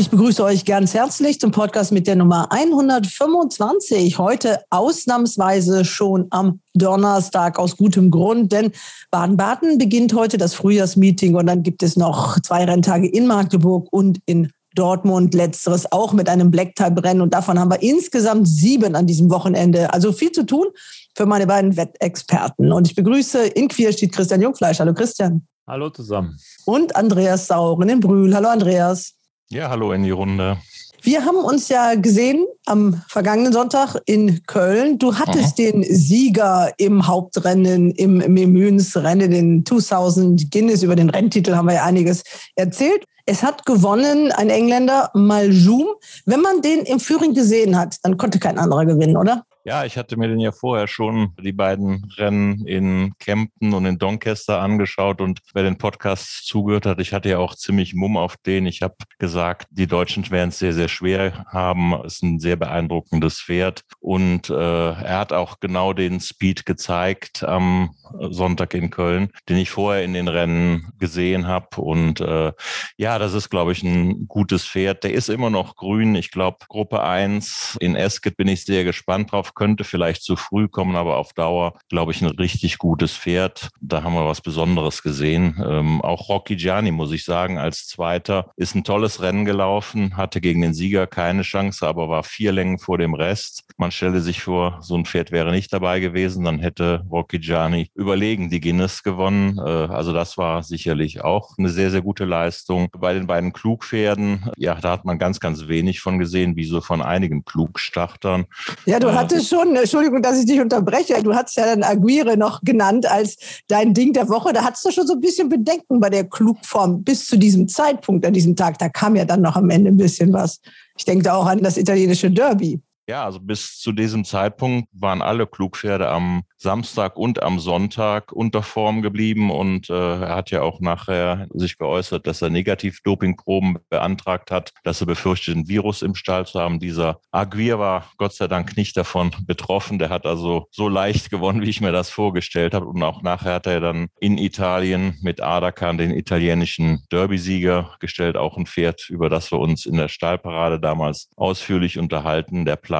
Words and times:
Ich 0.00 0.08
begrüße 0.08 0.42
euch 0.42 0.64
ganz 0.64 0.94
herzlich 0.94 1.38
zum 1.40 1.50
Podcast 1.50 1.92
mit 1.92 2.06
der 2.06 2.16
Nummer 2.16 2.50
125. 2.50 4.16
Heute 4.16 4.62
ausnahmsweise 4.70 5.84
schon 5.84 6.26
am 6.30 6.60
Donnerstag 6.72 7.58
aus 7.58 7.76
gutem 7.76 8.10
Grund, 8.10 8.50
denn 8.50 8.72
Baden-Baden 9.10 9.76
beginnt 9.76 10.14
heute 10.14 10.38
das 10.38 10.54
Frühjahrsmeeting 10.54 11.34
und 11.34 11.46
dann 11.48 11.62
gibt 11.62 11.82
es 11.82 11.98
noch 11.98 12.40
zwei 12.40 12.64
Renntage 12.64 13.08
in 13.08 13.26
Magdeburg 13.26 13.88
und 13.90 14.20
in 14.24 14.50
Dortmund, 14.74 15.34
letzteres 15.34 15.92
auch 15.92 16.14
mit 16.14 16.30
einem 16.30 16.50
Black-Type-Rennen 16.50 17.20
und 17.20 17.34
davon 17.34 17.60
haben 17.60 17.70
wir 17.70 17.82
insgesamt 17.82 18.48
sieben 18.48 18.96
an 18.96 19.06
diesem 19.06 19.30
Wochenende. 19.30 19.92
Also 19.92 20.12
viel 20.12 20.32
zu 20.32 20.46
tun 20.46 20.68
für 21.14 21.26
meine 21.26 21.46
beiden 21.46 21.76
Wettexperten. 21.76 22.72
Und 22.72 22.88
ich 22.88 22.94
begrüße 22.94 23.48
in 23.48 23.68
Queer 23.68 23.92
steht 23.92 24.12
Christian 24.12 24.40
Jungfleisch. 24.40 24.80
Hallo 24.80 24.94
Christian. 24.94 25.46
Hallo 25.68 25.90
zusammen. 25.90 26.38
Und 26.64 26.96
Andreas 26.96 27.48
Sauren 27.48 27.90
in 27.90 28.00
Brühl. 28.00 28.34
Hallo 28.34 28.48
Andreas. 28.48 29.19
Ja, 29.52 29.68
hallo 29.68 29.90
in 29.90 30.04
die 30.04 30.12
Runde. 30.12 30.58
Wir 31.02 31.24
haben 31.24 31.38
uns 31.38 31.68
ja 31.68 31.96
gesehen 31.96 32.46
am 32.66 33.02
vergangenen 33.08 33.52
Sonntag 33.52 33.96
in 34.06 34.44
Köln. 34.46 34.96
Du 34.98 35.18
hattest 35.18 35.58
mhm. 35.58 35.62
den 35.62 35.82
Sieger 35.82 36.72
im 36.76 37.08
Hauptrennen, 37.08 37.90
im 37.90 38.18
Memüns-Rennen, 38.18 39.32
den 39.32 39.66
2000 39.66 40.52
Guinness. 40.52 40.84
Über 40.84 40.94
den 40.94 41.10
Renntitel 41.10 41.56
haben 41.56 41.66
wir 41.66 41.74
ja 41.74 41.84
einiges 41.84 42.22
erzählt. 42.54 43.06
Es 43.26 43.42
hat 43.42 43.66
gewonnen 43.66 44.30
ein 44.30 44.50
Engländer, 44.50 45.10
Maljoum. 45.14 45.88
Wenn 46.26 46.42
man 46.42 46.62
den 46.62 46.82
im 46.82 47.00
Führing 47.00 47.34
gesehen 47.34 47.76
hat, 47.76 47.96
dann 48.04 48.18
konnte 48.18 48.38
kein 48.38 48.56
anderer 48.56 48.86
gewinnen, 48.86 49.16
oder? 49.16 49.44
Ja, 49.64 49.84
ich 49.84 49.98
hatte 49.98 50.16
mir 50.16 50.28
den 50.28 50.40
ja 50.40 50.52
vorher 50.52 50.88
schon 50.88 51.34
die 51.38 51.52
beiden 51.52 52.10
Rennen 52.16 52.66
in 52.66 53.12
Kempten 53.18 53.74
und 53.74 53.84
in 53.84 53.98
Doncaster 53.98 54.58
angeschaut 54.62 55.20
und 55.20 55.40
wer 55.52 55.62
den 55.62 55.76
Podcast 55.76 56.46
zugehört 56.46 56.86
hat, 56.86 56.98
ich 56.98 57.12
hatte 57.12 57.28
ja 57.28 57.38
auch 57.38 57.54
ziemlich 57.54 57.94
Mumm 57.94 58.16
auf 58.16 58.38
den. 58.38 58.64
Ich 58.64 58.80
habe 58.80 58.94
gesagt, 59.18 59.68
die 59.70 59.86
Deutschen 59.86 60.30
werden 60.30 60.48
es 60.48 60.60
sehr, 60.60 60.72
sehr 60.72 60.88
schwer 60.88 61.44
haben. 61.46 61.92
Ist 62.04 62.22
ein 62.22 62.38
sehr 62.38 62.56
beeindruckendes 62.56 63.42
Pferd 63.42 63.84
und 64.00 64.48
äh, 64.48 64.54
er 64.54 65.18
hat 65.18 65.34
auch 65.34 65.60
genau 65.60 65.92
den 65.92 66.20
Speed 66.20 66.64
gezeigt 66.64 67.44
am 67.44 67.90
Sonntag 68.30 68.74
in 68.74 68.90
Köln, 68.90 69.30
den 69.48 69.56
ich 69.56 69.70
vorher 69.70 70.04
in 70.04 70.14
den 70.14 70.28
Rennen 70.28 70.92
gesehen 70.98 71.46
habe. 71.46 71.80
Und 71.80 72.20
äh, 72.20 72.52
ja, 72.96 73.18
das 73.18 73.34
ist, 73.34 73.50
glaube 73.50 73.72
ich, 73.72 73.82
ein 73.82 74.26
gutes 74.26 74.66
Pferd. 74.66 75.04
Der 75.04 75.12
ist 75.12 75.28
immer 75.28 75.50
noch 75.50 75.76
grün. 75.76 76.14
Ich 76.14 76.30
glaube, 76.30 76.58
Gruppe 76.68 77.02
1 77.02 77.76
in 77.80 77.94
Esket 77.94 78.36
bin 78.36 78.48
ich 78.48 78.64
sehr 78.64 78.84
gespannt 78.84 79.32
drauf 79.32 79.49
könnte 79.54 79.84
vielleicht 79.84 80.22
zu 80.22 80.36
früh 80.36 80.68
kommen, 80.68 80.96
aber 80.96 81.16
auf 81.16 81.32
Dauer, 81.32 81.74
glaube 81.88 82.12
ich, 82.12 82.22
ein 82.22 82.28
richtig 82.28 82.78
gutes 82.78 83.16
Pferd. 83.16 83.68
Da 83.80 84.02
haben 84.02 84.14
wir 84.14 84.26
was 84.26 84.40
Besonderes 84.40 85.02
gesehen. 85.02 85.62
Ähm, 85.66 86.00
auch 86.02 86.28
Rocky 86.28 86.56
Gianni, 86.56 86.90
muss 86.90 87.12
ich 87.12 87.24
sagen, 87.24 87.58
als 87.58 87.86
Zweiter 87.86 88.50
ist 88.56 88.74
ein 88.74 88.84
tolles 88.84 89.22
Rennen 89.22 89.44
gelaufen, 89.44 90.16
hatte 90.16 90.40
gegen 90.40 90.60
den 90.60 90.74
Sieger 90.74 91.06
keine 91.06 91.42
Chance, 91.42 91.86
aber 91.86 92.08
war 92.08 92.22
vier 92.22 92.52
Längen 92.52 92.78
vor 92.78 92.98
dem 92.98 93.14
Rest. 93.14 93.64
Man 93.76 93.90
stelle 93.90 94.20
sich 94.20 94.42
vor, 94.42 94.78
so 94.80 94.94
ein 94.96 95.04
Pferd 95.04 95.32
wäre 95.32 95.50
nicht 95.50 95.72
dabei 95.72 96.00
gewesen, 96.00 96.44
dann 96.44 96.58
hätte 96.58 97.04
Rocky 97.10 97.38
Gianni 97.38 97.90
überlegen 97.94 98.50
die 98.50 98.60
Guinness 98.60 99.02
gewonnen. 99.02 99.58
Äh, 99.58 99.62
also 99.62 100.12
das 100.12 100.38
war 100.38 100.62
sicherlich 100.62 101.22
auch 101.22 101.56
eine 101.58 101.68
sehr, 101.68 101.90
sehr 101.90 102.02
gute 102.02 102.24
Leistung. 102.24 102.88
Bei 102.98 103.14
den 103.14 103.26
beiden 103.26 103.52
Klugpferden, 103.52 104.50
ja, 104.56 104.74
da 104.74 104.92
hat 104.92 105.04
man 105.04 105.18
ganz, 105.18 105.40
ganz 105.40 105.68
wenig 105.68 106.00
von 106.00 106.18
gesehen, 106.18 106.56
wie 106.56 106.64
so 106.64 106.80
von 106.80 107.02
einigen 107.02 107.44
Klugstartern. 107.44 108.46
Ja, 108.86 108.98
du 108.98 109.08
äh, 109.08 109.12
hattest 109.12 109.39
ist 109.40 109.48
schon, 109.50 109.74
Entschuldigung, 109.74 110.22
dass 110.22 110.38
ich 110.38 110.46
dich 110.46 110.60
unterbreche. 110.60 111.22
Du 111.22 111.34
hast 111.34 111.56
ja 111.56 111.64
dann 111.66 111.82
Aguirre 111.82 112.36
noch 112.36 112.60
genannt 112.62 113.10
als 113.10 113.36
dein 113.68 113.94
Ding 113.94 114.12
der 114.12 114.28
Woche. 114.28 114.52
Da 114.52 114.64
hattest 114.64 114.84
du 114.84 114.90
schon 114.90 115.06
so 115.06 115.14
ein 115.14 115.20
bisschen 115.20 115.48
Bedenken 115.48 116.00
bei 116.00 116.10
der 116.10 116.24
Klugform 116.24 117.02
bis 117.02 117.26
zu 117.26 117.36
diesem 117.36 117.68
Zeitpunkt, 117.68 118.24
an 118.26 118.32
diesem 118.32 118.56
Tag. 118.56 118.78
Da 118.78 118.88
kam 118.88 119.16
ja 119.16 119.24
dann 119.24 119.42
noch 119.42 119.56
am 119.56 119.70
Ende 119.70 119.90
ein 119.90 119.96
bisschen 119.96 120.32
was. 120.32 120.60
Ich 120.96 121.04
denke 121.04 121.24
da 121.24 121.34
auch 121.34 121.46
an 121.46 121.62
das 121.62 121.76
italienische 121.76 122.30
Derby. 122.30 122.80
Ja, 123.10 123.24
also 123.24 123.40
bis 123.40 123.76
zu 123.80 123.90
diesem 123.90 124.24
Zeitpunkt 124.24 124.88
waren 124.92 125.20
alle 125.20 125.44
Klugpferde 125.44 126.08
am 126.08 126.44
Samstag 126.56 127.16
und 127.16 127.42
am 127.42 127.58
Sonntag 127.58 128.30
unter 128.30 128.62
Form 128.62 129.02
geblieben 129.02 129.50
und 129.50 129.90
äh, 129.90 130.20
er 130.20 130.36
hat 130.36 130.52
ja 130.52 130.62
auch 130.62 130.78
nachher 130.78 131.48
sich 131.52 131.76
geäußert, 131.76 132.28
dass 132.28 132.40
er 132.40 132.50
Negativ-Dopingproben 132.50 133.78
beantragt 133.88 134.52
hat, 134.52 134.72
dass 134.84 135.00
er 135.00 135.08
befürchtet, 135.08 135.56
ein 135.56 135.66
Virus 135.66 136.02
im 136.02 136.14
Stall 136.14 136.46
zu 136.46 136.60
haben. 136.60 136.78
Dieser 136.78 137.18
Aguirre 137.32 137.80
war 137.80 138.12
Gott 138.16 138.34
sei 138.34 138.46
Dank 138.46 138.76
nicht 138.76 138.96
davon 138.96 139.32
betroffen. 139.44 139.98
Der 139.98 140.10
hat 140.10 140.24
also 140.24 140.66
so 140.70 140.88
leicht 140.88 141.30
gewonnen, 141.30 141.62
wie 141.62 141.70
ich 141.70 141.80
mir 141.80 141.90
das 141.90 142.10
vorgestellt 142.10 142.74
habe. 142.74 142.86
Und 142.86 143.02
auch 143.02 143.22
nachher 143.22 143.54
hat 143.54 143.66
er 143.66 143.80
dann 143.80 144.06
in 144.20 144.38
Italien 144.38 145.18
mit 145.20 145.40
Adakan 145.40 145.98
den 145.98 146.12
italienischen 146.12 147.02
Derby-Sieger 147.10 147.96
gestellt, 147.98 148.36
auch 148.36 148.56
ein 148.56 148.66
Pferd, 148.66 149.08
über 149.08 149.28
das 149.28 149.50
wir 149.50 149.58
uns 149.58 149.84
in 149.84 149.96
der 149.96 150.08
Stallparade 150.08 150.78
damals 150.78 151.28
ausführlich 151.34 151.98
unterhalten. 151.98 152.64
Der 152.64 152.76
Plan 152.76 152.99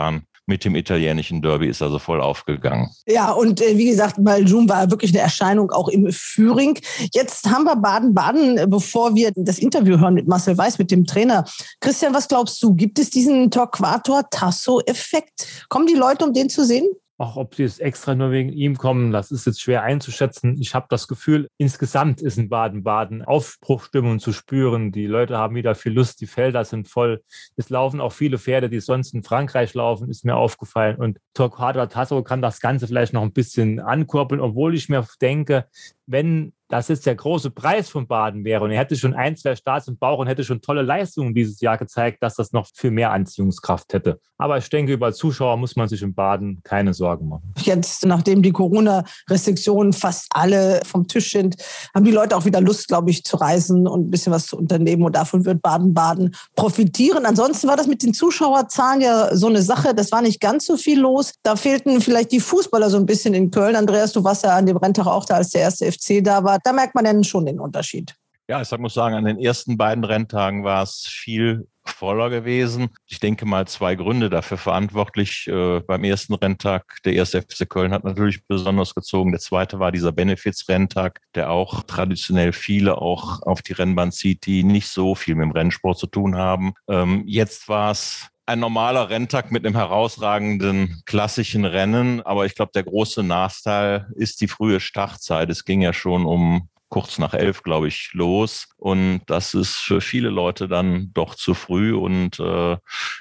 mit 0.50 0.64
dem 0.64 0.74
italienischen 0.74 1.40
Derby 1.40 1.68
ist 1.68 1.80
also 1.80 1.98
voll 1.98 2.20
aufgegangen. 2.20 2.90
Ja, 3.06 3.30
und 3.30 3.60
äh, 3.60 3.78
wie 3.78 3.86
gesagt, 3.86 4.18
Maljum 4.18 4.68
war 4.68 4.90
wirklich 4.90 5.12
eine 5.12 5.20
Erscheinung 5.20 5.70
auch 5.70 5.88
im 5.88 6.10
Führing. 6.10 6.78
Jetzt 7.14 7.48
haben 7.48 7.64
wir 7.64 7.76
Baden-Baden, 7.76 8.58
äh, 8.58 8.66
bevor 8.68 9.14
wir 9.14 9.32
das 9.36 9.58
Interview 9.58 9.98
hören 9.98 10.14
mit 10.14 10.26
Marcel 10.26 10.58
Weiß, 10.58 10.78
mit 10.78 10.90
dem 10.90 11.06
Trainer. 11.06 11.44
Christian, 11.80 12.12
was 12.12 12.26
glaubst 12.26 12.60
du? 12.62 12.74
Gibt 12.74 12.98
es 12.98 13.10
diesen 13.10 13.50
Torquator-Tasso-Effekt? 13.50 15.66
Kommen 15.68 15.86
die 15.86 15.94
Leute, 15.94 16.24
um 16.24 16.32
den 16.32 16.50
zu 16.50 16.64
sehen? 16.64 16.88
Auch 17.20 17.36
ob 17.36 17.54
sie 17.54 17.64
jetzt 17.64 17.80
extra 17.80 18.14
nur 18.14 18.30
wegen 18.30 18.50
ihm 18.50 18.78
kommen, 18.78 19.12
das 19.12 19.30
ist 19.30 19.46
jetzt 19.46 19.60
schwer 19.60 19.82
einzuschätzen. 19.82 20.56
Ich 20.58 20.74
habe 20.74 20.86
das 20.88 21.06
Gefühl, 21.06 21.48
insgesamt 21.58 22.22
ist 22.22 22.38
in 22.38 22.48
Baden-Baden 22.48 23.22
Aufbruchstimmung 23.22 24.20
zu 24.20 24.32
spüren. 24.32 24.90
Die 24.90 25.06
Leute 25.06 25.36
haben 25.36 25.54
wieder 25.54 25.74
viel 25.74 25.92
Lust, 25.92 26.22
die 26.22 26.26
Felder 26.26 26.64
sind 26.64 26.88
voll. 26.88 27.22
Es 27.56 27.68
laufen 27.68 28.00
auch 28.00 28.12
viele 28.12 28.38
Pferde, 28.38 28.70
die 28.70 28.80
sonst 28.80 29.12
in 29.12 29.22
Frankreich 29.22 29.74
laufen, 29.74 30.08
ist 30.08 30.24
mir 30.24 30.36
aufgefallen. 30.36 30.96
Und 30.96 31.18
Torquato 31.34 31.84
Tasso 31.86 32.22
kann 32.22 32.40
das 32.40 32.60
Ganze 32.60 32.86
vielleicht 32.86 33.12
noch 33.12 33.22
ein 33.22 33.32
bisschen 33.32 33.80
ankurbeln, 33.80 34.40
obwohl 34.40 34.74
ich 34.74 34.88
mir 34.88 35.06
denke, 35.20 35.66
wenn 36.06 36.54
das 36.70 36.88
jetzt 36.88 37.04
der 37.04 37.16
große 37.16 37.50
Preis 37.50 37.88
von 37.90 38.06
Baden 38.06 38.44
wäre 38.44 38.64
und 38.64 38.70
er 38.70 38.78
hätte 38.78 38.96
schon 38.96 39.12
ein, 39.12 39.36
zwei 39.36 39.56
Starts 39.56 39.88
im 39.88 39.98
Bauch 39.98 40.18
und 40.18 40.28
hätte 40.28 40.44
schon 40.44 40.60
tolle 40.62 40.82
Leistungen 40.82 41.34
dieses 41.34 41.60
Jahr 41.60 41.76
gezeigt, 41.76 42.22
dass 42.22 42.36
das 42.36 42.52
noch 42.52 42.68
viel 42.74 42.92
mehr 42.92 43.10
Anziehungskraft 43.10 43.92
hätte. 43.92 44.20
Aber 44.38 44.56
ich 44.56 44.70
denke, 44.70 44.92
über 44.92 45.12
Zuschauer 45.12 45.56
muss 45.56 45.76
man 45.76 45.88
sich 45.88 46.00
in 46.00 46.14
Baden 46.14 46.60
keine 46.62 46.94
Sorgen 46.94 47.28
machen. 47.28 47.52
Jetzt, 47.58 48.06
nachdem 48.06 48.40
die 48.40 48.52
Corona-Restriktionen 48.52 49.92
fast 49.92 50.28
alle 50.30 50.80
vom 50.86 51.08
Tisch 51.08 51.32
sind, 51.32 51.56
haben 51.92 52.04
die 52.04 52.12
Leute 52.12 52.36
auch 52.36 52.44
wieder 52.44 52.60
Lust, 52.60 52.88
glaube 52.88 53.10
ich, 53.10 53.24
zu 53.24 53.36
reisen 53.36 53.88
und 53.88 54.06
ein 54.06 54.10
bisschen 54.10 54.32
was 54.32 54.46
zu 54.46 54.56
unternehmen 54.56 55.02
und 55.02 55.16
davon 55.16 55.44
wird 55.44 55.60
Baden-Baden 55.62 56.34
profitieren. 56.54 57.26
Ansonsten 57.26 57.66
war 57.66 57.76
das 57.76 57.88
mit 57.88 58.02
den 58.02 58.14
Zuschauerzahlen 58.14 59.00
ja 59.00 59.34
so 59.36 59.48
eine 59.48 59.62
Sache, 59.62 59.92
das 59.92 60.12
war 60.12 60.22
nicht 60.22 60.40
ganz 60.40 60.66
so 60.66 60.76
viel 60.76 61.00
los. 61.00 61.34
Da 61.42 61.56
fehlten 61.56 62.00
vielleicht 62.00 62.30
die 62.30 62.40
Fußballer 62.40 62.90
so 62.90 62.96
ein 62.96 63.06
bisschen 63.06 63.34
in 63.34 63.50
Köln. 63.50 63.74
Andreas, 63.74 64.12
du 64.12 64.22
warst 64.22 64.44
ja 64.44 64.56
an 64.56 64.66
dem 64.66 64.76
Renntag 64.76 65.06
auch 65.06 65.24
da, 65.24 65.34
als 65.34 65.50
der 65.50 65.62
erste 65.62 65.90
FC 65.90 66.22
da 66.22 66.44
war 66.44 66.59
da 66.64 66.72
merkt 66.72 66.94
man 66.94 67.04
dann 67.04 67.24
schon 67.24 67.46
den 67.46 67.60
Unterschied. 67.60 68.14
Ja, 68.50 68.60
ich 68.60 68.78
muss 68.78 68.94
sagen, 68.94 69.14
an 69.14 69.26
den 69.26 69.38
ersten 69.38 69.76
beiden 69.76 70.02
Renntagen 70.02 70.64
war 70.64 70.82
es 70.82 71.06
viel 71.08 71.68
voller 71.84 72.30
gewesen. 72.30 72.88
Ich 73.06 73.20
denke 73.20 73.46
mal 73.46 73.68
zwei 73.68 73.94
Gründe 73.94 74.28
dafür 74.28 74.58
verantwortlich. 74.58 75.46
Äh, 75.46 75.80
beim 75.86 76.02
ersten 76.02 76.34
Renntag, 76.34 76.98
der 77.04 77.12
erste 77.12 77.42
FC 77.42 77.68
Köln 77.68 77.92
hat 77.92 78.02
natürlich 78.02 78.44
besonders 78.48 78.94
gezogen. 78.94 79.30
Der 79.30 79.40
zweite 79.40 79.78
war 79.78 79.92
dieser 79.92 80.10
Benefits-Renntag, 80.10 81.20
der 81.36 81.50
auch 81.50 81.84
traditionell 81.84 82.52
viele 82.52 82.98
auch 82.98 83.40
auf 83.42 83.62
die 83.62 83.72
Rennbahn 83.72 84.10
zieht, 84.10 84.46
die 84.46 84.64
nicht 84.64 84.88
so 84.88 85.14
viel 85.14 85.36
mit 85.36 85.44
dem 85.44 85.52
Rennsport 85.52 85.98
zu 85.98 86.08
tun 86.08 86.36
haben. 86.36 86.72
Ähm, 86.88 87.22
jetzt 87.26 87.68
war 87.68 87.92
es 87.92 88.29
ein 88.50 88.58
normaler 88.58 89.10
Renntag 89.10 89.52
mit 89.52 89.64
einem 89.64 89.76
herausragenden 89.76 91.02
klassischen 91.06 91.64
Rennen. 91.64 92.20
Aber 92.20 92.46
ich 92.46 92.56
glaube, 92.56 92.72
der 92.74 92.82
große 92.82 93.22
Nachteil 93.22 94.08
ist 94.16 94.40
die 94.40 94.48
frühe 94.48 94.80
Startzeit. 94.80 95.48
Es 95.50 95.64
ging 95.64 95.80
ja 95.80 95.92
schon 95.92 96.26
um 96.26 96.68
kurz 96.90 97.18
nach 97.18 97.32
elf, 97.32 97.62
glaube 97.62 97.88
ich, 97.88 98.10
los. 98.12 98.68
Und 98.76 99.20
das 99.26 99.54
ist 99.54 99.76
für 99.76 100.00
viele 100.00 100.28
Leute 100.28 100.68
dann 100.68 101.10
doch 101.14 101.34
zu 101.34 101.54
früh. 101.54 101.94
Und 101.94 102.40
äh, 102.40 102.76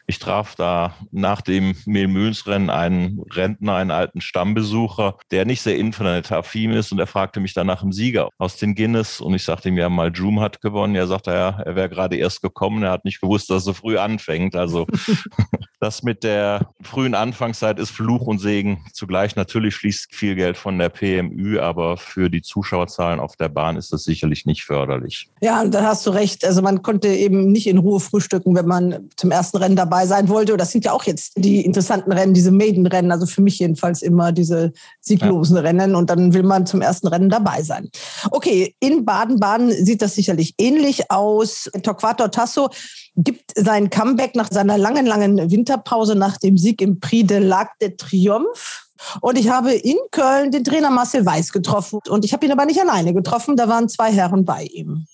ich 0.08 0.20
traf 0.20 0.56
da 0.56 0.96
nach 1.12 1.42
dem 1.42 1.76
Mehlmühlsrennen 1.86 2.70
einen 2.70 3.22
Rentner, 3.32 3.76
einen 3.76 3.92
alten 3.92 4.22
Stammbesucher, 4.22 5.18
der 5.32 5.46
nicht 5.46 5.62
sehr 5.62 5.78
internetaffin 5.78 6.72
ist. 6.72 6.92
Und 6.92 7.00
er 7.00 7.08
fragte 7.08 7.40
mich 7.40 7.54
dann 7.54 7.68
nach 7.68 7.82
dem 7.82 7.94
Sieger 7.94 8.30
aus 8.38 8.58
den 8.58 8.74
Guinness. 8.74 9.22
Und 9.22 9.36
ich 9.36 9.44
sagte 9.44 9.70
ihm, 9.70 9.78
ja, 9.78 9.88
mal 9.88 10.12
Joom 10.12 10.40
hat 10.40 10.62
gewonnen. 10.62 10.96
Er 10.96 11.08
sagte, 11.08 11.32
ja, 11.32 11.62
er 11.62 11.76
wäre 11.76 11.90
gerade 11.90 12.18
erst 12.18 12.42
gekommen. 12.42 12.84
Er 12.84 12.92
hat 12.92 13.06
nicht 13.06 13.22
gewusst, 13.22 13.50
dass 13.50 13.58
es 13.58 13.66
so 13.66 13.74
früh 13.74 13.98
anfängt. 13.98 14.56
Also 14.56 14.88
das 15.80 16.02
mit 16.02 16.24
der 16.24 16.72
frühen 16.82 17.14
Anfangszeit 17.14 17.78
ist 17.78 17.92
Fluch 17.92 18.26
und 18.26 18.40
Segen 18.40 18.84
zugleich. 18.94 19.36
Natürlich 19.36 19.76
fließt 19.76 20.16
viel 20.16 20.36
Geld 20.36 20.58
von 20.58 20.80
der 20.80 20.90
PMÜ, 20.90 21.60
aber 21.60 21.98
für 21.98 22.30
die 22.30 22.42
Zuschauerzahlen 22.42 23.20
auf 23.20 23.36
der 23.36 23.50
Bahn 23.60 23.76
ist 23.76 23.92
das 23.92 24.06
sicherlich 24.06 24.46
nicht 24.46 24.64
förderlich. 24.64 25.28
Ja, 25.42 25.66
da 25.66 25.84
hast 25.84 26.08
du 26.08 26.12
recht. 26.12 26.46
Also 26.46 26.62
man 26.62 26.82
konnte 26.82 27.10
eben 27.10 27.52
nicht 27.52 27.68
in 27.68 27.78
Ruhe 27.78 28.00
frühstücken, 28.00 28.56
wenn 28.56 28.66
man 28.66 29.10
zum 29.18 29.32
ersten 29.32 29.58
Rennen 29.58 29.76
dabei 29.76 30.06
sein 30.06 30.30
wollte. 30.30 30.56
Das 30.56 30.72
sind 30.72 30.86
ja 30.86 30.94
auch 30.94 31.04
jetzt 31.04 31.34
die 31.36 31.66
interessanten 31.66 32.14
Rennen, 32.14 32.34
diese 32.34 32.52
Maiden-Rennen. 32.52 33.12
Also 33.12 33.26
für 33.26 33.42
mich 33.42 33.60
jedenfalls 33.60 34.02
immer 34.02 34.32
diese 34.32 34.72
sieglosen 35.02 35.58
ja. 35.58 35.64
Rennen. 35.64 35.94
Und 35.96 36.10
dann 36.10 36.34
will 36.34 36.44
man 36.44 36.68
zum 36.68 36.82
ersten 36.82 37.08
Rennen 37.08 37.30
dabei 37.30 37.62
sein. 37.62 37.90
Okay, 38.32 38.76
in 38.80 39.04
Baden-Baden 39.04 39.72
sieht 39.86 40.02
das 40.02 40.16
sicherlich 40.16 40.56
ähnlich 40.58 41.12
aus. 41.12 41.70
Torquato 41.84 42.30
Tasso 42.30 42.70
gibt 43.18 43.52
sein 43.56 43.90
Comeback 43.90 44.36
nach 44.36 44.50
seiner 44.50 44.78
langen, 44.78 45.06
langen 45.06 45.52
Winterpause 45.52 46.16
nach 46.16 46.38
dem 46.38 46.58
Sieg 46.58 46.82
im 46.82 47.02
Prix 47.02 47.28
de 47.28 47.40
l'Arc 47.40 47.72
de 47.82 47.94
Triomphe. 47.98 48.88
Und 49.22 49.38
ich 49.38 49.50
habe 49.50 49.74
in 49.74 49.98
Köln 50.12 50.52
den 50.52 50.64
Trainer 50.64 50.90
Marcel 50.90 51.26
Weiß 51.26 51.52
getroffen. 51.52 52.00
Und 52.10 52.26
ich 52.26 52.34
habe 52.34 52.46
ihn 52.46 52.52
aber 52.52 52.66
nicht 52.66 52.80
alleine 52.80 53.14
getroffen. 53.14 53.56
Da 53.56 53.68
waren 53.68 53.90
zwei 53.90 54.12
Herren 54.12 54.46
bei 54.46 54.64
ihm. 54.64 55.06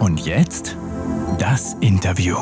Und 0.00 0.20
jetzt 0.20 0.76
das 1.38 1.76
Interview. 1.80 2.36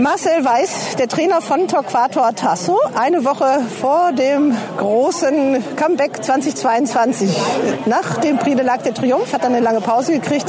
Marcel 0.00 0.44
Weiß, 0.44 0.96
der 0.96 1.08
Trainer 1.08 1.40
von 1.40 1.68
Torquato 1.68 2.20
Tasso, 2.32 2.80
eine 2.96 3.24
Woche 3.24 3.60
vor 3.80 4.12
dem 4.12 4.56
großen 4.76 5.62
Comeback 5.76 6.24
2022. 6.24 7.30
Nach 7.86 8.16
dem 8.18 8.38
Prix 8.38 8.56
de 8.56 8.66
l'Arc 8.66 8.82
de 8.82 8.92
Triomphe 8.92 9.32
hat 9.32 9.42
er 9.42 9.50
eine 9.50 9.60
lange 9.60 9.80
Pause 9.80 10.12
gekriegt. 10.12 10.46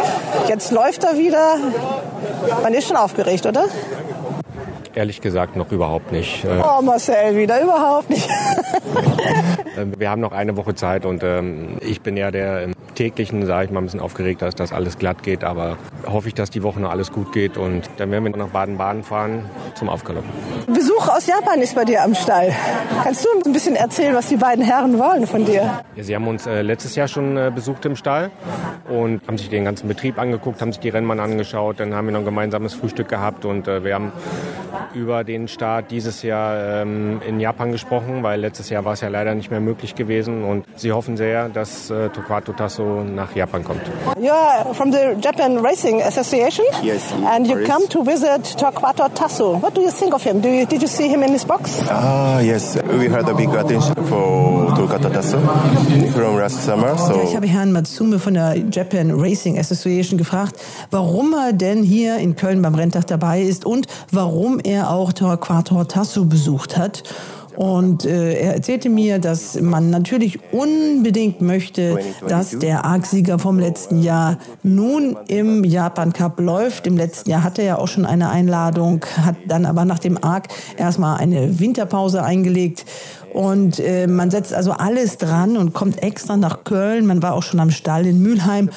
Jetzt 0.47 0.71
läuft 0.71 1.03
er 1.03 1.17
wieder. 1.17 1.57
Man 2.63 2.73
ist 2.73 2.87
schon 2.87 2.97
aufgeregt, 2.97 3.45
oder? 3.45 3.65
Ehrlich 4.95 5.19
gesagt 5.19 5.57
noch 5.57 5.71
überhaupt 5.71 6.13
nicht. 6.13 6.45
Äh, 6.45 6.61
oh, 6.63 6.81
Marcel, 6.81 7.35
wieder 7.35 7.61
überhaupt 7.61 8.09
nicht. 8.09 8.29
Ähm, 9.77 9.93
wir 9.97 10.09
haben 10.09 10.21
noch 10.21 10.31
eine 10.31 10.55
Woche 10.55 10.73
Zeit 10.75 11.05
und 11.05 11.21
ähm, 11.21 11.77
ich 11.81 11.99
bin 12.01 12.15
ja 12.15 12.31
der 12.31 12.63
im 12.63 12.73
täglichen, 12.95 13.45
sage 13.45 13.65
ich 13.65 13.71
mal, 13.71 13.81
ein 13.81 13.85
bisschen 13.85 13.99
aufgeregt, 13.99 14.41
dass 14.41 14.55
das 14.55 14.71
alles 14.71 14.97
glatt 14.97 15.21
geht. 15.23 15.43
Aber 15.43 15.77
hoffe 16.05 16.29
ich, 16.29 16.33
dass 16.33 16.49
die 16.49 16.63
Woche 16.63 16.79
noch 16.79 16.91
alles 16.91 17.11
gut 17.11 17.31
geht 17.33 17.57
und 17.57 17.89
dann 17.97 18.09
werden 18.11 18.23
wir 18.23 18.37
nach 18.37 18.47
Baden-Baden 18.47 19.03
fahren 19.03 19.49
zum 19.75 19.89
Aufgaloppen. 19.89 20.29
Besuch 20.67 21.07
aus 21.09 21.27
Japan 21.27 21.59
ist 21.61 21.75
bei 21.75 21.83
dir 21.83 22.03
am 22.03 22.15
Stall. 22.15 22.53
Kannst 23.03 23.25
du 23.25 23.29
ein 23.45 23.53
bisschen 23.53 23.75
erzählen, 23.75 24.15
was 24.15 24.27
die 24.27 24.37
beiden 24.37 24.63
Herren 24.63 24.97
wollen 24.97 25.27
von 25.27 25.45
dir? 25.45 25.81
Ja, 25.95 26.03
sie 26.03 26.15
haben 26.15 26.27
uns 26.27 26.47
äh, 26.47 26.61
letztes 26.61 26.95
Jahr 26.95 27.07
schon 27.07 27.37
äh, 27.37 27.51
besucht 27.53 27.85
im 27.85 27.95
Stall 27.95 28.31
und 28.89 29.27
haben 29.27 29.37
sich 29.37 29.49
den 29.49 29.65
ganzen 29.65 29.87
Betrieb 29.87 30.17
angeguckt, 30.17 30.61
haben 30.61 30.71
sich 30.71 30.79
die 30.79 30.89
Rennbahn 30.89 31.19
angeschaut. 31.19 31.79
Dann 31.79 31.93
haben 31.93 32.07
wir 32.07 32.13
noch 32.13 32.19
ein 32.19 32.25
gemeinsames 32.25 32.73
Frühstück 32.73 33.09
gehabt 33.09 33.45
und 33.45 33.67
äh, 33.67 33.83
wir 33.83 33.95
haben 33.95 34.11
über 34.93 35.23
den 35.23 35.47
Start 35.47 35.91
dieses 35.91 36.21
Jahr 36.21 36.81
ähm, 36.81 37.21
in 37.27 37.39
Japan 37.39 37.71
gesprochen, 37.71 38.23
weil 38.23 38.39
letztes 38.39 38.69
Jahr 38.69 38.85
war 38.85 38.93
es 38.93 39.01
ja 39.01 39.07
leider 39.07 39.35
nicht 39.35 39.51
mehr 39.51 39.59
möglich 39.59 39.95
gewesen 39.95 40.43
und 40.43 40.65
sie 40.75 40.91
hoffen 40.91 41.17
sehr, 41.17 41.49
dass 41.49 41.89
äh, 41.89 42.09
Torquato 42.09 42.53
Tasso 42.53 43.03
nach 43.03 43.35
Japan 43.35 43.63
kommt. 43.63 43.81
You 44.19 44.31
are 44.31 44.73
from 44.73 44.91
the 44.91 45.15
Japan 45.21 45.57
Racing 45.57 46.01
Association 46.01 46.65
yes, 46.83 47.13
and 47.25 47.47
you 47.47 47.63
come 47.65 47.87
to 47.89 48.03
visit 48.03 48.57
Torquato 48.57 49.07
Tasso. 49.13 49.61
What 49.61 49.75
do 49.75 49.81
you 49.81 49.91
think 49.91 50.13
of 50.13 50.23
him? 50.23 50.41
Do 50.41 50.49
you, 50.49 50.65
did 50.65 50.81
you 50.81 50.87
see 50.87 51.07
him 51.07 51.23
in 51.23 51.31
his 51.31 51.45
box? 51.45 51.81
Ah, 51.89 52.39
yes. 52.39 52.77
We 52.83 53.09
had 53.09 53.27
a 53.29 53.33
big 53.33 53.49
attention 53.49 53.95
for 54.05 54.71
Torquato 54.75 55.11
Tasso 55.11 55.39
from 56.13 56.37
last 56.37 56.63
summer. 56.63 56.97
So. 56.97 57.21
Ich 57.23 57.35
habe 57.35 57.47
Herrn 57.47 57.71
Matsume 57.71 58.19
von 58.19 58.33
der 58.33 58.57
Japan 58.71 59.11
Racing 59.11 59.57
Association 59.57 60.17
gefragt, 60.17 60.55
warum 60.91 61.33
er 61.33 61.53
denn 61.53 61.83
hier 61.83 62.17
in 62.17 62.35
Köln 62.35 62.61
beim 62.61 62.75
Renntag 62.75 63.07
dabei 63.07 63.41
ist 63.41 63.65
und 63.65 63.87
warum 64.11 64.59
er 64.63 64.74
auch 64.83 65.13
Torquato 65.13 65.83
Tasso 65.85 66.25
besucht 66.25 66.77
hat. 66.77 67.03
Und 67.55 68.05
äh, 68.05 68.33
er 68.33 68.55
erzählte 68.55 68.89
mir, 68.89 69.19
dass 69.19 69.59
man 69.59 69.89
natürlich 69.89 70.39
unbedingt 70.51 71.41
möchte, 71.41 71.97
dass 72.27 72.57
der 72.59 72.85
Arc-Sieger 72.85 73.39
vom 73.39 73.59
letzten 73.59 74.01
Jahr 74.01 74.37
nun 74.63 75.17
im 75.27 75.63
Japan 75.63 76.11
Cup 76.11 76.39
läuft. 76.39 76.85
Im 76.85 76.97
letzten 76.97 77.29
Jahr 77.29 77.43
hatte 77.43 77.61
er 77.61 77.67
ja 77.67 77.77
auch 77.77 77.87
schon 77.87 78.05
eine 78.05 78.29
Einladung, 78.29 79.05
hat 79.21 79.35
dann 79.47 79.65
aber 79.65 79.85
nach 79.85 79.99
dem 79.99 80.21
Arc 80.21 80.47
erstmal 80.77 81.17
eine 81.17 81.59
Winterpause 81.59 82.23
eingelegt. 82.23 82.85
Und 83.35 83.81
äh, 83.81 84.07
man 84.07 84.31
setzt 84.31 84.53
also 84.53 84.71
alles 84.71 85.17
dran 85.17 85.57
und 85.57 85.73
kommt 85.73 86.01
extra 86.01 86.37
nach 86.37 86.63
Köln. 86.63 87.05
Man 87.05 87.21
war 87.21 87.33
auch 87.33 87.43
schon 87.43 87.59
am 87.59 87.69
Stall 87.69 88.05
in 88.05 88.21
Mülheim, 88.21 88.69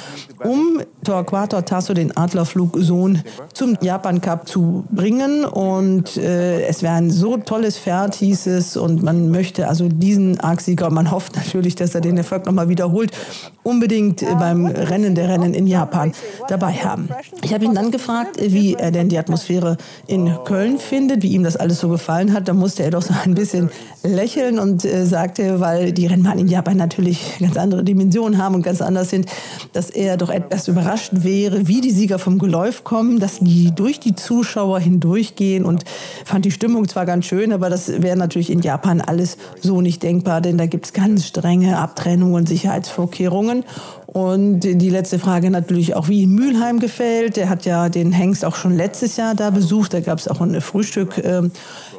um 0.43 0.81
Torquato 1.05 1.63
Tasso, 1.63 1.95
den 1.95 2.17
Adlerflugsohn, 2.17 3.23
zum 3.55 3.79
Japan 3.81 4.21
Cup 4.21 4.49
zu 4.49 4.85
bringen. 4.91 5.45
Und 5.45 6.17
äh, 6.17 6.63
es 6.63 6.83
wäre 6.83 6.95
ein 6.95 7.13
so 7.13 7.37
tolles 7.37 7.79
Pferd, 7.79 8.17
hieß 8.17 8.49
es. 8.49 8.77
Und 8.77 9.01
man 9.05 9.31
möchte 9.31 9.69
also 9.69 9.89
diesen 9.89 10.41
Arc-Sieger, 10.41 10.91
man 10.91 11.13
hofft 11.13 11.37
natürlich, 11.37 11.77
dass 11.77 11.95
er 11.95 12.01
den 12.01 12.17
Erfolg 12.17 12.45
nochmal 12.45 12.69
wiederholt, 12.69 13.13
unbedingt 13.63 14.23
äh, 14.23 14.35
beim 14.35 14.67
Rennen 14.67 15.15
der 15.15 15.29
Rennen 15.29 15.55
in 15.55 15.69
Japan 15.69 16.11
dabei 16.49 16.73
haben. 16.73 17.11
Ich 17.45 17.55
habe 17.55 17.65
ihn 17.65 17.75
dann 17.75 17.93
gefragt, 17.93 18.39
wie 18.41 18.75
er 18.75 18.91
denn 18.91 19.09
die 19.09 19.19
Atmosphäre 19.19 19.77
in 20.09 20.35
Köln 20.45 20.79
findet, 20.79 21.23
wie 21.23 21.29
ihm 21.29 21.45
das 21.45 21.57
alles 21.57 21.79
so 21.79 21.89
gefallen 21.89 22.33
hat. 22.33 22.49
Da 22.49 22.55
musste 22.55 22.83
er 22.83 22.91
doch 22.91 23.03
so 23.03 23.15
ein 23.25 23.35
bisschen 23.35 23.71
lächeln 24.03 24.48
und 24.57 24.85
äh, 24.85 25.05
sagte, 25.05 25.59
weil 25.59 25.91
die 25.93 26.07
Rennbahnen 26.07 26.39
in 26.39 26.49
Japan 26.49 26.77
natürlich 26.77 27.39
ganz 27.41 27.57
andere 27.57 27.83
Dimensionen 27.83 28.41
haben 28.41 28.55
und 28.55 28.63
ganz 28.63 28.81
anders 28.81 29.11
sind, 29.11 29.27
dass 29.73 29.91
er 29.91 30.17
doch 30.17 30.31
etwas 30.31 30.69
überrascht 30.69 31.11
wäre, 31.13 31.67
wie 31.67 31.81
die 31.81 31.91
Sieger 31.91 32.21
vom 32.21 32.39
Geläuf 32.39 32.85
kommen, 32.85 33.19
dass 33.19 33.41
die 33.41 33.73
durch 33.75 33.99
die 33.99 34.15
Zuschauer 34.15 34.79
hindurchgehen 34.79 35.65
und 35.65 35.85
fand 36.25 36.45
die 36.45 36.53
Stimmung 36.53 36.87
zwar 36.87 37.05
ganz 37.05 37.25
schön, 37.27 37.53
aber 37.53 37.69
das 37.69 37.89
wäre 38.01 38.17
natürlich 38.17 38.51
in 38.51 38.61
Japan 38.61 39.01
alles 39.01 39.39
so 39.61 39.81
nicht 39.81 40.05
denkbar, 40.05 40.41
denn 40.41 40.57
da 40.57 40.67
gibt 40.67 40.87
es 40.87 40.93
ganz 40.93 41.27
strenge 41.27 41.79
Abtrennungen 41.79 42.37
und 42.37 42.49
Sicherheitsvorkehrungen. 42.49 43.65
Und 44.19 44.61
die 44.63 44.91
letzte 44.91 45.21
Frage 45.21 45.49
natürlich 45.49 45.95
auch, 45.95 46.09
wie 46.09 46.27
Mülheim 46.27 46.81
gefällt. 46.81 47.37
Der 47.37 47.49
hat 47.49 47.65
ja 47.65 47.89
den 47.89 48.11
Hengst 48.11 48.45
auch 48.45 48.57
schon 48.57 48.77
letztes 48.77 49.17
Jahr 49.17 49.37
da 49.37 49.51
besucht. 49.51 49.95
Da 49.95 50.01
gab 50.01 50.19
es 50.19 50.27
auch 50.27 50.41
ein 50.41 50.61
Frühstück 50.61 51.19
äh, 51.19 51.43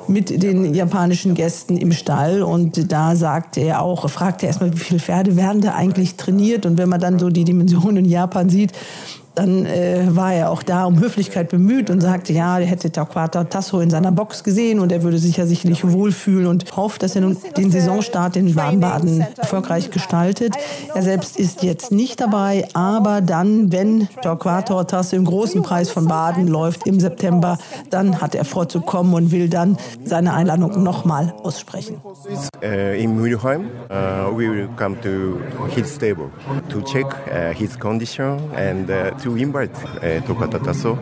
mit 0.10 0.44
den 0.44 0.76
japanischen 0.76 1.34
Gästen 1.34 1.78
im 1.78 1.94
Stall. 1.94 2.44
Und 2.44 2.92
da 2.92 3.16
sagte 3.16 3.62
er 3.62 3.82
auch, 3.82 4.10
fragte 4.10 4.46
er 4.46 4.50
erstmal, 4.50 4.74
wie 4.74 4.80
viele 4.80 5.00
Pferde 5.00 5.38
werden 5.38 5.62
da 5.62 5.76
eigentlich 5.76 6.16
trainiert? 6.16 6.66
Und 6.66 6.78
wenn 6.78 6.90
man 6.90 7.00
dann 7.00 7.20
so 7.20 7.30
die 7.30 7.46
Dimensionen 7.46 8.04
in 8.04 8.12
Japan 8.12 8.50
sieht, 8.50 8.74
dann 9.36 9.66
äh, 9.66 10.08
war 10.10 10.34
er 10.34 10.50
auch 10.50 10.64
da 10.64 10.86
um 10.86 11.00
Höflichkeit 11.00 11.50
bemüht 11.50 11.90
und 11.90 12.02
sagte, 12.02 12.34
ja, 12.34 12.60
er 12.60 12.66
hätte 12.66 12.92
Torquato 12.92 13.44
Tasso 13.44 13.80
in 13.80 13.90
seiner 13.90 14.12
Box 14.12 14.44
gesehen 14.44 14.80
und 14.80 14.92
er 14.92 15.04
würde 15.04 15.18
sich 15.18 15.38
ja 15.38 15.46
sicherlich 15.46 15.90
wohlfühlen 15.90 16.48
und 16.48 16.76
hofft, 16.76 17.04
dass 17.04 17.16
er 17.16 17.22
nun 17.22 17.38
den 17.58 17.72
Saisonstart 17.72 18.36
in 18.36 18.54
Baden-Baden 18.54 19.26
erfolgreich 19.38 19.92
gestaltet. 19.92 20.54
Er 20.94 21.04
selbst 21.04 21.38
ist 21.38 21.64
jetzt 21.64 21.92
nicht 21.92 22.20
dabei, 22.20 22.68
aber 22.74 23.22
dann, 23.22 23.72
wenn 23.72 24.08
Torquato 24.22 24.84
Tasso 24.84 25.16
im 25.16 25.26
großen 25.26 25.62
Preis 25.64 25.90
von 25.90 26.08
Baden 26.08 26.48
läuft 26.48 26.88
im 26.88 27.00
September, 27.00 27.58
dann 27.90 28.22
hat 28.22 28.36
er 28.36 28.46
vorzukommen 28.46 29.14
und 29.14 29.32
will 29.32 29.50
dann 29.50 29.78
seine 30.04 30.34
Einladung 30.34 30.84
nochmal 30.84 31.34
aussprechen. 31.44 32.02
Uh, 32.62 32.94
in 32.98 33.16
Mülheim, 33.16 33.70
uh, 33.90 34.36
we 34.36 34.50
will 34.50 34.68
come 34.76 35.00
to 35.02 35.40
his 35.70 35.94
stable 35.94 36.30
to 36.70 36.82
check 36.82 37.06
uh, 37.06 37.54
his 37.54 37.78
condition 37.80 38.40
and 38.56 38.90
uh, 38.90 39.12
to 39.22 39.36
invite 39.36 39.72
uh, 39.98 40.22
Tokata 40.26 40.60
Tasso. 40.64 40.98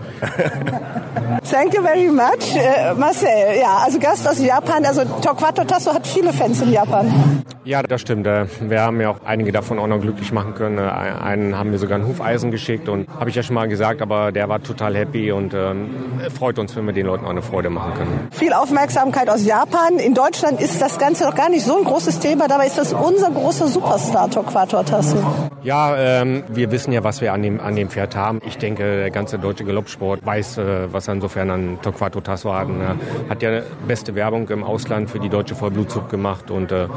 Thank 1.44 1.74
you 1.74 1.82
very 1.82 2.10
much, 2.10 2.56
uh, 2.56 2.94
Marcel. 2.96 3.58
Ja, 3.60 3.78
also 3.86 4.00
Gast 4.00 4.28
aus 4.28 4.40
Japan. 4.40 4.86
Also 4.86 5.04
Torquato 5.22 5.64
Tasso 5.64 5.94
hat 5.94 6.06
viele 6.06 6.34
Fans 6.34 6.62
in 6.62 6.72
Japan. 6.72 7.44
Ja, 7.64 7.84
das 7.84 8.00
stimmt. 8.00 8.26
Äh, 8.28 8.46
wir 8.62 8.82
haben 8.82 9.02
ja 9.02 9.10
auch 9.10 9.18
einige 9.26 9.52
davon 9.52 9.78
auch 9.78 9.88
noch 9.88 10.00
glücklich 10.00 10.32
machen 10.32 10.56
können. 10.56 10.78
Äh, 10.78 10.82
einen 10.82 11.58
haben 11.58 11.72
wir 11.72 11.80
sogar 11.80 12.00
ein 12.00 12.08
Hufeisen 12.08 12.50
geschickt 12.50 12.88
und 12.88 13.10
habe 13.20 13.30
ich 13.30 13.36
ja 13.36 13.44
schon 13.44 13.56
mal 13.56 13.68
gesagt, 13.68 14.02
aber 14.02 14.32
der 14.32 14.48
war 14.48 14.64
total 14.64 14.96
happy 14.96 15.34
und 15.34 15.54
ähm, 15.54 15.90
freut 16.34 16.60
uns, 16.60 16.76
wenn 16.78 16.86
wir 16.86 16.94
den 16.94 17.06
Leuten 17.06 17.26
auch 17.26 17.30
eine 17.30 17.42
Freude 17.42 17.70
machen 17.70 17.94
können. 17.96 18.28
Viel 18.32 18.54
Aufmerksamkeit 18.54 19.30
aus 19.30 19.46
Japan. 19.46 19.98
In 20.00 20.14
Deutschland 20.14 20.62
ist 20.62 20.82
das 20.82 20.98
Ganze 20.98 21.26
noch 21.26 21.36
gar 21.36 21.50
nicht 21.50 21.66
so 21.66 21.78
ein 21.78 21.84
großes 21.84 22.20
Thema. 22.20 22.48
Dabei 22.48 22.68
ist 22.68 22.78
das 22.78 22.94
unser 22.94 23.32
großer 23.32 23.68
Superstar, 23.68 24.30
Torquato 24.30 24.82
Tasso. 24.84 25.18
Ja, 25.64 25.98
ähm, 25.98 26.44
wir 26.48 26.72
wissen 26.72 26.94
ja, 26.94 27.04
was 27.04 27.20
wir 27.20 27.34
an 27.34 27.42
dem, 27.42 27.60
an 27.60 27.76
dem 27.76 27.90
Pferd 27.90 28.07
haben. 28.16 28.42
Ich 28.46 28.58
denke, 28.58 28.84
der 28.84 29.12
ganze 29.12 29.40
deutsche 29.40 29.64
Galoppsport 29.64 30.26
weiß, 30.26 30.58
äh, 30.58 30.94
was 30.94 31.08
er 31.08 31.16
insofern 31.16 31.50
an 31.50 31.80
Torquato 31.82 32.22
Tasso 32.22 32.54
hat. 32.54 32.68
Er 32.70 32.96
hat 33.30 33.42
ja 33.42 33.62
beste 33.88 34.16
Werbung 34.16 34.50
im 34.50 34.64
Ausland 34.64 35.10
für 35.10 35.20
die 35.20 35.30
deutsche 35.30 35.56
Vollblutzucht 35.56 36.10
gemacht 36.10 36.52
und 36.52 36.72
äh, 36.72 36.88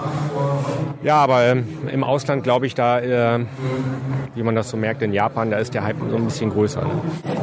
ja, 1.02 1.16
aber 1.16 1.44
ähm, 1.44 1.66
im 1.92 2.04
Ausland 2.04 2.42
glaube 2.42 2.66
ich, 2.66 2.74
da, 2.74 3.00
äh, 3.00 3.40
wie 4.34 4.42
man 4.42 4.54
das 4.54 4.70
so 4.70 4.76
merkt, 4.76 5.02
in 5.02 5.12
Japan, 5.12 5.50
da 5.50 5.58
ist 5.58 5.74
der 5.74 5.84
Hype 5.84 5.96
so 6.10 6.16
ein 6.16 6.24
bisschen 6.24 6.50
größer. 6.50 6.82
Ne? 6.82 6.90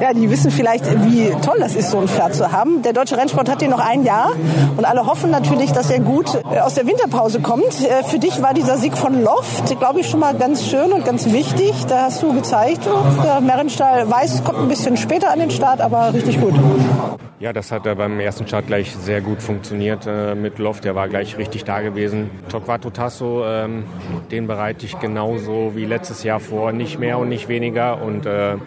Ja, 0.01 0.13
die 0.13 0.29
wissen 0.29 0.51
vielleicht, 0.51 0.85
wie 1.05 1.31
toll 1.41 1.57
das 1.59 1.75
ist, 1.75 1.91
so 1.91 1.99
ein 1.99 2.07
Pferd 2.07 2.35
zu 2.35 2.51
haben. 2.51 2.81
Der 2.83 2.93
deutsche 2.93 3.17
Rennsport 3.17 3.49
hat 3.49 3.59
hier 3.59 3.69
noch 3.69 3.79
ein 3.79 4.03
Jahr 4.03 4.31
und 4.75 4.85
alle 4.85 5.05
hoffen 5.05 5.31
natürlich, 5.31 5.71
dass 5.71 5.89
er 5.89 5.99
gut 5.99 6.35
äh, 6.51 6.59
aus 6.59 6.75
der 6.75 6.85
Winterpause 6.85 7.39
kommt. 7.39 7.81
Äh, 7.81 8.03
für 8.03 8.19
dich 8.19 8.41
war 8.41 8.53
dieser 8.53 8.77
Sieg 8.77 8.97
von 8.97 9.23
Loft, 9.23 9.77
glaube 9.79 10.01
ich, 10.01 10.09
schon 10.09 10.19
mal 10.19 10.35
ganz 10.35 10.65
schön 10.65 10.91
und 10.91 11.05
ganz 11.05 11.31
wichtig. 11.31 11.73
Da 11.87 12.03
hast 12.03 12.21
du 12.21 12.33
gezeigt, 12.33 12.87
der 13.25 13.41
Merrenstall 13.57 14.07
weiß, 14.07 14.43
kommt 14.43 14.59
ein 14.59 14.67
bisschen 14.67 14.97
später 14.97 15.31
an 15.31 15.39
den 15.39 15.49
Start, 15.49 15.81
aber 15.81 16.13
richtig 16.13 16.39
gut. 16.39 16.53
Ja, 17.39 17.53
das 17.53 17.71
hat 17.71 17.85
beim 17.85 18.19
ersten 18.19 18.47
Start 18.47 18.67
gleich 18.67 18.95
sehr 18.95 19.19
gut 19.19 19.41
funktioniert 19.41 20.05
äh, 20.05 20.35
mit 20.35 20.59
Loft. 20.59 20.85
Der 20.85 20.93
war 20.93 21.07
gleich 21.07 21.39
richtig 21.39 21.63
da 21.63 21.81
gewesen. 21.81 22.29
Torquato 22.49 22.91
Tasso, 22.91 23.43
ähm, 23.47 23.85
den 24.29 24.45
bereite 24.45 24.85
ich 24.85 24.99
genauso 24.99 25.71
wie 25.73 25.85
letztes 25.85 26.21
Jahr 26.21 26.39
vor. 26.39 26.71
Nicht 26.71 26.99
mehr 26.99 27.17
und 27.17 27.29
nicht 27.29 27.49
weniger. 27.49 27.99
Und 27.99 28.27
äh, 28.27 28.57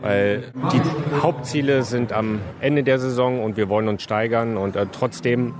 weil 0.00 0.44
die 0.72 0.80
Hauptziele 1.20 1.82
sind 1.82 2.12
am 2.12 2.38
Ende 2.60 2.84
der 2.84 3.00
Saison 3.00 3.42
und 3.42 3.56
wir 3.56 3.68
wollen 3.68 3.88
uns 3.88 4.04
steigern. 4.04 4.56
Und 4.58 4.76
äh, 4.76 4.86
trotzdem 4.92 5.54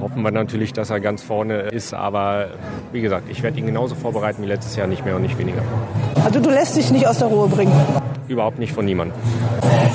hoffen 0.00 0.22
wir 0.22 0.32
natürlich, 0.32 0.72
dass 0.72 0.90
er 0.90 0.98
ganz 0.98 1.22
vorne 1.22 1.60
ist. 1.68 1.94
Aber 1.94 2.48
wie 2.90 3.02
gesagt, 3.02 3.30
ich 3.30 3.44
werde 3.44 3.60
ihn 3.60 3.66
genauso 3.66 3.94
vorbereiten 3.94 4.42
wie 4.42 4.48
letztes 4.48 4.74
Jahr, 4.74 4.88
nicht 4.88 5.04
mehr 5.04 5.14
und 5.14 5.22
nicht 5.22 5.38
weniger. 5.38 5.62
Also 6.24 6.40
du 6.40 6.50
lässt 6.50 6.76
dich 6.76 6.90
nicht 6.90 7.06
aus 7.06 7.18
der 7.18 7.28
Ruhe 7.28 7.48
bringen? 7.48 7.72
Überhaupt 8.28 8.58
nicht 8.58 8.72
von 8.72 8.84
niemandem. 8.84 9.16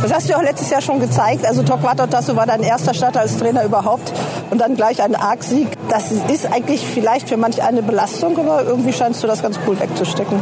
Das 0.02 0.14
hast 0.14 0.30
du 0.30 0.36
auch 0.36 0.42
letztes 0.42 0.70
Jahr 0.70 0.82
schon 0.82 1.00
gezeigt. 1.00 1.46
Also 1.46 1.64
Torquato 1.64 2.06
Tasso 2.08 2.36
war 2.36 2.46
dein 2.46 2.64
erster 2.64 2.94
Start 2.94 3.16
als 3.16 3.38
Trainer 3.38 3.64
überhaupt 3.64 4.12
und 4.52 4.60
dann 4.60 4.76
gleich 4.76 5.02
ein 5.02 5.16
Arc-Sieg. 5.16 5.70
Das 5.90 6.12
ist 6.12 6.52
eigentlich 6.52 6.86
vielleicht 6.86 7.30
für 7.30 7.38
manch 7.38 7.62
eine 7.64 7.82
Belastung, 7.82 8.38
aber 8.38 8.64
irgendwie 8.64 8.94
scheinst 8.94 9.24
du 9.24 9.28
das 9.28 9.42
ganz 9.42 9.58
cool 9.68 9.80
wegzustecken. 9.80 10.40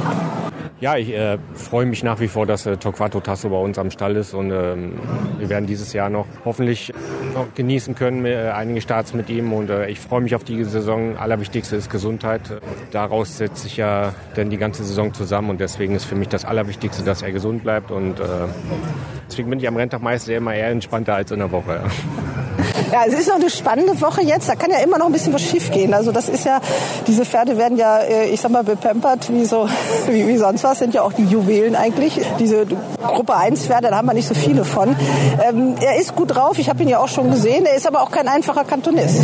Ja, 0.84 0.98
ich 0.98 1.14
äh, 1.14 1.38
freue 1.54 1.86
mich 1.86 2.04
nach 2.04 2.20
wie 2.20 2.28
vor, 2.28 2.46
dass 2.46 2.66
äh, 2.66 2.76
Torquato 2.76 3.22
Tasso 3.22 3.48
bei 3.48 3.56
uns 3.56 3.78
am 3.78 3.90
Stall 3.90 4.18
ist 4.18 4.34
und 4.34 4.52
ähm, 4.52 5.00
wir 5.38 5.48
werden 5.48 5.66
dieses 5.66 5.94
Jahr 5.94 6.10
noch 6.10 6.26
hoffentlich 6.44 6.92
noch 7.34 7.46
genießen 7.56 7.96
können, 7.96 8.26
äh, 8.26 8.52
einige 8.54 8.82
Starts 8.82 9.14
mit 9.14 9.30
ihm 9.30 9.54
und 9.54 9.70
äh, 9.70 9.88
ich 9.88 10.02
freue 10.02 10.20
mich 10.20 10.36
auf 10.36 10.44
die 10.44 10.62
Saison. 10.66 11.16
Allerwichtigste 11.16 11.78
ist 11.78 11.90
Gesundheit. 11.90 12.42
Daraus 12.92 13.38
setzt 13.38 13.64
sich 13.64 13.78
ja 13.78 14.14
dann 14.36 14.50
die 14.50 14.58
ganze 14.58 14.84
Saison 14.84 15.14
zusammen 15.14 15.52
und 15.52 15.62
deswegen 15.62 15.96
ist 15.96 16.04
für 16.04 16.16
mich 16.16 16.28
das 16.28 16.44
Allerwichtigste, 16.44 17.02
dass 17.06 17.22
er 17.22 17.32
gesund 17.32 17.64
bleibt 17.64 17.90
und 17.90 18.20
äh, 18.20 18.24
deswegen 19.30 19.52
bin 19.52 19.60
ich 19.60 19.70
am 19.70 19.78
Renntag 19.78 20.02
meist 20.02 20.28
immer 20.28 20.54
eher 20.54 20.68
entspannter 20.68 21.16
als 21.16 21.32
in 21.32 21.40
der 21.40 21.54
Woche. 21.54 21.80
Ja, 21.82 22.64
es 23.08 23.14
ist 23.14 23.28
noch 23.28 23.36
eine 23.36 23.50
spannende 23.50 24.00
Woche 24.02 24.22
jetzt. 24.22 24.48
Da 24.50 24.56
kann 24.56 24.70
ja 24.70 24.78
immer 24.80 24.98
noch 24.98 25.08
ein 25.08 25.12
bisschen 25.12 25.34
was 25.34 25.42
schief 25.42 25.72
gehen. 25.72 25.94
Also 25.94 26.12
das 26.12 26.30
ist 26.30 26.46
ja, 26.46 26.60
diese 27.08 27.26
Pferde 27.26 27.58
werden 27.58 27.78
ja, 27.78 28.00
äh, 28.00 28.30
ich 28.30 28.42
sag 28.42 28.52
mal, 28.52 28.64
bepampert 28.64 29.32
wie 29.34 29.46
so, 29.46 29.68
wie, 30.08 30.28
wie 30.28 30.38
sonst 30.38 30.64
was. 30.64 30.80
Sind 30.80 30.94
ja 30.94 31.02
auch 31.02 31.14
die 31.14 31.26
Juwelen 31.26 31.76
eigentlich. 31.76 32.20
Diese 32.40 32.66
Gruppe 33.02 33.36
1 33.36 33.66
Pferde, 33.68 33.90
da 33.90 33.98
haben 33.98 34.08
wir 34.08 34.14
nicht 34.14 34.28
so 34.28 34.36
viele 34.36 34.66
von. 34.66 34.96
Ähm, 35.44 35.76
er 35.82 35.98
ist 35.98 36.16
gut 36.16 36.36
drauf. 36.36 36.60
Ich 36.60 36.70
habe 36.70 36.84
ihn 36.84 36.90
ja 36.90 37.00
auch 37.00 37.08
schon 37.08 37.32
gesehen. 37.32 37.66
Er 37.66 37.76
ist 37.76 37.88
aber 37.88 38.02
auch 38.02 38.12
kein 38.12 38.28
einfacher 38.28 38.64
Kantonist. 38.64 39.20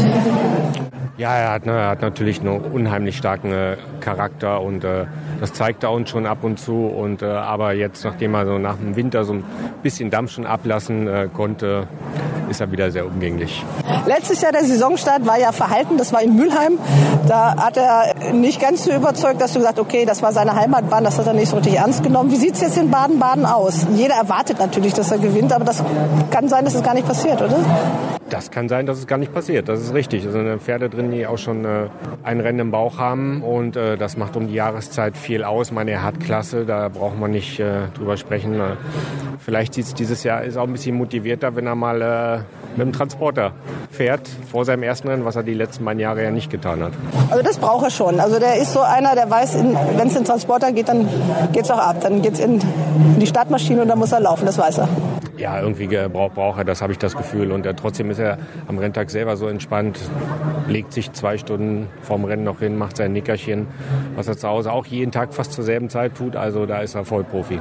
Ja, 1.18 1.36
er 1.36 1.52
hat, 1.52 1.66
ne, 1.66 1.74
er 1.74 1.90
hat 1.90 2.02
natürlich 2.02 2.40
einen 2.40 2.62
unheimlich 2.62 3.18
starken 3.18 3.52
äh, 3.52 3.76
Charakter 4.00 4.62
und 4.62 4.86
äh, 4.86 5.06
das 5.40 5.54
zeigt 5.54 5.84
er 5.84 5.92
uns 5.92 6.10
schon 6.10 6.26
ab 6.26 6.44
und 6.44 6.60
zu. 6.60 6.86
Und 6.88 7.22
äh, 7.22 7.26
aber 7.26 7.74
jetzt, 7.74 8.04
nachdem 8.04 8.34
er 8.34 8.46
so 8.46 8.58
nach 8.58 8.78
dem 8.78 8.96
Winter 8.96 9.24
so 9.24 9.34
ein 9.34 9.44
bisschen 9.84 10.10
Dampf 10.10 10.32
schon 10.32 10.46
ablassen 10.46 11.08
äh, 11.08 11.30
konnte, 11.34 11.88
ist 12.50 12.62
er 12.62 12.72
wieder 12.72 12.92
sehr 12.92 13.06
umgänglich. 13.06 13.64
Letztes 14.06 14.42
Jahr 14.42 14.52
der 14.52 14.64
Saisonstart 14.64 15.26
war 15.26 15.40
ja 15.40 15.52
verhalten, 15.52 15.98
das 15.98 16.12
war 16.12 16.22
in 16.22 16.36
Mülheim. 16.36 16.80
Da 17.28 17.56
hat 17.56 17.78
er 17.78 18.34
nicht 18.34 18.60
ganz 18.60 18.86
so 18.86 18.92
überzeugt, 18.92 19.40
dass 19.40 19.54
du 19.54 19.60
gesagt 19.60 19.80
okay, 19.80 20.06
das 20.06 20.22
war 20.22 20.32
seine 20.32 20.56
Heimatbahn, 20.56 21.04
das 21.04 21.18
hat 21.18 21.28
er 21.28 21.34
nicht 21.34 21.50
so 21.50 21.58
richtig 21.58 21.76
ernst 21.76 22.04
genommen. 22.04 22.32
Wie 22.32 22.38
sieht 22.38 22.56
es 22.56 22.62
jetzt 22.62 22.78
in 22.78 22.90
Baden-Baden 22.90 23.46
aus? 23.46 23.86
Jeder 23.96 24.16
erwartet 24.16 24.60
natürlich, 24.60 24.94
dass 24.94 25.12
er 25.12 25.20
gewinnt, 25.20 25.54
aber 25.54 25.66
das 25.66 25.84
kann 26.32 26.48
sein, 26.50 26.66
dass 26.66 26.76
es 26.76 26.84
gar 26.84 26.94
nicht 26.94 27.08
passiert, 27.08 27.42
oder? 27.42 27.58
Das 28.30 28.52
kann 28.52 28.70
sein, 28.70 28.86
dass 28.86 29.00
es 29.00 29.08
gar 29.08 29.18
nicht 29.18 29.34
passiert. 29.34 29.70
Das 29.70 29.80
ist 29.80 29.94
richtig. 29.94 30.24
Es 30.24 30.34
sind 30.34 30.62
Pferde 30.62 30.90
drin, 30.90 31.10
die 31.12 31.26
auch 31.26 31.38
schon 31.38 31.66
äh, 31.66 31.88
ein 32.24 32.40
Rennen 32.40 32.60
im 32.60 32.72
Bauch 32.72 32.98
haben 33.00 33.42
und 33.42 33.76
äh, 33.76 33.98
das 33.98 34.18
macht 34.18 34.36
um 34.36 34.48
die 34.48 34.54
Jahreszeit 34.54 35.18
viel 35.18 35.29
aus. 35.38 35.72
Meine, 35.72 35.92
er 35.92 36.04
hat 36.04 36.20
Klasse, 36.20 36.66
da 36.66 36.90
braucht 36.90 37.18
man 37.18 37.32
nicht 37.32 37.60
äh, 37.60 37.88
drüber 37.96 38.18
sprechen. 38.18 38.60
Äh, 38.60 38.76
vielleicht 39.40 39.74
sieht 39.74 39.86
es 39.86 39.94
dieses 39.94 40.24
Jahr 40.24 40.44
ist 40.44 40.58
auch 40.58 40.64
ein 40.64 40.72
bisschen 40.72 40.96
motivierter, 40.96 41.56
wenn 41.56 41.68
er 41.68 41.76
mal 41.76 42.02
äh, 42.02 42.38
mit 42.78 42.88
dem 42.88 42.94
Transporter 42.94 43.52
fährt 43.92 44.28
vor 44.52 44.66
seinem 44.66 44.84
ersten 44.84 45.08
Rennen, 45.08 45.26
was 45.26 45.36
er 45.36 45.44
die 45.44 45.54
letzten 45.54 45.86
beiden 45.86 46.00
Jahre 46.00 46.24
ja 46.24 46.32
nicht 46.32 46.50
getan 46.50 46.84
hat. 46.84 46.94
Also 47.30 47.44
das 47.44 47.58
braucht 47.58 47.86
er 47.86 47.92
schon. 47.92 48.20
Also 48.20 48.40
der 48.40 48.58
ist 48.58 48.74
so 48.74 48.82
einer, 48.82 49.16
der 49.16 49.30
weiß, 49.30 49.58
wenn 49.96 50.08
es 50.08 50.14
den 50.14 50.26
Transporter 50.26 50.72
geht, 50.72 50.90
dann 50.90 51.08
geht 51.52 51.64
es 51.64 51.72
auch 51.72 51.78
ab. 51.78 51.98
Dann 52.02 52.22
geht 52.22 52.34
es 52.34 52.40
in, 52.40 52.60
in 52.60 53.20
die 53.20 53.28
Startmaschine 53.28 53.82
und 53.82 53.88
dann 53.88 54.00
muss 54.00 54.12
er 54.12 54.20
laufen, 54.20 54.46
das 54.46 54.58
weiß 54.58 54.80
er 54.80 54.90
ja, 55.40 55.60
irgendwie 55.60 55.88
braucht, 55.88 56.36
braucht 56.36 56.58
er 56.60 56.66
das, 56.66 56.82
habe 56.82 56.92
ich 56.92 57.00
das 57.00 57.16
Gefühl. 57.16 57.52
Und 57.52 57.66
äh, 57.66 57.74
trotzdem 57.74 58.12
ist 58.12 58.20
er 58.20 58.38
am 58.68 58.78
Renntag 58.78 59.10
selber 59.10 59.38
so 59.38 59.48
entspannt, 59.48 60.00
legt 60.68 60.94
sich 60.94 61.12
zwei 61.14 61.38
Stunden 61.38 61.88
vorm 62.02 62.26
Rennen 62.26 62.44
noch 62.44 62.60
hin, 62.60 62.78
macht 62.78 62.98
sein 62.98 63.14
Nickerchen, 63.14 63.68
was 64.16 64.28
er 64.28 64.38
zu 64.38 64.48
Hause 64.48 64.72
auch 64.72 64.86
jeden 64.86 65.12
Tag 65.12 65.34
fast 65.34 65.54
zur 65.54 65.64
selben 65.64 65.90
Zeit 65.90 66.16
tut. 66.16 66.36
Also 66.36 66.66
da 66.66 66.80
ist 66.80 66.96
er 66.96 67.06
voll 67.06 67.24
Profi. 67.24 67.60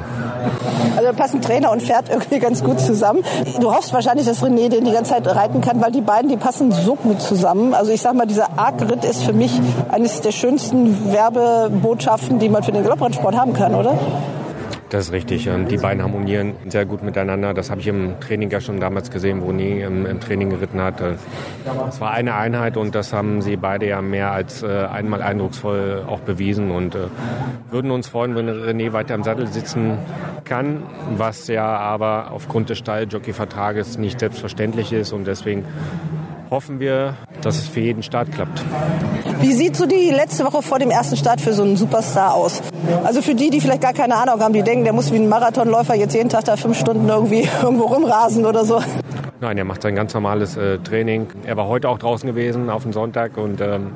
Also 0.96 1.12
passen 1.12 1.40
Trainer 1.40 1.70
und 1.70 1.82
Pferd 1.82 2.08
irgendwie 2.10 2.40
ganz 2.40 2.62
gut 2.64 2.80
zusammen. 2.80 3.22
Du 3.60 3.72
hoffst 3.72 3.92
wahrscheinlich, 3.92 4.26
dass 4.26 4.42
René 4.42 4.68
den 4.68 4.84
die 4.84 4.92
ganze 4.92 5.12
Zeit 5.12 5.26
reiten 5.26 5.60
kann, 5.60 5.80
weil 5.80 5.92
die 5.92 6.00
beiden, 6.00 6.28
die 6.28 6.36
passen 6.36 6.72
so 6.72 6.96
gut 6.96 7.20
zusammen. 7.20 7.74
Also 7.74 7.92
ich 7.92 8.00
sag 8.00 8.14
mal, 8.14 8.26
dieser 8.26 8.58
Arc-Ritt 8.58 9.04
ist 9.04 9.22
für 9.22 9.32
mich 9.32 9.60
eines 9.90 10.20
der 10.20 10.32
schönsten 10.32 11.12
Werbebotschaften, 11.12 12.38
die 12.38 12.48
man 12.48 12.62
für 12.62 12.72
den 12.72 12.82
Galopprennsport 12.82 13.36
haben 13.36 13.52
kann, 13.52 13.74
oder? 13.74 13.94
Das 14.90 15.06
ist 15.06 15.12
richtig. 15.12 15.48
Die 15.68 15.76
beiden 15.76 16.02
harmonieren 16.02 16.54
sehr 16.66 16.86
gut 16.86 17.02
miteinander. 17.02 17.52
Das 17.52 17.70
habe 17.70 17.80
ich 17.80 17.86
im 17.88 18.18
Training 18.20 18.50
ja 18.50 18.60
schon 18.60 18.80
damals 18.80 19.10
gesehen, 19.10 19.42
wo 19.42 19.52
Nie 19.52 19.80
im, 19.82 20.06
im 20.06 20.18
Training 20.18 20.48
geritten 20.48 20.80
hat. 20.80 21.02
Es 21.88 22.00
war 22.00 22.12
eine 22.12 22.34
Einheit 22.34 22.78
und 22.78 22.94
das 22.94 23.12
haben 23.12 23.42
sie 23.42 23.56
beide 23.56 23.86
ja 23.86 24.00
mehr 24.00 24.32
als 24.32 24.62
äh, 24.62 24.66
einmal 24.66 25.20
eindrucksvoll 25.20 26.04
auch 26.06 26.20
bewiesen 26.20 26.70
und 26.70 26.94
äh, 26.94 27.08
würden 27.70 27.90
uns 27.90 28.08
freuen, 28.08 28.34
wenn 28.34 28.48
René 28.48 28.92
weiter 28.92 29.14
im 29.14 29.24
Sattel 29.24 29.46
sitzen 29.48 29.98
kann, 30.44 30.82
was 31.16 31.48
ja 31.48 31.66
aber 31.66 32.30
aufgrund 32.32 32.70
des 32.70 32.78
Stalljockey-Vertrages 32.78 33.98
nicht 33.98 34.20
selbstverständlich 34.20 34.92
ist 34.92 35.12
und 35.12 35.26
deswegen 35.26 35.64
hoffen 36.50 36.80
wir, 36.80 37.14
dass 37.42 37.56
es 37.56 37.68
für 37.68 37.80
jeden 37.80 38.02
Start 38.02 38.32
klappt. 38.32 38.62
Wie 39.40 39.52
sieht 39.52 39.76
so 39.76 39.86
die 39.86 40.10
letzte 40.10 40.44
Woche 40.44 40.62
vor 40.62 40.78
dem 40.78 40.90
ersten 40.90 41.16
Start 41.16 41.40
für 41.40 41.52
so 41.52 41.62
einen 41.62 41.76
Superstar 41.76 42.34
aus? 42.34 42.62
Also 43.04 43.22
für 43.22 43.34
die, 43.34 43.50
die 43.50 43.60
vielleicht 43.60 43.82
gar 43.82 43.92
keine 43.92 44.16
Ahnung 44.16 44.40
haben, 44.40 44.52
die 44.52 44.62
denken, 44.62 44.84
der 44.84 44.92
muss 44.92 45.12
wie 45.12 45.16
ein 45.16 45.28
Marathonläufer 45.28 45.94
jetzt 45.94 46.14
jeden 46.14 46.28
Tag 46.28 46.44
da 46.44 46.56
fünf 46.56 46.78
Stunden 46.78 47.08
irgendwie 47.08 47.48
irgendwo 47.62 47.84
rumrasen 47.84 48.46
oder 48.46 48.64
so. 48.64 48.82
Nein, 49.40 49.56
er 49.56 49.64
macht 49.64 49.82
sein 49.82 49.94
ganz 49.94 50.14
normales 50.14 50.56
äh, 50.56 50.78
Training. 50.78 51.28
Er 51.44 51.56
war 51.56 51.68
heute 51.68 51.88
auch 51.88 51.98
draußen 51.98 52.26
gewesen 52.26 52.70
auf 52.70 52.82
dem 52.82 52.92
Sonntag 52.92 53.36
und 53.36 53.60
ähm, 53.60 53.92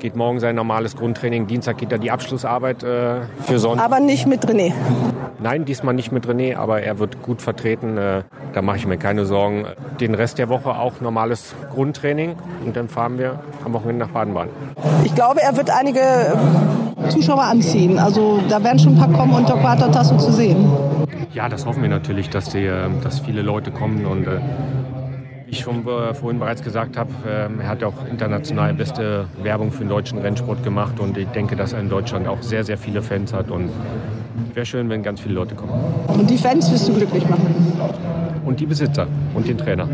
geht 0.00 0.16
morgen 0.16 0.40
sein 0.40 0.56
normales 0.56 0.96
Grundtraining. 0.96 1.46
Dienstag 1.46 1.78
geht 1.78 1.92
er 1.92 1.98
die 1.98 2.10
Abschlussarbeit 2.10 2.82
äh, 2.82 3.20
für 3.46 3.58
Sonntag. 3.58 3.84
Aber 3.84 4.00
nicht 4.00 4.26
mit 4.26 4.44
René. 4.46 4.72
Nein, 5.40 5.64
diesmal 5.64 5.94
nicht 5.94 6.10
mit 6.10 6.26
René, 6.26 6.56
aber 6.56 6.82
er 6.82 6.98
wird 6.98 7.22
gut 7.22 7.42
vertreten. 7.42 7.96
Äh, 7.96 8.22
da 8.52 8.62
mache 8.62 8.78
ich 8.78 8.86
mir 8.86 8.96
keine 8.96 9.24
Sorgen. 9.24 9.66
Den 10.00 10.14
Rest 10.14 10.38
der 10.38 10.48
Woche 10.48 10.70
auch 10.70 11.00
normales 11.00 11.54
Grundtraining 11.72 12.34
und 12.64 12.76
dann 12.76 12.88
fahren 12.88 13.18
wir 13.18 13.40
am 13.64 13.72
Wochenende 13.72 14.04
nach 14.04 14.12
Baden-Baden. 14.12 14.50
Ich 15.04 15.14
glaube, 15.14 15.40
er 15.40 15.56
wird 15.56 15.70
einige 15.70 16.00
äh, 16.00 17.08
Zuschauer 17.08 17.42
anziehen. 17.42 17.98
Also 17.98 18.40
da 18.48 18.62
werden 18.64 18.78
schon 18.78 18.94
ein 18.94 18.98
paar 18.98 19.12
kommen, 19.12 19.32
unter 19.34 19.92
Tasso 19.92 20.16
zu 20.16 20.32
sehen. 20.32 20.70
Ja, 21.32 21.48
das 21.48 21.66
hoffen 21.66 21.82
wir 21.82 21.90
natürlich, 21.90 22.30
dass, 22.30 22.48
die, 22.50 22.68
dass 23.02 23.20
viele 23.20 23.42
Leute 23.42 23.70
kommen 23.70 24.06
und 24.06 24.26
äh, 24.26 24.40
wie 25.48 25.52
ich 25.52 25.60
schon 25.60 25.86
äh, 25.86 26.12
vorhin 26.12 26.38
bereits 26.38 26.62
gesagt 26.62 26.98
habe, 26.98 27.10
ähm, 27.26 27.60
er 27.60 27.68
hat 27.68 27.82
auch 27.82 27.94
international 28.10 28.74
beste 28.74 29.26
Werbung 29.42 29.72
für 29.72 29.78
den 29.78 29.88
deutschen 29.88 30.18
Rennsport 30.18 30.62
gemacht 30.62 31.00
und 31.00 31.16
ich 31.16 31.28
denke, 31.28 31.56
dass 31.56 31.72
er 31.72 31.80
in 31.80 31.88
Deutschland 31.88 32.28
auch 32.28 32.42
sehr, 32.42 32.64
sehr 32.64 32.76
viele 32.76 33.00
Fans 33.00 33.32
hat 33.32 33.50
und 33.50 33.70
wäre 34.52 34.66
schön, 34.66 34.90
wenn 34.90 35.02
ganz 35.02 35.20
viele 35.20 35.34
Leute 35.34 35.54
kommen. 35.54 35.72
Und 36.08 36.28
die 36.28 36.36
Fans 36.36 36.70
wirst 36.70 36.88
du 36.88 36.94
glücklich 36.94 37.26
machen? 37.28 37.46
Und 38.44 38.60
die 38.60 38.66
Besitzer 38.66 39.06
und 39.34 39.48
den 39.48 39.56
Trainer. 39.56 39.88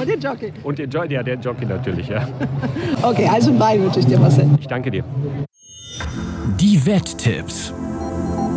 und 0.00 0.08
den 0.08 0.18
Jockey. 0.18 0.52
Und 0.62 0.78
den 0.78 0.88
Jockey, 0.88 1.12
ja, 1.14 1.22
den 1.22 1.40
Jockey 1.42 1.66
natürlich, 1.66 2.08
ja. 2.08 2.26
Okay, 3.02 3.28
also 3.30 3.52
Bein 3.52 3.82
wünsche 3.82 4.00
ich 4.00 4.06
dir, 4.06 4.18
Marcel. 4.18 4.46
Ich 4.58 4.66
danke 4.66 4.90
dir. 4.90 5.04
Die 6.58 6.84
Wetttipps. 6.86 7.74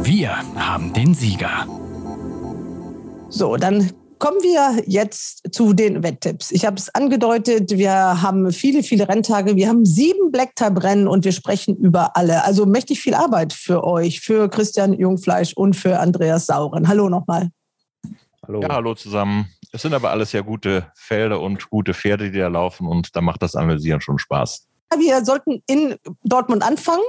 Wir 0.03 0.37
haben 0.55 0.93
den 0.93 1.13
Sieger. 1.13 1.67
So, 3.29 3.57
dann 3.57 3.89
kommen 4.23 4.41
wir 4.41 4.81
jetzt 4.87 5.53
zu 5.53 5.73
den 5.73 6.01
Wetttipps. 6.01 6.51
Ich 6.51 6.65
habe 6.65 6.77
es 6.77 6.87
angedeutet, 6.95 7.71
wir 7.71 8.21
haben 8.21 8.53
viele, 8.53 8.81
viele 8.81 9.09
Renntage. 9.09 9.57
Wir 9.57 9.67
haben 9.67 9.83
sieben 9.83 10.31
Blacktype-Rennen 10.31 11.09
und 11.09 11.25
wir 11.25 11.33
sprechen 11.33 11.75
über 11.75 12.15
alle. 12.15 12.45
Also 12.45 12.65
mächtig 12.65 13.01
viel 13.01 13.15
Arbeit 13.15 13.51
für 13.51 13.83
euch, 13.83 14.21
für 14.21 14.47
Christian 14.47 14.93
Jungfleisch 14.93 15.51
und 15.57 15.75
für 15.75 15.99
Andreas 15.99 16.45
Sauren. 16.45 16.87
Hallo 16.87 17.09
nochmal. 17.09 17.49
Hallo. 18.47 18.61
Ja, 18.61 18.69
hallo 18.69 18.95
zusammen. 18.95 19.49
Es 19.73 19.81
sind 19.81 19.93
aber 19.93 20.11
alles 20.11 20.31
ja 20.31 20.39
gute 20.39 20.89
Felder 20.95 21.41
und 21.41 21.69
gute 21.69 21.93
Pferde, 21.93 22.31
die 22.31 22.39
da 22.39 22.47
laufen 22.47 22.87
und 22.87 23.13
da 23.17 23.19
macht 23.19 23.41
das 23.41 23.57
Analysieren 23.57 23.99
schon 23.99 24.19
Spaß. 24.19 24.69
Wir 24.97 25.25
sollten 25.25 25.61
in 25.67 25.97
Dortmund 26.23 26.63
anfangen 26.63 27.03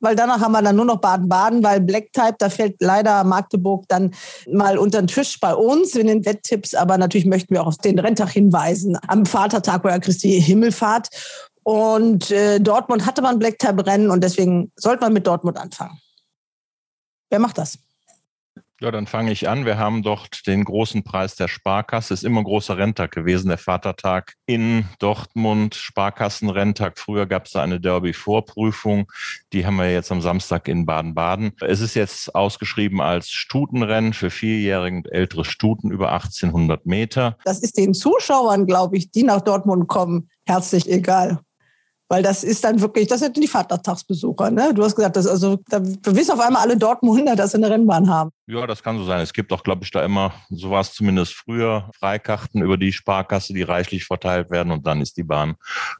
weil 0.00 0.16
danach 0.16 0.40
haben 0.40 0.52
wir 0.52 0.62
dann 0.62 0.76
nur 0.76 0.84
noch 0.84 1.00
Baden-Baden, 1.00 1.62
weil 1.62 1.80
Black 1.80 2.12
Type, 2.12 2.36
da 2.38 2.48
fällt 2.48 2.76
leider 2.80 3.24
Magdeburg 3.24 3.84
dann 3.88 4.14
mal 4.50 4.78
unter 4.78 5.02
den 5.02 5.08
Tisch 5.08 5.38
bei 5.40 5.54
uns 5.54 5.94
in 5.94 6.06
den 6.06 6.24
Wetttipps. 6.24 6.74
Aber 6.74 6.98
natürlich 6.98 7.26
möchten 7.26 7.54
wir 7.54 7.62
auch 7.62 7.68
auf 7.68 7.78
den 7.78 7.98
Renntag 7.98 8.30
hinweisen. 8.30 8.98
Am 9.06 9.26
Vatertag 9.26 9.84
ja 9.84 9.98
Christi 9.98 10.40
Himmelfahrt. 10.40 11.08
Und 11.62 12.30
äh, 12.30 12.60
Dortmund 12.60 13.04
hatte 13.04 13.22
man 13.22 13.38
Black 13.38 13.58
Type 13.58 13.84
Rennen 13.84 14.10
und 14.10 14.24
deswegen 14.24 14.72
sollte 14.76 15.02
man 15.02 15.12
mit 15.12 15.26
Dortmund 15.26 15.58
anfangen. 15.58 15.98
Wer 17.30 17.40
macht 17.40 17.58
das? 17.58 17.78
Ja, 18.80 18.92
dann 18.92 19.08
fange 19.08 19.32
ich 19.32 19.48
an. 19.48 19.64
Wir 19.64 19.76
haben 19.76 20.04
dort 20.04 20.46
den 20.46 20.62
großen 20.62 21.02
Preis 21.02 21.34
der 21.34 21.48
Sparkasse. 21.48 22.14
Ist 22.14 22.22
immer 22.22 22.42
ein 22.42 22.44
großer 22.44 22.78
Renntag 22.78 23.10
gewesen, 23.10 23.48
der 23.48 23.58
Vatertag 23.58 24.34
in 24.46 24.84
Dortmund, 25.00 25.74
Sparkassenrenntag. 25.74 26.96
Früher 26.96 27.26
gab 27.26 27.46
es 27.46 27.52
da 27.52 27.62
eine 27.62 27.80
Derby-Vorprüfung. 27.80 29.10
Die 29.52 29.66
haben 29.66 29.76
wir 29.76 29.90
jetzt 29.90 30.12
am 30.12 30.20
Samstag 30.20 30.68
in 30.68 30.86
Baden-Baden. 30.86 31.54
Es 31.60 31.80
ist 31.80 31.94
jetzt 31.94 32.36
ausgeschrieben 32.36 33.00
als 33.00 33.30
Stutenrennen 33.30 34.12
für 34.12 34.30
vierjährige 34.30 34.98
und 34.98 35.12
ältere 35.12 35.44
Stuten 35.44 35.90
über 35.90 36.12
1800 36.12 36.86
Meter. 36.86 37.36
Das 37.44 37.58
ist 37.58 37.78
den 37.78 37.94
Zuschauern, 37.94 38.64
glaube 38.64 38.96
ich, 38.96 39.10
die 39.10 39.24
nach 39.24 39.40
Dortmund 39.40 39.88
kommen, 39.88 40.30
herzlich 40.46 40.88
egal. 40.88 41.40
Weil 42.08 42.22
das 42.22 42.42
ist 42.42 42.64
dann 42.64 42.80
wirklich, 42.80 43.06
das 43.06 43.20
sind 43.20 43.36
die 43.36 43.46
Vatertagsbesucher. 43.46 44.50
Ne? 44.50 44.72
Du 44.72 44.82
hast 44.82 44.96
gesagt, 44.96 45.16
dass 45.16 45.26
also, 45.26 45.58
da 45.68 45.80
wissen 45.82 46.32
auf 46.32 46.40
einmal 46.40 46.62
alle 46.62 46.76
Dortmunder, 46.76 47.36
dass 47.36 47.52
sie 47.52 47.58
eine 47.58 47.70
Rennbahn 47.70 48.08
haben. 48.08 48.30
Ja, 48.46 48.66
das 48.66 48.82
kann 48.82 48.96
so 48.96 49.04
sein. 49.04 49.20
Es 49.20 49.34
gibt 49.34 49.52
auch, 49.52 49.62
glaube 49.62 49.84
ich, 49.84 49.90
da 49.90 50.02
immer, 50.02 50.32
so 50.48 50.70
war 50.70 50.80
es 50.80 50.94
zumindest 50.94 51.34
früher, 51.34 51.90
Freikarten 51.98 52.62
über 52.62 52.78
die 52.78 52.92
Sparkasse, 52.92 53.52
die 53.52 53.62
reichlich 53.62 54.06
verteilt 54.06 54.50
werden 54.50 54.72
und 54.72 54.86
dann 54.86 55.02
ist 55.02 55.18
die 55.18 55.22
Bahn 55.22 55.56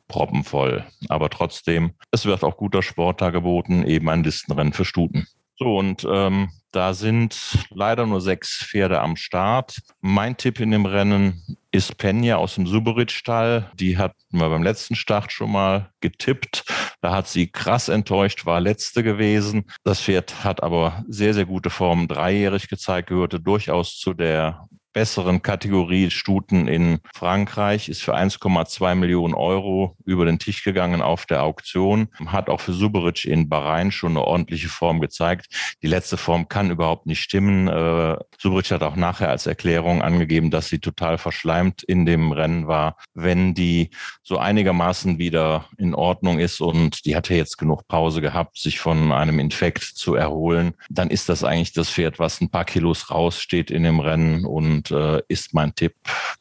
proppenvoll. 0.09 0.87
Aber 1.11 1.29
trotzdem, 1.29 1.93
es 2.11 2.25
wird 2.25 2.43
auch 2.43 2.57
guter 2.57 2.83
Sport 2.83 3.21
da 3.21 3.29
geboten, 3.29 3.85
eben 3.85 4.09
ein 4.09 4.25
Listenrennen 4.25 4.73
für 4.73 4.87
Stuten. 4.87 5.27
So, 5.59 5.77
und 5.77 6.07
ähm, 6.09 6.51
da 6.71 6.95
sind 6.95 7.67
leider 7.71 8.07
nur 8.07 8.21
sechs 8.21 8.65
Pferde 8.65 9.01
am 9.01 9.17
Start. 9.17 9.79
Mein 10.01 10.37
Tipp 10.37 10.61
in 10.61 10.71
dem 10.71 10.87
Rennen 10.87 11.43
ist 11.73 11.99
Penja 11.99 12.37
aus 12.37 12.55
dem 12.55 12.67
Suberitz-Stall. 12.67 13.71
Die 13.75 13.99
hatten 13.99 14.17
wir 14.31 14.49
beim 14.49 14.63
letzten 14.63 14.95
Start 14.95 15.33
schon 15.33 15.51
mal 15.51 15.91
getippt. 16.01 16.65
Da 17.01 17.13
hat 17.13 17.27
sie 17.27 17.49
krass 17.49 17.89
enttäuscht, 17.89 18.47
war 18.47 18.61
letzte 18.61 19.03
gewesen. 19.03 19.65
Das 19.83 20.01
Pferd 20.01 20.45
hat 20.45 20.63
aber 20.63 21.05
sehr, 21.09 21.35
sehr 21.35 21.47
gute 21.47 21.71
Formen 21.71 22.07
dreijährig 22.07 22.69
gezeigt, 22.69 23.09
gehörte 23.09 23.41
durchaus 23.41 23.99
zu 23.99 24.15
der 24.15 24.69
besseren 24.93 25.43
Kategorie 25.43 26.11
Stuten 26.11 26.69
in 26.69 26.99
Frankreich, 27.15 27.89
ist 27.89 28.03
für 28.03 28.17
1,2 28.17 28.95
Millionen 28.95 29.35
Euro 29.35 29.97
über 30.05 30.25
den 30.25 30.39
Tisch 30.39 30.65
gegangen 30.65 31.03
auf 31.03 31.27
der 31.27 31.43
Auktion, 31.43 32.09
hat 32.27 32.49
auch 32.49 32.61
für 32.61 32.73
Suberic 32.73 33.25
in 33.25 33.49
Bahrain 33.49 33.93
schon 33.93 34.13
eine 34.13 34.25
ordentliche 34.25 34.69
Form 34.69 35.01
gezeigt. 35.01 35.47
Die 35.83 35.87
letzte 35.87 36.17
Form 36.17 36.49
kann 36.49 36.71
überhaupt 36.71 37.07
nicht 37.07 37.21
stimmen. 37.21 37.69
Äh, 37.69 38.17
Suberic 38.39 38.71
hat 38.71 38.83
auch 38.83 38.97
nachher 38.97 39.31
als 39.31 39.47
Erklärung 39.47 40.03
angegeben, 40.03 40.51
dass 40.51 40.69
sie 40.69 40.79
total 40.79 41.19
verschleimt 41.19 41.83
in 41.83 42.07
dem 42.07 42.33
Rennen 42.33 42.67
war. 42.67 42.97
Wenn 43.15 43.55
die 43.55 43.91
so 44.23 44.39
einigermaßen 44.39 45.19
wieder 45.19 45.67
in 45.77 45.95
Ordnung 45.95 46.39
ist 46.39 46.61
und 46.61 47.05
die 47.05 47.17
hatte 47.17 47.35
jetzt 47.35 47.59
genug 47.59 47.87
Pause 47.89 48.21
gehabt, 48.21 48.59
sich 48.59 48.79
von 48.79 49.13
einem 49.13 49.39
Infekt 49.39 49.83
zu 49.83 50.15
erholen, 50.15 50.75
dann 50.89 51.11
ist 51.11 51.29
das 51.29 51.45
eigentlich 51.45 51.73
das 51.73 51.91
Pferd, 51.91 52.19
was 52.19 52.41
ein 52.41 52.51
paar 52.51 52.65
Kilos 52.65 53.11
raussteht 53.11 53.71
in 53.71 53.83
dem 53.83 54.01
Rennen 54.01 54.45
und 54.45 54.78
äh, 54.91 55.23
ist 55.29 55.55
mein 55.55 55.75
Tipp 55.75 55.95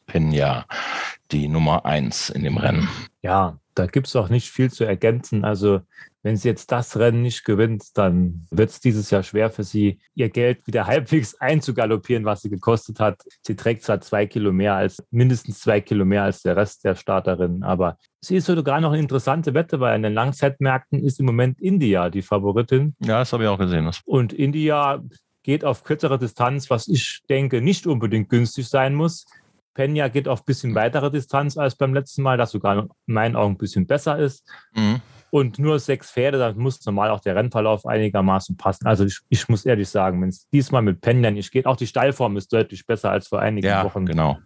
Pena 0.05 0.65
die 1.31 1.47
Nummer 1.47 1.85
eins 1.85 2.29
in 2.29 2.43
dem 2.43 2.57
Rennen. 2.57 2.87
Ja, 3.21 3.59
da 3.75 3.85
gibt 3.85 4.07
es 4.07 4.15
auch 4.15 4.29
nicht 4.29 4.49
viel 4.49 4.71
zu 4.71 4.85
ergänzen. 4.85 5.43
Also 5.43 5.81
wenn 6.23 6.35
sie 6.35 6.49
jetzt 6.49 6.71
das 6.71 6.97
Rennen 6.97 7.21
nicht 7.21 7.45
gewinnt, 7.45 7.97
dann 7.97 8.45
wird 8.49 8.69
es 8.69 8.79
dieses 8.79 9.11
Jahr 9.11 9.23
schwer 9.23 9.49
für 9.49 9.63
sie, 9.63 9.99
ihr 10.15 10.29
Geld 10.29 10.65
wieder 10.67 10.87
halbwegs 10.87 11.35
einzugaloppieren, 11.35 12.25
was 12.25 12.41
sie 12.41 12.49
gekostet 12.49 12.99
hat. 12.99 13.21
Sie 13.41 13.55
trägt 13.55 13.83
zwar 13.83 14.01
zwei 14.01 14.25
Kilo 14.25 14.51
mehr 14.51 14.75
als, 14.75 15.01
mindestens 15.11 15.59
zwei 15.59 15.79
Kilo 15.79 16.05
mehr 16.05 16.23
als 16.23 16.41
der 16.41 16.57
Rest 16.57 16.83
der 16.83 16.95
Starterinnen, 16.95 17.63
aber 17.63 17.97
sie 18.19 18.35
ist 18.37 18.47
sogar 18.47 18.81
noch 18.81 18.91
eine 18.91 19.01
interessante 19.01 19.53
Wette, 19.53 19.79
weil 19.79 19.95
in 19.95 20.03
den 20.03 20.13
Langzeitmärkten 20.13 21.03
ist 21.03 21.19
im 21.19 21.27
Moment 21.27 21.61
India 21.61 22.09
die 22.09 22.23
Favoritin. 22.23 22.95
Ja, 22.99 23.19
das 23.19 23.31
habe 23.31 23.43
ich 23.43 23.49
auch 23.49 23.59
gesehen. 23.59 23.89
Und 24.05 24.33
India 24.33 25.01
geht 25.47 25.63
auf 25.63 25.85
kürzere 25.85 26.19
Distanz, 26.19 26.69
was 26.69 26.89
ich 26.89 27.21
denke 27.29 27.61
nicht 27.61 27.87
unbedingt 27.87 28.27
günstig 28.27 28.67
sein 28.67 28.93
muss. 28.93 29.25
Penya 29.73 30.09
geht 30.09 30.27
auf 30.27 30.41
ein 30.41 30.45
bisschen 30.45 30.75
weitere 30.75 31.09
Distanz 31.09 31.57
als 31.57 31.75
beim 31.75 31.93
letzten 31.93 32.21
Mal, 32.21 32.37
das 32.37 32.51
sogar 32.51 32.77
in 32.77 32.89
meinen 33.05 33.37
Augen 33.37 33.53
ein 33.53 33.57
bisschen 33.57 33.87
besser 33.87 34.19
ist. 34.19 34.45
Mhm. 34.75 34.99
Und 35.29 35.57
nur 35.57 35.79
sechs 35.79 36.11
Pferde, 36.11 36.37
da 36.37 36.51
muss 36.51 36.85
normal 36.85 37.11
auch 37.11 37.21
der 37.21 37.37
Rennverlauf 37.37 37.85
einigermaßen 37.85 38.57
passen. 38.57 38.87
Also 38.87 39.05
ich, 39.05 39.19
ich 39.29 39.47
muss 39.47 39.65
ehrlich 39.65 39.87
sagen, 39.87 40.21
wenn 40.21 40.29
es 40.29 40.49
diesmal 40.49 40.81
mit 40.81 40.99
Penya 40.99 41.31
nicht 41.31 41.51
geht, 41.51 41.65
auch 41.65 41.77
die 41.77 41.87
Stallform 41.87 42.35
ist 42.35 42.51
deutlich 42.51 42.85
besser 42.85 43.11
als 43.11 43.29
vor 43.29 43.39
einigen 43.39 43.67
ja, 43.67 43.85
Wochen. 43.85 44.05
Genau. 44.05 44.37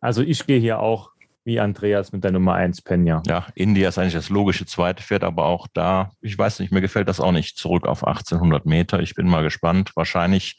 Also 0.00 0.22
ich 0.22 0.46
gehe 0.46 0.58
hier 0.58 0.80
auch 0.80 1.10
wie 1.44 1.60
Andreas 1.60 2.12
mit 2.12 2.24
der 2.24 2.32
Nummer 2.32 2.54
1 2.54 2.82
Penya. 2.82 3.22
Ja, 3.26 3.46
India 3.54 3.88
ist 3.88 3.98
eigentlich 3.98 4.14
das 4.14 4.30
logische 4.30 4.66
zweite 4.66 5.02
Pferd, 5.02 5.24
aber 5.24 5.44
auch 5.44 5.66
da, 5.72 6.10
ich 6.20 6.36
weiß 6.36 6.60
nicht, 6.60 6.72
mir 6.72 6.80
gefällt 6.80 7.08
das 7.08 7.20
auch 7.20 7.32
nicht 7.32 7.56
zurück 7.56 7.86
auf 7.86 8.06
1800 8.06 8.66
Meter. 8.66 9.00
Ich 9.00 9.14
bin 9.14 9.28
mal 9.28 9.42
gespannt. 9.42 9.92
Wahrscheinlich, 9.94 10.58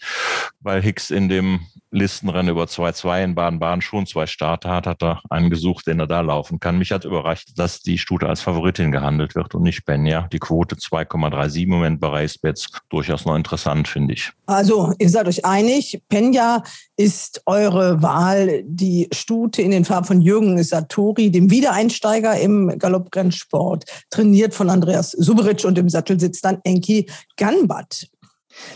weil 0.59 0.81
Hicks 0.81 1.09
in 1.09 1.27
dem 1.27 1.61
Listenrennen 1.95 2.49
über 2.49 2.65
2-2 2.65 3.23
in 3.23 3.35
Baden-Baden 3.35 3.81
schon 3.81 4.05
zwei 4.05 4.27
Starter 4.27 4.69
hat, 4.69 4.85
hat 4.85 5.01
er 5.01 5.21
einen 5.29 5.49
gesucht, 5.49 5.87
den 5.87 5.99
er 5.99 6.07
da 6.07 6.21
laufen 6.21 6.59
kann. 6.59 6.77
Mich 6.77 6.91
hat 6.91 7.05
überrascht, 7.05 7.53
dass 7.55 7.81
die 7.81 7.97
Stute 7.97 8.27
als 8.27 8.41
Favoritin 8.41 8.91
gehandelt 8.91 9.33
wird 9.33 9.55
und 9.55 9.63
nicht 9.63 9.85
Penya. 9.85 10.27
Die 10.31 10.39
Quote 10.39 10.75
2,37 10.75 11.63
im 11.63 11.69
Moment 11.69 11.99
bei 11.99 12.07
Racebets 12.07 12.69
durchaus 12.89 13.25
noch 13.25 13.35
interessant, 13.35 13.87
finde 13.87 14.13
ich. 14.13 14.31
Also, 14.45 14.93
ihr 14.99 15.09
seid 15.09 15.27
euch 15.27 15.45
einig, 15.45 16.01
Penya 16.09 16.63
ist 16.97 17.41
eure 17.45 18.01
Wahl. 18.01 18.63
Die 18.65 19.07
Stute 19.13 19.61
in 19.61 19.71
den 19.71 19.85
Farben 19.85 20.05
von 20.05 20.21
Jürgen 20.21 20.57
Satori, 20.75 21.31
dem 21.31 21.49
Wiedereinsteiger 21.49 22.37
im 22.39 22.77
Galopprennsport, 22.77 23.85
trainiert 24.09 24.53
von 24.53 24.69
Andreas 24.69 25.11
Suberitsch 25.11 25.63
und 25.63 25.77
im 25.77 25.87
Sattel 25.87 26.19
sitzt 26.19 26.43
dann 26.43 26.59
Enki 26.63 27.09
Ganbat. 27.37 28.09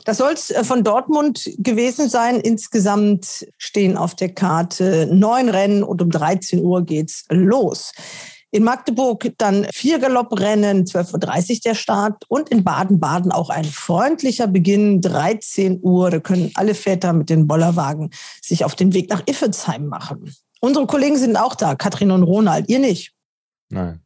Das 0.06 0.18
soll 0.18 0.34
es 0.34 0.50
äh, 0.50 0.64
von 0.64 0.84
Dortmund 0.84 1.50
gewesen 1.58 2.10
sein. 2.10 2.40
Insgesamt 2.40 3.48
stehen 3.58 3.98
auf 3.98 4.16
der 4.16 4.30
Karte 4.34 5.10
neun 5.12 5.50
Rennen 5.50 5.84
und 5.84 6.02
um 6.02 6.10
13 6.10 6.64
Uhr 6.64 6.86
geht's 6.86 7.26
los. 7.30 7.92
In 8.52 8.64
Magdeburg 8.64 9.32
dann 9.38 9.68
vier 9.72 10.00
Galopprennen, 10.00 10.86
12.30 10.86 11.52
Uhr 11.52 11.60
der 11.66 11.76
Start 11.76 12.24
und 12.30 12.50
in 12.50 12.64
Baden-Baden 12.64 13.32
auch 13.32 13.52
ein 13.52 13.66
freundlicher 13.66 14.48
Beginn, 14.48 15.02
13 15.02 15.80
Uhr. 15.84 16.10
Da 16.10 16.20
können 16.20 16.52
alle 16.56 16.74
Väter 16.74 17.14
mit 17.14 17.30
den 17.30 17.46
Bollerwagen 17.46 18.10
sich 18.42 18.66
auf 18.66 18.74
den 18.74 18.94
Weg 18.94 19.10
nach 19.12 19.22
Iffelsheim 19.28 19.86
machen. 19.86 20.34
Unsere 20.60 20.86
Kollegen 20.88 21.18
sind 21.18 21.38
auch 21.38 21.56
da, 21.56 21.76
Katrin 21.76 22.12
und 22.12 22.24
Ronald. 22.24 22.70
Ihr 22.70 22.80
nicht? 22.80 23.14
Nein. 23.72 24.02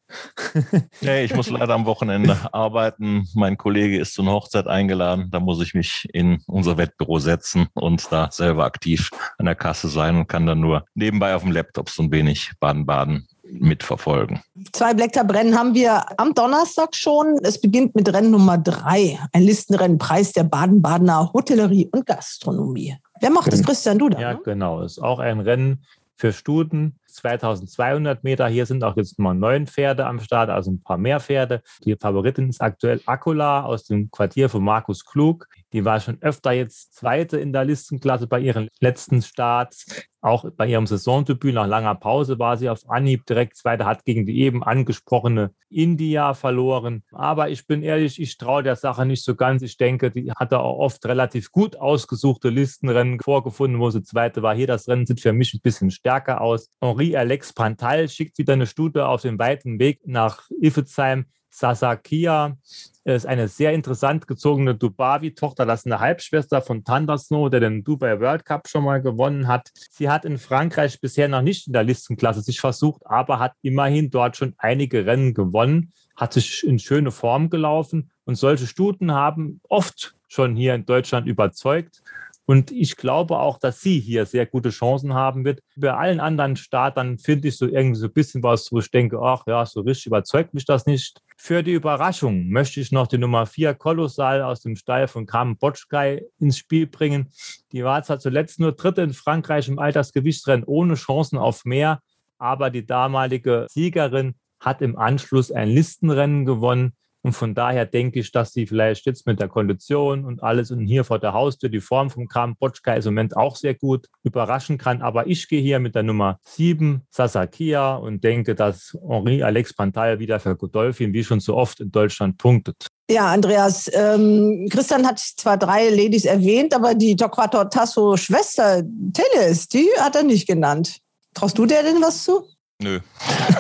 nee, 1.02 1.24
ich 1.24 1.34
muss 1.34 1.50
leider 1.50 1.74
am 1.74 1.86
Wochenende 1.86 2.38
arbeiten. 2.52 3.28
Mein 3.34 3.58
Kollege 3.58 3.98
ist 3.98 4.14
zu 4.14 4.22
einer 4.22 4.34
Hochzeit 4.34 4.68
eingeladen. 4.68 5.30
Da 5.32 5.40
muss 5.40 5.62
ich 5.62 5.74
mich 5.74 6.06
in 6.12 6.44
unser 6.48 6.78
Wettbüro 6.78 7.20
setzen 7.20 7.68
und 7.74 8.12
da 8.12 8.30
selber 8.30 8.66
aktiv 8.66 9.10
an 9.38 9.46
der 9.46 9.56
Kasse 9.56 9.88
sein 9.88 10.18
und 10.18 10.28
kann 10.28 10.46
dann 10.46 10.60
nur 10.60 10.86
nebenbei 10.96 11.34
auf 11.34 11.44
dem 11.44 11.52
Laptop 11.52 11.90
so 11.90 12.04
ein 12.04 12.12
wenig 12.12 12.52
Baden-Baden 12.60 13.26
mitverfolgen. 13.44 14.42
Zwei 14.74 14.94
Blacktab-Rennen 14.94 15.58
haben 15.58 15.74
wir 15.74 16.20
am 16.20 16.34
Donnerstag 16.34 16.96
schon. 16.96 17.38
Es 17.44 17.60
beginnt 17.60 17.96
mit 17.96 18.12
Rennen 18.12 18.32
Nummer 18.32 18.58
drei, 18.58 19.18
ein 19.32 19.44
Listenrennen, 19.44 19.98
Preis 19.98 20.34
der 20.34 20.44
Baden-Badener 20.44 21.32
Hotellerie 21.34 21.90
und 21.92 22.06
Gastronomie. 22.06 22.98
Wer 23.22 23.30
macht 23.30 23.54
das, 23.54 23.64
Christian, 23.64 24.00
du 24.00 24.10
da? 24.10 24.20
Ja, 24.20 24.34
ne? 24.34 24.40
genau. 24.44 24.82
Ist 24.82 25.00
auch 25.00 25.20
ein 25.20 25.40
Rennen 25.40 25.86
für 26.24 26.32
Stuten. 26.32 27.02
2200 27.08 28.24
Meter. 28.24 28.48
Hier 28.48 28.66
sind 28.66 28.82
auch 28.86 28.96
jetzt 28.96 29.20
mal 29.20 29.34
neun 29.34 29.68
Pferde 29.68 30.06
am 30.06 30.22
Start, 30.22 30.50
also 30.50 30.72
ein 30.72 30.82
paar 30.82 30.98
mehr 30.98 31.20
Pferde. 31.20 31.62
Die 31.84 31.98
Favoritin 32.00 32.48
ist 32.48 32.62
aktuell 32.62 33.02
Akula 33.06 33.64
aus 33.64 33.84
dem 33.84 34.10
Quartier 34.10 34.48
von 34.48 34.64
Markus 34.64 35.04
Klug. 35.04 35.50
Die 35.74 35.84
war 35.84 36.00
schon 36.00 36.22
öfter 36.22 36.54
jetzt 36.54 36.96
Zweite 36.96 37.38
in 37.40 37.52
der 37.52 37.66
Listenklasse 37.66 38.28
bei 38.28 38.40
ihren 38.40 38.70
letzten 38.80 39.22
Starts. 39.22 39.86
Auch 40.24 40.46
bei 40.56 40.68
ihrem 40.68 40.88
Saisondebüt 40.88 41.54
nach 41.54 41.68
langer 41.68 41.96
Pause 41.96 42.40
war 42.40 42.56
sie 42.56 42.70
auf 42.70 42.90
Anhieb 42.90 43.26
direkt 43.26 43.58
Zweite, 43.58 43.86
hat 43.86 44.06
gegen 44.06 44.26
die 44.26 44.40
eben 44.40 44.64
angesprochene 44.64 45.52
India 45.70 46.34
verloren. 46.34 47.04
Aber 47.12 47.50
ich 47.50 47.68
bin 47.68 47.84
ehrlich, 47.84 48.22
ich 48.22 48.38
traue 48.38 48.64
der 48.64 48.78
Sache 48.78 49.06
nicht 49.06 49.26
so 49.26 49.36
ganz. 49.36 49.62
Ich 49.64 49.76
denke, 49.76 50.12
die 50.12 50.32
hatte 50.32 50.60
auch 50.60 50.80
oft 50.80 51.06
relativ 51.06 51.52
gut 51.52 51.76
ausgesuchte 51.76 52.48
Listenrennen 52.48 53.20
vorgefunden, 53.20 53.82
wo 53.82 53.90
sie 53.90 54.02
Zweite 54.02 54.42
war. 54.42 54.56
Hier 54.56 54.68
das 54.68 54.88
Rennen 54.88 55.06
sieht 55.06 55.20
für 55.20 55.34
mich 55.34 55.54
ein 55.56 55.62
bisschen 55.62 55.92
stärker 55.92 56.40
aus. 56.40 56.70
Henri 56.80 57.18
Alex 57.18 57.52
Pantal 57.52 58.08
schickt 58.08 58.38
wieder 58.38 58.54
eine 58.54 58.66
Stute 58.66 59.10
auf 59.10 59.24
den 59.24 59.38
weiten 59.38 59.78
Weg 59.78 60.08
nach 60.08 60.48
Iffezheim. 60.62 61.26
Sasakia 61.54 62.58
ist 63.04 63.28
eine 63.28 63.48
sehr 63.48 63.74
interessant 63.74 64.28
gezogene 64.28 64.74
Dubavi-Tochter. 64.74 65.68
Das 65.68 65.82
ist 65.82 65.86
eine 65.86 66.00
Halbschwester 66.00 66.62
von 66.62 66.84
Thunder 66.84 67.18
Snow, 67.20 67.50
der 67.50 67.60
den 67.60 67.84
Dubai 67.84 68.20
World 68.20 68.44
Cup 68.44 68.68
schon 68.68 68.84
mal 68.84 69.02
gewonnen 69.02 69.48
hat. 69.48 69.70
Sie 69.92 70.10
hat 70.10 70.26
in 70.26 70.40
Frankreich 70.40 71.00
bisher 71.00 71.28
noch 71.28 71.44
nicht 71.44 71.68
in 71.68 71.74
der 71.74 71.84
Listenklasse 71.84 72.42
sich 72.42 72.60
versucht, 72.60 73.06
aber 73.06 73.38
hat 73.38 73.54
immerhin 73.62 74.10
dort 74.10 74.36
schon 74.36 74.56
einige 74.58 75.06
Rennen 75.06 75.36
gewonnen, 75.36 75.94
hat 76.16 76.34
sich 76.34 76.66
in 76.66 76.80
schöne 76.80 77.12
Form 77.12 77.52
gelaufen 77.52 78.10
und 78.26 78.36
solche 78.36 78.66
Stuten 78.66 79.12
haben 79.12 79.62
oft 79.70 80.16
schon 80.28 80.56
hier 80.56 80.74
in 80.74 80.86
Deutschland 80.88 81.28
überzeugt. 81.28 82.02
Und 82.46 82.72
ich 82.72 82.98
glaube 82.98 83.40
auch, 83.40 83.58
dass 83.58 83.80
sie 83.80 84.00
hier 84.00 84.26
sehr 84.26 84.46
gute 84.46 84.70
Chancen 84.70 85.14
haben 85.14 85.46
wird. 85.46 85.62
Bei 85.78 85.94
allen 85.94 86.20
anderen 86.20 86.58
Startern 86.58 87.18
finde 87.18 87.48
ich 87.48 87.58
so 87.58 87.68
irgendwie 87.68 88.00
so 88.00 88.08
ein 88.08 88.14
bisschen 88.14 88.44
was, 88.44 88.72
wo 88.72 88.80
ich 88.80 88.92
denke, 88.92 89.20
ach 89.22 89.44
ja, 89.48 89.66
so 89.66 89.82
richtig 89.82 90.08
überzeugt 90.08 90.54
mich 90.54 90.66
das 90.66 90.86
nicht. 90.86 91.22
Für 91.38 91.64
die 91.64 91.72
Überraschung 91.72 92.50
möchte 92.50 92.82
ich 92.82 92.92
noch 92.92 93.08
die 93.08 93.18
Nummer 93.18 93.46
4 93.46 93.74
Kolossal 93.76 94.42
aus 94.42 94.62
dem 94.62 94.76
Stall 94.76 95.08
von 95.08 95.26
Carmen 95.26 95.58
Botschkei 95.58 96.26
ins 96.38 96.58
Spiel 96.58 96.88
bringen. 96.88 97.32
Die 97.72 97.84
war 97.84 98.04
zwar 98.04 98.20
zuletzt 98.20 98.60
nur 98.60 98.74
Dritte 98.74 99.04
in 99.04 99.14
Frankreich 99.14 99.70
im 99.70 99.80
Altersgewichtsrennen 99.80 100.66
ohne 100.66 100.96
Chancen 100.96 101.38
auf 101.38 101.64
mehr, 101.64 102.02
aber 102.38 102.70
die 102.70 102.86
damalige 102.86 103.68
Siegerin 103.70 104.36
hat 104.60 104.82
im 104.82 104.98
Anschluss 104.98 105.52
ein 105.52 105.70
Listenrennen 105.70 106.46
gewonnen 106.46 106.94
und 107.24 107.32
von 107.32 107.56
daher 107.56 107.86
denke 107.86 108.20
ich, 108.20 108.34
dass 108.34 108.52
sie 108.52 108.68
vielleicht 108.68 109.06
jetzt 109.06 109.26
mit 109.26 109.40
der 109.40 109.48
Kondition 109.48 110.26
und 110.26 110.44
alles 110.44 110.72
und 110.72 110.86
hier 110.86 111.06
vor 111.06 111.20
der 111.20 111.32
Haustür 111.32 111.70
die 111.70 111.80
Form 111.80 112.10
vom 112.10 112.28
Kram 112.28 112.58
Botschka 112.58 112.96
ist 112.96 113.06
im 113.06 113.14
Moment 113.14 113.38
auch 113.38 113.56
sehr 113.56 113.76
gut 113.76 114.08
überraschen 114.24 114.78
kann. 114.78 115.02
Aber 115.02 115.26
ich 115.26 115.48
gehe 115.48 115.62
hier 115.62 115.80
mit 115.80 115.96
der 115.96 116.04
Nummer 116.04 116.40
7 116.44 117.02
Sasakia 117.10 117.96
und 117.96 118.26
denke, 118.26 118.56
dass 118.56 118.98
Henri 119.08 119.42
Alex 119.42 119.74
Pantal 119.74 120.20
wieder 120.20 120.42
für 120.42 120.58
Godolphin 120.58 121.14
wie 121.14 121.24
schon 121.24 121.40
so 121.40 121.56
oft 121.56 121.80
in 121.80 121.92
Deutschland 121.92 122.38
punktet. 122.38 122.88
Ja, 123.10 123.28
Andreas, 123.28 123.90
ähm, 123.94 124.68
Christian 124.70 125.08
hat 125.08 125.20
zwar 125.20 125.58
drei 125.58 125.90
Ladies 125.90 126.26
erwähnt, 126.26 126.74
aber 126.74 126.94
die 126.94 127.16
Torquato 127.16 127.64
Tasso 127.66 128.18
Schwester 128.18 128.84
Teles, 129.14 129.70
die 129.70 129.88
hat 129.98 130.18
er 130.18 130.24
nicht 130.24 130.46
genannt. 130.46 130.98
Traust 131.34 131.58
du 131.58 131.66
der 131.66 131.84
denn 131.84 132.02
was 132.02 132.26
zu? 132.26 132.44
Nö. 132.82 133.00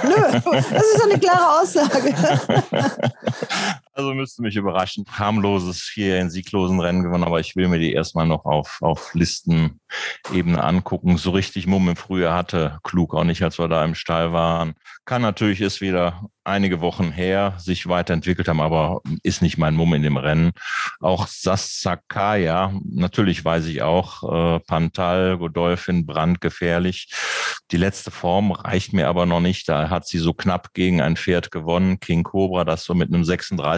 Nö, 0.04 0.41
das 0.43 0.65
ist 0.65 1.04
eine 1.04 1.19
klare 1.19 1.62
Aussage. 1.62 2.13
Also 3.95 4.15
müsste 4.15 4.41
mich 4.41 4.56
überraschen. 4.56 5.06
Harmloses, 5.08 5.91
hier 5.93 6.19
in 6.19 6.32
sieglosen 6.32 6.79
Rennen 6.79 7.03
gewonnen, 7.03 7.23
aber 7.23 7.39
ich 7.39 7.56
will 7.56 7.67
mir 7.67 7.77
die 7.77 7.93
erstmal 7.93 8.25
noch 8.25 8.43
auf, 8.45 8.79
auf 8.82 9.13
Listenebene 9.13 10.63
angucken. 10.63 11.17
So 11.17 11.29
richtig 11.29 11.67
Mumm 11.67 11.89
im 11.89 11.95
Frühjahr 11.95 12.36
hatte 12.36 12.79
Klug 12.84 13.13
auch 13.13 13.23
nicht, 13.23 13.43
als 13.43 13.60
wir 13.60 13.67
da 13.67 13.86
im 13.86 13.93
Stall 13.93 14.34
waren. 14.34 14.73
Kann 15.06 15.21
natürlich 15.21 15.62
ist 15.62 15.79
wieder 15.79 16.27
einige 16.43 16.82
Wochen 16.82 17.12
her, 17.12 17.56
sich 17.58 17.88
weiterentwickelt 17.88 18.47
haben, 18.47 18.62
aber 18.62 19.01
ist 19.21 19.41
nicht 19.41 19.58
mein 19.58 19.75
Mumm 19.75 19.93
in 19.93 20.03
dem 20.03 20.17
Rennen. 20.17 20.51
Auch 20.99 21.27
Sassakaya, 21.27 22.73
natürlich 22.84 23.45
weiß 23.45 23.65
ich 23.67 23.82
auch, 23.82 24.58
äh, 24.58 24.60
Pantal, 24.62 25.38
Godolphin, 25.38 26.06
brandgefährlich. 26.06 27.13
Die 27.71 27.77
letzte 27.77 28.12
Form 28.12 28.51
reicht 28.51 28.93
mir 28.93 29.08
aber 29.08 29.25
noch 29.25 29.39
nicht. 29.39 29.69
Da 29.69 29.89
hat 29.89 30.08
sie 30.08 30.19
so 30.19 30.34
knapp 30.34 30.73
gegen 30.73 31.01
ein 31.01 31.15
Pferd 31.15 31.51
gewonnen, 31.51 31.99
King 31.99 32.23
Cobra, 32.23 32.65
das 32.65 32.84
so 32.84 32.93
mit 32.93 33.13
einem 33.13 33.23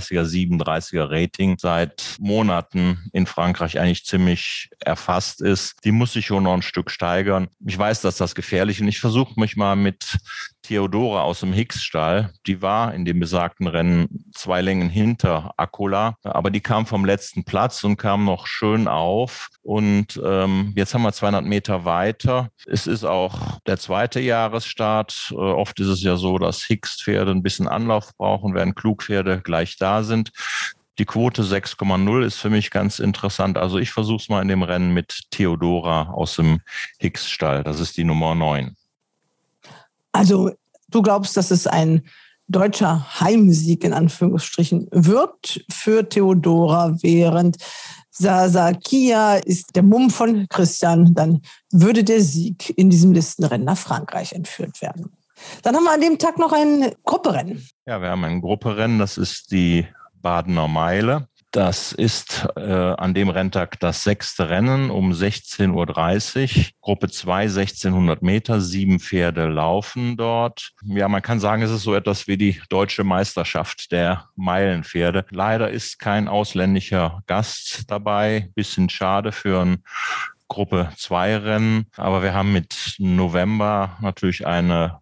36er, 0.10 0.24
37er 0.24 1.10
Rating 1.10 1.58
seit 1.60 2.16
Monaten 2.20 3.10
in 3.14 3.26
Frankreich 3.26 3.80
eigentlich 3.80 4.06
ziemlich 4.06 4.70
erfasst 4.80 5.42
ist. 5.42 5.76
Die 5.84 5.92
muss 5.92 6.14
sich 6.14 6.26
schon 6.26 6.44
noch 6.44 6.54
ein 6.54 6.62
Stück 6.62 6.92
steigern. 6.92 7.48
Ich 7.66 7.78
weiß, 7.78 8.02
dass 8.02 8.18
das 8.18 8.36
gefährlich 8.36 8.78
ist 8.78 8.82
und 8.82 8.88
ich 8.88 9.00
versuche 9.00 9.40
mich 9.40 9.56
mal 9.56 9.76
mit 9.76 10.18
Theodora 10.68 11.22
aus 11.22 11.42
dem 11.42 11.54
Hicks-Stall, 11.54 12.32
die 12.48 12.62
war 12.62 12.94
in 12.94 13.06
dem 13.06 13.20
besagten 13.20 13.68
Rennen 13.68 14.26
zwei 14.34 14.62
Längen 14.62 14.90
hinter 14.90 15.54
Akula, 15.58 16.18
aber 16.24 16.50
die 16.50 16.62
kam 16.62 16.86
vom 16.86 17.06
letzten 17.06 17.44
Platz 17.44 17.84
und 17.84 17.98
kam 17.98 18.26
noch 18.26 18.48
schön 18.48 18.88
auf. 18.88 19.50
Und 19.62 20.20
ähm, 20.26 20.74
jetzt 20.76 20.94
haben 20.94 21.04
wir 21.04 21.14
200 21.14 21.46
Meter 21.46 21.86
weiter. 21.86 22.50
Es 22.66 22.88
ist 22.88 23.04
auch 23.04 23.60
der 23.68 23.78
zweite 23.78 24.20
Jahresstart. 24.20 25.32
Äh, 25.32 25.36
oft 25.36 25.80
ist 25.80 25.88
es 25.88 26.02
ja 26.02 26.16
so, 26.16 26.40
dass 26.40 26.64
Hicks-Pferde 26.64 27.32
ein 27.32 27.44
bisschen 27.44 27.68
Anlauf 27.68 28.16
brauchen, 28.18 28.56
während 28.56 28.76
Klugpferde 28.76 29.42
gleich 29.42 29.78
da 29.78 30.04
sind. 30.04 30.32
Die 30.98 31.06
Quote 31.06 31.44
6,0 31.44 32.26
ist 32.26 32.38
für 32.38 32.50
mich 32.50 32.72
ganz 32.72 33.00
interessant. 33.00 33.58
Also 33.58 33.78
ich 33.78 33.92
versuche 33.92 34.22
es 34.22 34.30
mal 34.30 34.42
in 34.42 34.48
dem 34.48 34.64
Rennen 34.64 34.94
mit 34.94 35.24
Theodora 35.30 36.10
aus 36.14 36.38
dem 36.38 36.62
Hicks-Stall. 37.00 37.64
Das 37.64 37.80
ist 37.80 37.98
die 37.98 38.06
Nummer 38.06 38.34
9. 38.34 38.76
Also 40.16 40.52
du 40.90 41.02
glaubst, 41.02 41.36
dass 41.36 41.52
es 41.52 41.68
ein 41.68 42.04
deutscher 42.48 43.20
Heimsieg 43.20 43.84
in 43.84 43.94
Anführungsstrichen 43.94 44.88
wird 44.92 45.66
für 45.70 46.08
Theodora, 46.08 46.96
während 47.02 47.58
Sasakia 48.12 49.36
ist 49.36 49.76
der 49.76 49.84
Mumm 49.84 50.10
von 50.10 50.48
Christian, 50.48 51.14
dann 51.14 51.42
würde 51.72 52.04
der 52.04 52.22
Sieg 52.22 52.74
in 52.78 52.90
diesem 52.90 53.12
Listenrennen 53.12 53.66
nach 53.66 53.78
Frankreich 53.78 54.32
entführt 54.32 54.82
werden. 54.82 55.12
Dann 55.64 55.76
haben 55.76 55.84
wir 55.84 55.92
an 55.92 56.02
dem 56.02 56.18
Tag 56.18 56.38
noch 56.38 56.54
ein 56.54 56.94
Grupperennen. 57.04 57.68
Ja, 57.86 58.02
wir 58.02 58.10
haben 58.10 58.24
ein 58.24 58.40
Grupperennen, 58.40 59.00
das 59.00 59.18
ist 59.18 59.52
die 59.52 59.86
Badener 60.22 60.70
Meile. 60.70 61.28
Das 61.56 61.94
ist 61.94 62.50
äh, 62.58 62.62
an 62.62 63.14
dem 63.14 63.30
Renntag 63.30 63.80
das 63.80 64.04
sechste 64.04 64.50
Rennen 64.50 64.90
um 64.90 65.14
16.30 65.14 66.58
Uhr. 66.58 66.66
Gruppe 66.82 67.08
2, 67.08 67.44
1600 67.44 68.22
Meter, 68.22 68.60
sieben 68.60 69.00
Pferde 69.00 69.48
laufen 69.48 70.18
dort. 70.18 70.74
Ja, 70.84 71.08
man 71.08 71.22
kann 71.22 71.40
sagen, 71.40 71.62
es 71.62 71.72
ist 71.72 71.84
so 71.84 71.96
etwas 71.96 72.28
wie 72.28 72.36
die 72.36 72.62
deutsche 72.68 73.06
Meisterschaft 73.06 73.94
der 73.94 74.28
Meilenpferde. 74.36 75.26
Leider 75.30 75.70
ist 75.70 75.98
kein 75.98 76.28
ausländischer 76.28 77.24
Gast 77.26 77.90
dabei. 77.90 78.50
Bisschen 78.56 78.90
schade 78.90 79.32
für 79.32 79.62
ein 79.62 79.82
Gruppe 80.50 80.90
2 80.98 81.38
Rennen. 81.38 81.86
Aber 81.96 82.22
wir 82.22 82.34
haben 82.34 82.52
mit 82.52 82.96
November 82.98 83.96
natürlich 84.02 84.46
eine 84.46 85.00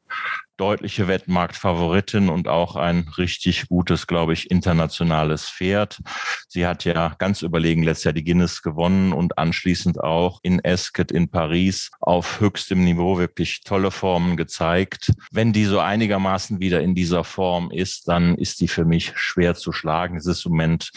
deutliche 0.58 1.08
Wettmarktfavoritin 1.08 2.30
und 2.30 2.48
auch 2.48 2.76
ein 2.76 3.08
richtig 3.18 3.68
gutes, 3.68 4.08
glaube 4.08 4.34
ich, 4.34 4.52
internationales 4.52 5.50
Pferd. 5.50 6.00
Sie 6.48 6.66
hat 6.66 6.86
ja 6.86 7.16
ganz 7.18 7.42
überlegen 7.42 7.84
letztes 7.84 8.06
Jahr 8.06 8.14
die 8.14 8.24
Guinness 8.24 8.62
gewonnen 8.62 9.14
und 9.14 9.38
anschließend 9.38 10.00
auch 10.04 10.40
in 10.44 10.60
Esket 10.60 11.12
in 11.12 11.30
Paris 11.30 11.90
auf 12.00 12.40
höchstem 12.40 12.84
Niveau 12.84 13.18
wirklich 13.18 13.62
tolle 13.62 13.92
Formen 13.92 14.38
gezeigt. 14.38 15.12
Wenn 15.32 15.54
die 15.54 15.66
so 15.66 15.80
einigermaßen 15.80 16.60
wieder 16.60 16.82
in 16.82 16.96
dieser 16.96 17.24
Form 17.24 17.72
ist, 17.72 18.08
dann 18.08 18.36
ist 18.36 18.62
die 18.62 18.68
für 18.68 18.86
mich 18.86 19.14
schwer 19.16 19.56
zu 19.56 19.72
schlagen. 19.72 20.18
Es 20.18 20.26
ist 20.26 20.46
im 20.46 20.52
Moment 20.52 20.92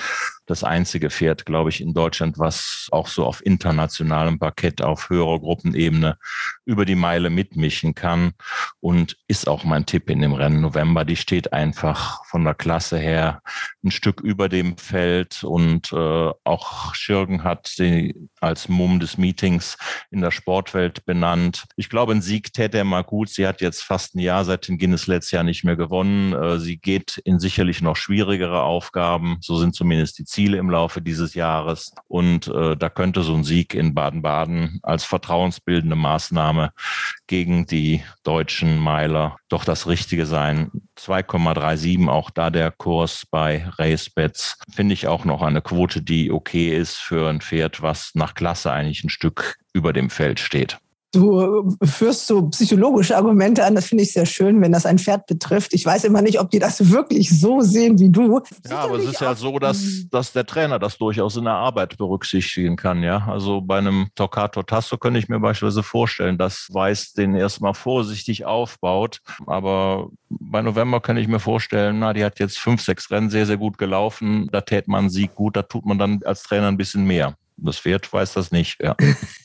das 0.46 0.64
einzige 0.64 1.10
Pferd, 1.10 1.44
glaube 1.44 1.70
ich, 1.70 1.80
in 1.80 1.92
Deutschland, 1.92 2.38
was 2.38 2.88
auch 2.92 3.08
so 3.08 3.24
auf 3.24 3.44
internationalem 3.44 4.38
Parkett 4.38 4.82
auf 4.82 5.10
höherer 5.10 5.40
Gruppenebene 5.40 6.18
über 6.64 6.84
die 6.84 6.94
Meile 6.94 7.30
mitmischen 7.30 7.94
kann 7.94 8.32
und 8.80 9.16
ist 9.26 9.48
auch 9.48 9.64
mein 9.64 9.86
Tipp 9.86 10.08
in 10.08 10.20
dem 10.20 10.32
Rennen 10.32 10.60
November. 10.60 11.04
Die 11.04 11.16
steht 11.16 11.52
einfach 11.52 12.24
von 12.26 12.44
der 12.44 12.54
Klasse 12.54 12.98
her 12.98 13.42
ein 13.84 13.90
Stück 13.90 14.20
über 14.20 14.48
dem 14.48 14.76
Feld 14.78 15.42
und 15.44 15.92
äh, 15.92 16.30
auch 16.44 16.94
Schirgen 16.94 17.44
hat 17.44 17.66
sie 17.66 18.14
als 18.40 18.68
Mumm 18.68 19.00
des 19.00 19.18
Meetings 19.18 19.76
in 20.10 20.20
der 20.20 20.30
Sportwelt 20.30 21.04
benannt. 21.04 21.64
Ich 21.76 21.88
glaube, 21.88 22.12
ein 22.12 22.22
Sieg 22.22 22.52
täte 22.52 22.78
er 22.78 22.84
mal 22.84 23.02
gut. 23.02 23.28
Sie 23.28 23.46
hat 23.46 23.60
jetzt 23.60 23.82
fast 23.82 24.14
ein 24.14 24.20
Jahr 24.20 24.44
seit 24.44 24.68
dem 24.68 24.78
Guinness 24.78 25.06
letztes 25.06 25.32
Jahr 25.32 25.44
nicht 25.44 25.64
mehr 25.64 25.76
gewonnen. 25.76 26.32
Äh, 26.32 26.58
sie 26.58 26.78
geht 26.78 27.18
in 27.24 27.40
sicherlich 27.40 27.82
noch 27.82 27.96
schwierigere 27.96 28.62
Aufgaben. 28.62 29.38
So 29.40 29.56
sind 29.56 29.74
zumindest 29.74 30.18
die 30.18 30.24
Ziele 30.36 30.58
im 30.58 30.68
Laufe 30.68 31.00
dieses 31.00 31.32
Jahres. 31.32 31.94
Und 32.08 32.46
äh, 32.48 32.76
da 32.76 32.90
könnte 32.90 33.22
so 33.22 33.34
ein 33.34 33.42
Sieg 33.42 33.72
in 33.72 33.94
Baden-Baden 33.94 34.80
als 34.82 35.04
vertrauensbildende 35.04 35.96
Maßnahme 35.96 36.72
gegen 37.26 37.64
die 37.64 38.02
deutschen 38.22 38.78
Meiler 38.78 39.38
doch 39.48 39.64
das 39.64 39.86
Richtige 39.86 40.26
sein. 40.26 40.70
2,37, 40.98 42.08
auch 42.08 42.28
da 42.28 42.50
der 42.50 42.70
Kurs 42.70 43.24
bei 43.30 43.66
Racebets, 43.78 44.58
finde 44.70 44.92
ich 44.92 45.06
auch 45.06 45.24
noch 45.24 45.40
eine 45.40 45.62
Quote, 45.62 46.02
die 46.02 46.30
okay 46.30 46.76
ist 46.76 46.96
für 46.96 47.30
ein 47.30 47.40
Pferd, 47.40 47.80
was 47.80 48.10
nach 48.12 48.34
Klasse 48.34 48.70
eigentlich 48.70 49.04
ein 49.04 49.10
Stück 49.10 49.56
über 49.72 49.94
dem 49.94 50.10
Feld 50.10 50.38
steht. 50.38 50.76
Du 51.16 51.74
führst 51.82 52.26
so 52.26 52.50
psychologische 52.50 53.16
Argumente 53.16 53.64
an, 53.64 53.74
das 53.74 53.86
finde 53.86 54.04
ich 54.04 54.12
sehr 54.12 54.26
schön, 54.26 54.60
wenn 54.60 54.70
das 54.70 54.84
ein 54.84 54.98
Pferd 54.98 55.26
betrifft. 55.26 55.72
Ich 55.72 55.86
weiß 55.86 56.04
immer 56.04 56.20
nicht, 56.20 56.38
ob 56.38 56.50
die 56.50 56.58
das 56.58 56.90
wirklich 56.90 57.30
so 57.30 57.62
sehen 57.62 57.98
wie 57.98 58.10
du. 58.10 58.42
Ja, 58.68 58.80
aber 58.80 58.98
es 58.98 59.06
ist 59.06 59.20
ja 59.22 59.34
so, 59.34 59.58
dass, 59.58 60.04
dass 60.10 60.32
der 60.32 60.44
Trainer 60.44 60.78
das 60.78 60.98
durchaus 60.98 61.36
in 61.36 61.44
der 61.44 61.54
Arbeit 61.54 61.96
berücksichtigen 61.96 62.76
kann, 62.76 63.02
ja. 63.02 63.26
Also 63.26 63.62
bei 63.62 63.78
einem 63.78 64.08
Toccato 64.14 64.62
Tasso 64.62 64.98
könnte 64.98 65.18
ich 65.18 65.30
mir 65.30 65.40
beispielsweise 65.40 65.82
vorstellen, 65.82 66.36
dass 66.36 66.68
Weiß 66.70 67.14
den 67.14 67.34
erstmal 67.34 67.72
vorsichtig 67.72 68.44
aufbaut. 68.44 69.20
Aber 69.46 70.10
bei 70.28 70.60
November 70.60 71.00
kann 71.00 71.16
ich 71.16 71.28
mir 71.28 71.40
vorstellen, 71.40 71.98
na, 72.00 72.12
die 72.12 72.24
hat 72.24 72.38
jetzt 72.40 72.58
fünf, 72.58 72.82
sechs 72.82 73.10
Rennen 73.10 73.30
sehr, 73.30 73.46
sehr 73.46 73.56
gut 73.56 73.78
gelaufen. 73.78 74.50
Da 74.52 74.60
tät 74.60 74.86
man 74.86 75.08
Sieg 75.08 75.34
gut, 75.34 75.56
da 75.56 75.62
tut 75.62 75.86
man 75.86 75.98
dann 75.98 76.20
als 76.26 76.42
Trainer 76.42 76.68
ein 76.68 76.76
bisschen 76.76 77.06
mehr. 77.06 77.36
Das 77.58 77.78
Pferd 77.78 78.12
weiß 78.12 78.34
das 78.34 78.52
nicht, 78.52 78.82
ja. 78.82 78.94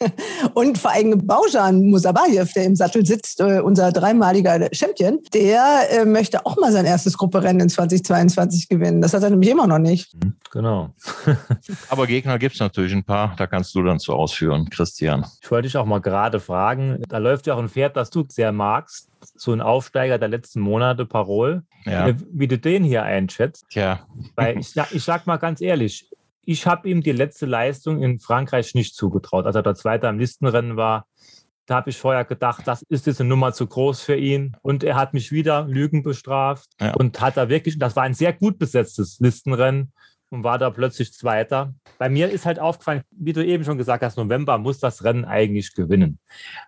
und 0.53 0.77
vor 0.77 0.91
allem 0.91 1.25
Baujan 1.25 1.89
Musabayev, 1.89 2.51
der 2.53 2.65
im 2.65 2.75
Sattel 2.75 3.05
sitzt, 3.05 3.39
äh, 3.39 3.61
unser 3.61 3.91
dreimaliger 3.91 4.67
Champion, 4.73 5.19
der 5.33 5.89
äh, 5.91 6.05
möchte 6.05 6.45
auch 6.45 6.57
mal 6.57 6.71
sein 6.71 6.85
erstes 6.85 7.17
Grupperennen 7.17 7.61
in 7.61 7.69
2022 7.69 8.67
gewinnen. 8.67 9.01
Das 9.01 9.13
hat 9.13 9.23
er 9.23 9.29
nämlich 9.29 9.49
immer 9.49 9.65
noch 9.65 9.79
nicht. 9.79 10.13
Mhm, 10.15 10.35
genau. 10.51 10.93
Aber 11.89 12.05
Gegner 12.05 12.37
gibt 12.37 12.55
es 12.55 12.59
natürlich 12.59 12.93
ein 12.93 13.05
paar, 13.05 13.33
da 13.37 13.47
kannst 13.47 13.73
du 13.75 13.83
dann 13.83 13.99
zu 13.99 14.13
ausführen, 14.13 14.69
Christian. 14.69 15.25
Ich 15.41 15.49
wollte 15.49 15.67
dich 15.67 15.77
auch 15.77 15.85
mal 15.85 15.99
gerade 15.99 16.41
fragen, 16.41 17.01
da 17.07 17.17
läuft 17.17 17.47
ja 17.47 17.55
auch 17.55 17.59
ein 17.59 17.69
Pferd, 17.69 17.95
das 17.95 18.09
du 18.09 18.25
sehr 18.27 18.51
magst, 18.51 19.07
so 19.35 19.53
ein 19.53 19.61
Aufsteiger 19.61 20.17
der 20.17 20.27
letzten 20.27 20.59
Monate, 20.59 21.05
Parol. 21.05 21.63
Ja. 21.85 22.09
Wie 22.31 22.47
du 22.47 22.57
den 22.57 22.83
hier 22.83 23.03
einschätzt. 23.03 23.65
Ja. 23.71 24.01
Weil 24.35 24.59
ich, 24.59 24.75
ich 24.91 25.03
sag 25.03 25.25
mal 25.25 25.37
ganz 25.37 25.61
ehrlich, 25.61 26.10
ich 26.43 26.65
habe 26.67 26.89
ihm 26.89 27.01
die 27.01 27.11
letzte 27.11 27.45
Leistung 27.45 28.01
in 28.01 28.19
Frankreich 28.19 28.73
nicht 28.75 28.95
zugetraut. 28.95 29.45
Als 29.45 29.55
er 29.55 29.63
der 29.63 29.75
Zweite 29.75 30.07
am 30.07 30.19
Listenrennen 30.19 30.75
war, 30.77 31.07
da 31.65 31.75
habe 31.75 31.89
ich 31.89 31.97
vorher 31.97 32.25
gedacht, 32.25 32.67
das 32.67 32.81
ist 32.81 33.05
jetzt 33.05 33.21
eine 33.21 33.29
Nummer 33.29 33.53
zu 33.53 33.67
groß 33.67 34.01
für 34.01 34.15
ihn. 34.15 34.57
Und 34.61 34.83
er 34.83 34.95
hat 34.95 35.13
mich 35.13 35.31
wieder 35.31 35.65
Lügen 35.67 36.03
bestraft 36.03 36.69
ja. 36.79 36.93
und 36.95 37.21
hat 37.21 37.37
da 37.37 37.49
wirklich, 37.49 37.77
das 37.77 37.95
war 37.95 38.03
ein 38.03 38.13
sehr 38.13 38.33
gut 38.33 38.59
besetztes 38.59 39.19
Listenrennen 39.19 39.93
und 40.31 40.43
war 40.43 40.57
da 40.57 40.69
plötzlich 40.69 41.13
Zweiter. 41.13 41.73
Bei 41.99 42.09
mir 42.09 42.29
ist 42.29 42.45
halt 42.45 42.57
aufgefallen, 42.57 43.03
wie 43.11 43.33
du 43.33 43.45
eben 43.45 43.63
schon 43.63 43.77
gesagt 43.77 44.01
hast, 44.01 44.17
November 44.17 44.57
muss 44.57 44.79
das 44.79 45.03
Rennen 45.03 45.25
eigentlich 45.25 45.75
gewinnen. 45.75 46.19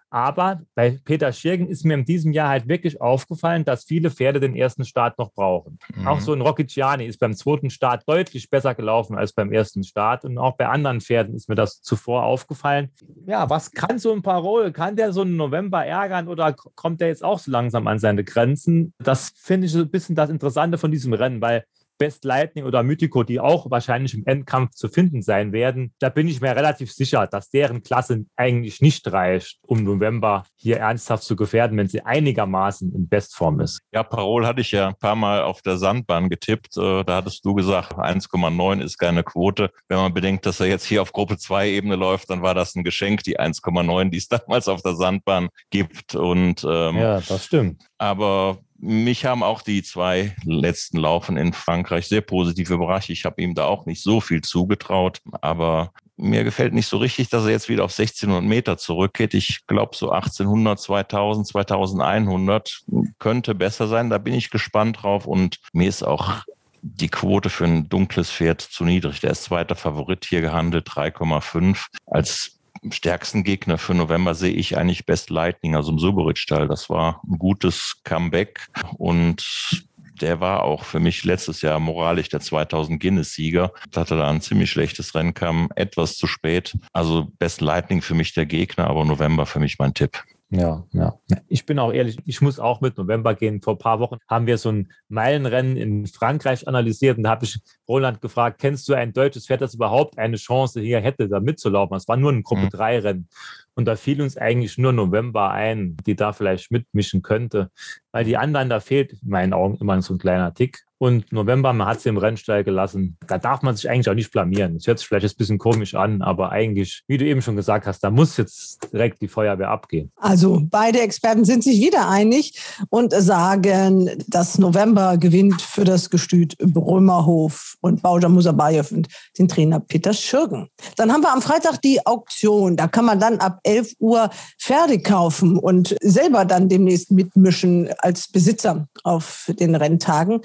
Aber 0.10 0.62
bei 0.76 1.00
Peter 1.04 1.32
Schirgen 1.32 1.68
ist 1.68 1.86
mir 1.86 1.96
in 1.96 2.06
diesem 2.06 2.34
Jahr 2.34 2.50
halt 2.50 2.68
wirklich 2.68 3.02
aufgefallen, 3.02 3.66
dass 3.66 3.86
viele 3.86 4.12
Pferde 4.12 4.40
den 4.40 4.56
ersten 4.56 4.86
Start 4.86 5.18
noch 5.18 5.34
brauchen. 5.34 5.80
Mhm. 5.96 6.08
Auch 6.08 6.20
so 6.20 6.34
ein 6.34 6.42
Rocchiciani 6.42 7.08
ist 7.08 7.20
beim 7.20 7.34
zweiten 7.34 7.72
Start 7.72 8.04
deutlich 8.06 8.50
besser 8.50 8.76
gelaufen 8.76 9.18
als 9.18 9.34
beim 9.34 9.52
ersten 9.52 9.84
Start. 9.84 10.24
Und 10.26 10.38
auch 10.38 10.56
bei 10.56 10.68
anderen 10.68 11.02
Pferden 11.02 11.34
ist 11.34 11.50
mir 11.50 11.56
das 11.56 11.82
zuvor 11.82 12.26
aufgefallen. 12.26 12.92
Ja, 13.26 13.50
was 13.50 13.72
kann 13.72 13.98
so 13.98 14.12
ein 14.12 14.22
Parol? 14.22 14.72
Kann 14.72 14.96
der 14.96 15.14
so 15.14 15.22
einen 15.22 15.38
November 15.38 15.84
ärgern 15.84 16.28
oder 16.28 16.54
kommt 16.54 17.02
der 17.02 17.08
jetzt 17.08 17.24
auch 17.24 17.40
so 17.40 17.50
langsam 17.50 17.88
an 17.88 17.98
seine 17.98 18.24
Grenzen? 18.24 18.94
Das 19.00 19.32
finde 19.36 19.66
ich 19.66 19.74
so 19.74 19.80
ein 19.80 19.90
bisschen 19.90 20.16
das 20.16 20.30
Interessante 20.30 20.78
von 20.78 20.92
diesem 20.92 21.14
Rennen, 21.14 21.42
weil 21.42 21.64
Best 21.98 22.26
Lightning 22.26 22.66
oder 22.66 22.84
Mythico, 22.84 23.24
die 23.24 23.40
auch 23.40 23.70
wahrscheinlich 23.70 24.14
im 24.14 24.26
Endkampf 24.26 24.72
zu 24.72 24.90
finden 24.90 25.22
sein 25.22 25.52
werden, 25.54 25.94
da 26.00 26.10
bin 26.10 26.28
ich 26.28 26.42
mir 26.42 26.56
relativ 26.56 26.92
sicher, 26.92 27.28
dass 27.28 27.50
deren 27.50 27.84
Klasse 27.84 28.26
eigentlich 28.36 28.82
nicht 28.82 29.12
reicht, 29.12 29.60
um 29.66 29.84
November 29.84 30.44
hier 30.56 30.78
ernsthaft 30.78 31.24
zu 31.24 31.36
gefährden, 31.36 31.78
wenn 31.78 31.88
sie 31.88 32.02
einigermaßen 32.02 32.94
in 32.94 33.08
Bestform 33.08 33.60
ist. 33.60 33.82
Ja, 33.94 34.04
Parol 34.04 34.46
hatte 34.46 34.62
ich 34.62 34.72
ja 34.72 34.88
ein 34.88 34.96
paar 34.96 35.16
Mal 35.16 35.44
auf 35.44 35.62
der 35.62 35.78
Sandbahn 35.78 36.30
getippt. 36.30 36.78
Äh, 36.78 37.04
da 37.04 37.18
hattest 37.18 37.46
du 37.46 37.54
gesagt, 37.54 37.94
1,9 37.94 38.82
ist 38.82 38.98
keine 38.98 39.24
Quote. 39.24 39.72
Wenn 39.88 39.98
man 39.98 40.14
bedenkt, 40.14 40.46
dass 40.46 40.60
er 40.60 40.68
jetzt 40.68 40.86
hier 40.86 41.02
auf 41.02 41.12
Gruppe 41.12 41.38
2 41.38 41.70
Ebene 41.70 41.96
läuft, 41.96 42.30
dann 42.30 42.42
war 42.42 42.54
das 42.54 42.76
ein 42.76 42.84
Geschenk, 42.84 43.24
die 43.24 43.40
1,9, 43.40 44.10
die 44.10 44.18
es 44.18 44.28
damals 44.28 44.68
auf 44.68 44.82
der 44.82 44.96
Sandbahn 44.96 45.50
gibt. 45.70 46.16
Und 46.16 46.64
ähm, 46.68 46.98
ja, 46.98 47.22
das 47.22 47.46
stimmt. 47.46 47.86
Aber 47.98 48.60
mich 48.84 49.26
haben 49.26 49.44
auch 49.44 49.62
die 49.62 49.82
zwei 49.82 50.36
letzten 50.44 50.98
Laufen 50.98 51.38
in 51.38 51.54
Frankreich 51.54 52.08
sehr 52.08 52.20
positiv 52.20 52.70
überrascht. 52.70 53.10
Ich 53.10 53.24
habe 53.24 53.42
ihm 53.42 53.56
da 53.56 53.66
auch 53.66 53.86
nicht 53.86 54.04
so 54.04 54.20
viel 54.20 54.42
zugetraut, 54.42 55.20
aber 55.42 55.94
mir 56.18 56.44
gefällt 56.44 56.74
nicht 56.74 56.88
so 56.88 56.98
richtig, 56.98 57.30
dass 57.30 57.46
er 57.46 57.52
jetzt 57.52 57.70
wieder 57.70 57.86
auf 57.86 57.98
1600 57.98 58.44
Meter 58.44 58.78
zurückgeht. 58.78 59.34
Ich 59.34 59.66
glaube, 59.68 59.96
so 59.96 60.12
1800, 60.12 60.80
2000, 60.80 61.48
2100 61.48 62.82
könnte 63.20 63.56
besser 63.56 63.88
sein. 63.88 64.10
Da 64.10 64.18
bin 64.18 64.34
ich 64.34 64.52
gespannt 64.52 65.02
drauf 65.02 65.26
und 65.26 65.60
mir 65.72 65.88
ist 65.88 66.04
auch 66.04 66.44
die 66.82 67.10
Quote 67.10 67.50
für 67.50 67.64
ein 67.64 67.88
dunkles 67.88 68.30
Pferd 68.30 68.60
zu 68.60 68.84
niedrig. 68.84 69.22
Der 69.22 69.32
ist 69.32 69.46
zweiter 69.46 69.76
Favorit 69.76 70.26
hier 70.26 70.42
gehandelt, 70.42 70.90
3,5. 70.90 71.86
Als 72.06 72.60
stärksten 72.92 73.44
Gegner 73.44 73.78
für 73.78 73.94
November 73.94 74.36
sehe 74.36 74.54
ich 74.54 74.78
eigentlich 74.78 75.06
Best 75.06 75.30
Lightning, 75.30 75.76
also 75.76 75.92
im 75.92 76.00
Suboritz-Stall. 76.00 76.68
Das 76.68 76.90
war 76.90 77.22
ein 77.28 77.38
gutes 77.40 78.02
Comeback 78.04 78.68
und 78.98 79.86
der 80.22 80.40
war 80.40 80.64
auch 80.64 80.84
für 80.84 81.00
mich 81.00 81.24
letztes 81.24 81.62
Jahr 81.62 81.80
moralisch 81.80 82.30
der 82.30 82.40
2000 82.40 83.02
Guinness-Sieger. 83.02 83.74
Hatte 83.96 84.16
da 84.16 84.30
ein 84.30 84.42
ziemlich 84.42 84.70
schlechtes 84.70 85.16
Rennen, 85.16 85.34
kam 85.34 85.70
etwas 85.76 86.18
zu 86.18 86.28
spät. 86.28 86.78
Also 86.94 87.28
Best 87.40 87.62
Lightning 87.62 88.02
für 88.02 88.14
mich 88.14 88.34
der 88.34 88.46
Gegner, 88.46 88.88
aber 88.88 89.06
November 89.06 89.46
für 89.46 89.60
mich 89.60 89.80
mein 89.80 89.94
Tipp. 89.94 90.24
Ja, 90.56 90.86
ja. 90.92 91.20
Ich 91.48 91.66
bin 91.66 91.80
auch 91.80 91.92
ehrlich, 91.92 92.18
ich 92.26 92.40
muss 92.40 92.60
auch 92.60 92.80
mit 92.80 92.96
November 92.96 93.34
gehen. 93.34 93.60
Vor 93.60 93.74
ein 93.74 93.80
paar 93.80 94.00
Wochen 94.00 94.18
haben 94.28 94.46
wir 94.46 94.60
so 94.60 94.72
ein 94.72 94.92
Meilenrennen 95.10 95.78
in 95.78 96.06
Frankreich 96.06 96.68
analysiert 96.68 97.18
und 97.18 97.24
da 97.24 97.32
habe 97.32 97.46
ich 97.46 97.60
Roland 97.88 98.22
gefragt, 98.22 98.62
kennst 98.62 98.88
du 98.88 98.94
ein 98.94 99.14
deutsches 99.14 99.48
Pferd, 99.48 99.62
das 99.62 99.74
überhaupt 99.74 100.20
eine 100.20 100.38
Chance 100.38 100.80
hier 100.82 101.00
hätte, 101.00 101.28
da 101.28 101.40
mitzulaufen? 101.40 101.98
Es 101.98 102.08
war 102.08 102.18
nur 102.18 102.32
ein 102.32 102.44
Gruppe 102.44 102.70
3 102.70 103.00
mhm. 103.00 103.06
Rennen. 103.06 103.30
Und 103.74 103.86
da 103.86 103.96
fiel 103.96 104.22
uns 104.22 104.38
eigentlich 104.38 104.78
nur 104.78 104.94
November 104.94 105.50
ein, 105.50 105.98
die 106.06 106.16
da 106.16 106.34
vielleicht 106.34 106.72
mitmischen 106.72 107.24
könnte. 107.24 107.72
Weil 108.12 108.24
die 108.24 108.38
anderen, 108.38 108.70
da 108.70 108.80
fehlt 108.80 109.14
in 109.14 109.30
meinen 109.30 109.54
Augen 109.54 109.78
immer 109.82 110.00
so 110.04 110.14
ein 110.14 110.20
kleiner 110.20 110.54
Tick. 110.54 110.84
Und 111.04 111.34
November, 111.34 111.74
man 111.74 111.86
hat 111.86 112.00
sie 112.00 112.08
im 112.08 112.16
Rennstall 112.16 112.64
gelassen. 112.64 113.18
Da 113.28 113.38
darf 113.38 113.62
man 113.62 113.76
sich 113.76 113.90
eigentlich 113.90 114.08
auch 114.08 114.14
nicht 114.14 114.32
blamieren. 114.32 114.76
Das 114.76 114.88
hört 114.88 115.00
sich 115.00 115.08
vielleicht 115.10 115.36
ein 115.36 115.38
bisschen 115.38 115.58
komisch 115.58 115.96
an, 115.96 116.22
aber 116.22 116.54
eigentlich, 116.54 117.04
wie 117.08 117.18
du 117.18 117.26
eben 117.26 117.42
schon 117.42 117.58
gesagt 117.58 117.86
hast, 117.86 118.06
da 118.06 118.10
muss 118.10 118.38
jetzt 118.38 118.88
direkt 118.94 119.22
die 119.22 119.28
Feuerwehr 119.28 119.68
abgehen. 119.68 120.14
Also 120.16 120.62
beide 120.64 121.02
Experten 121.02 121.44
sind 121.44 121.62
sich 121.66 121.82
wieder 121.82 122.08
einig 122.08 122.58
und 122.90 123.12
sagen, 123.14 124.12
dass 124.30 124.58
November 124.58 125.18
gewinnt 125.18 125.62
für 125.62 125.84
das 125.84 126.10
Gestüt 126.10 126.58
Brömerhof 126.60 127.76
und 127.82 128.02
Bauja 128.02 128.30
Musabayev 128.30 128.94
und 128.94 129.10
den 129.38 129.50
Trainer 129.50 129.82
Peter 129.82 130.14
Schürgen. 130.14 130.70
Dann 130.96 131.12
haben 131.12 131.24
wir 131.24 131.34
am 131.34 131.42
Freitag 131.42 131.82
die 131.82 132.06
Auktion. 132.06 132.78
Da 132.78 132.88
kann 132.88 133.04
man 133.04 133.20
dann 133.20 133.40
ab 133.40 133.60
11 133.64 133.96
Uhr 134.00 134.30
Pferde 134.58 135.02
kaufen 135.02 135.58
und 135.58 135.98
selber 136.02 136.46
dann 136.46 136.70
demnächst 136.70 137.12
mitmischen 137.12 137.90
als 137.98 138.30
Besitzer 138.30 138.88
auf 139.04 139.52
den 139.60 139.76
Renntagen 139.76 140.40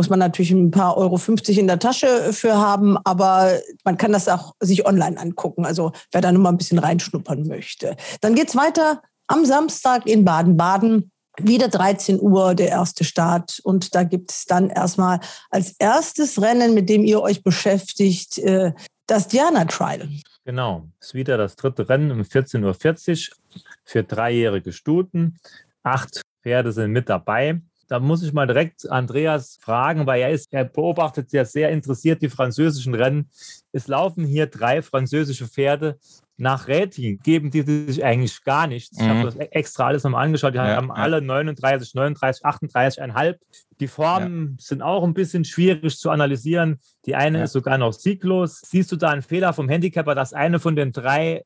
muss 0.00 0.08
man 0.08 0.18
natürlich 0.18 0.50
ein 0.50 0.70
paar 0.70 0.96
Euro 0.96 1.18
50 1.18 1.58
in 1.58 1.66
der 1.66 1.78
Tasche 1.78 2.32
für 2.32 2.56
haben, 2.56 2.96
aber 3.04 3.60
man 3.84 3.98
kann 3.98 4.12
das 4.12 4.30
auch 4.30 4.54
sich 4.58 4.86
online 4.86 5.20
angucken. 5.20 5.66
Also 5.66 5.92
wer 6.10 6.22
da 6.22 6.32
nur 6.32 6.40
mal 6.40 6.48
ein 6.48 6.56
bisschen 6.56 6.78
reinschnuppern 6.78 7.46
möchte. 7.46 7.96
Dann 8.22 8.34
geht 8.34 8.48
es 8.48 8.56
weiter 8.56 9.02
am 9.26 9.44
Samstag 9.44 10.06
in 10.06 10.24
Baden-Baden. 10.24 11.10
Wieder 11.38 11.68
13 11.68 12.18
Uhr 12.18 12.54
der 12.54 12.70
erste 12.70 13.04
Start 13.04 13.60
und 13.62 13.94
da 13.94 14.02
gibt 14.04 14.30
es 14.30 14.46
dann 14.46 14.70
erstmal 14.70 15.20
als 15.50 15.74
erstes 15.78 16.40
Rennen, 16.40 16.72
mit 16.72 16.88
dem 16.88 17.04
ihr 17.04 17.20
euch 17.20 17.42
beschäftigt, 17.42 18.38
äh, 18.38 18.72
das 19.06 19.28
Diana 19.28 19.66
Trial. 19.66 20.08
Genau, 20.46 20.88
ist 20.98 21.12
wieder 21.12 21.36
das 21.36 21.56
dritte 21.56 21.90
Rennen 21.90 22.10
um 22.10 22.22
14.40 22.22 23.28
Uhr 23.28 23.36
für 23.84 24.02
dreijährige 24.02 24.72
Stuten. 24.72 25.36
Acht 25.82 26.22
Pferde 26.42 26.72
sind 26.72 26.90
mit 26.90 27.10
dabei 27.10 27.60
da 27.90 27.98
muss 27.98 28.22
ich 28.22 28.32
mal 28.32 28.46
direkt 28.46 28.88
Andreas 28.88 29.58
fragen, 29.60 30.06
weil 30.06 30.22
er 30.22 30.30
ist, 30.30 30.52
er 30.52 30.64
beobachtet 30.64 31.32
ja 31.32 31.44
sehr 31.44 31.70
interessiert 31.70 32.22
die 32.22 32.28
französischen 32.28 32.94
Rennen. 32.94 33.28
Es 33.72 33.88
laufen 33.88 34.24
hier 34.24 34.46
drei 34.46 34.80
französische 34.80 35.48
Pferde. 35.48 35.98
Nach 36.36 36.68
Rating 36.68 37.18
geben 37.20 37.50
die 37.50 37.62
sich 37.62 38.04
eigentlich 38.04 38.44
gar 38.44 38.68
nichts. 38.68 38.96
Ich 38.96 39.06
habe 39.06 39.18
mhm. 39.18 39.24
das 39.24 39.36
extra 39.36 39.88
alles 39.88 40.04
nochmal 40.04 40.24
angeschaut. 40.24 40.54
Die 40.54 40.58
ja, 40.58 40.76
haben 40.76 40.86
ja. 40.86 40.94
alle 40.94 41.20
39, 41.20 41.94
39, 41.94 42.44
38,5. 42.44 43.36
Die 43.80 43.88
Formen 43.88 44.50
ja. 44.52 44.64
sind 44.64 44.82
auch 44.82 45.02
ein 45.02 45.12
bisschen 45.12 45.44
schwierig 45.44 45.98
zu 45.98 46.10
analysieren. 46.10 46.78
Die 47.06 47.16
eine 47.16 47.42
ist 47.42 47.52
sogar 47.52 47.76
noch 47.76 47.92
sieglos. 47.92 48.62
Siehst 48.64 48.92
du 48.92 48.96
da 48.96 49.10
einen 49.10 49.22
Fehler 49.22 49.52
vom 49.52 49.68
Handicapper, 49.68 50.14
dass 50.14 50.32
eine 50.32 50.60
von 50.60 50.76
den 50.76 50.92
drei 50.92 51.42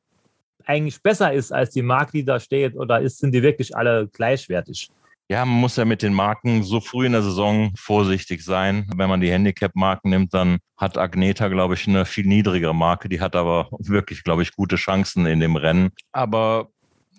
eigentlich 0.63 1.01
besser 1.01 1.33
ist 1.33 1.51
als 1.51 1.71
die 1.71 1.81
Mark, 1.81 2.11
die 2.11 2.23
da 2.23 2.39
steht? 2.39 2.75
Oder 2.75 3.01
ist, 3.01 3.17
sind 3.17 3.33
die 3.33 3.41
wirklich 3.41 3.75
alle 3.75 4.07
gleichwertig? 4.07 4.91
Ja, 5.27 5.43
man 5.43 5.59
muss 5.59 5.75
ja 5.75 5.85
mit 5.85 6.03
den 6.03 6.13
Marken 6.13 6.61
so 6.61 6.79
früh 6.79 7.07
in 7.07 7.13
der 7.13 7.23
Saison 7.23 7.73
vorsichtig 7.75 8.43
sein. 8.43 8.87
Wenn 8.95 9.09
man 9.09 9.21
die 9.21 9.31
Handicap-Marken 9.31 10.11
nimmt, 10.11 10.33
dann 10.35 10.59
hat 10.77 10.99
Agneta, 10.99 11.47
glaube 11.47 11.73
ich, 11.73 11.87
eine 11.87 12.05
viel 12.05 12.27
niedrigere 12.27 12.75
Marke. 12.75 13.09
Die 13.09 13.21
hat 13.21 13.35
aber 13.35 13.69
wirklich, 13.79 14.23
glaube 14.23 14.43
ich, 14.43 14.55
gute 14.55 14.75
Chancen 14.75 15.25
in 15.25 15.39
dem 15.39 15.55
Rennen. 15.55 15.89
Aber 16.11 16.69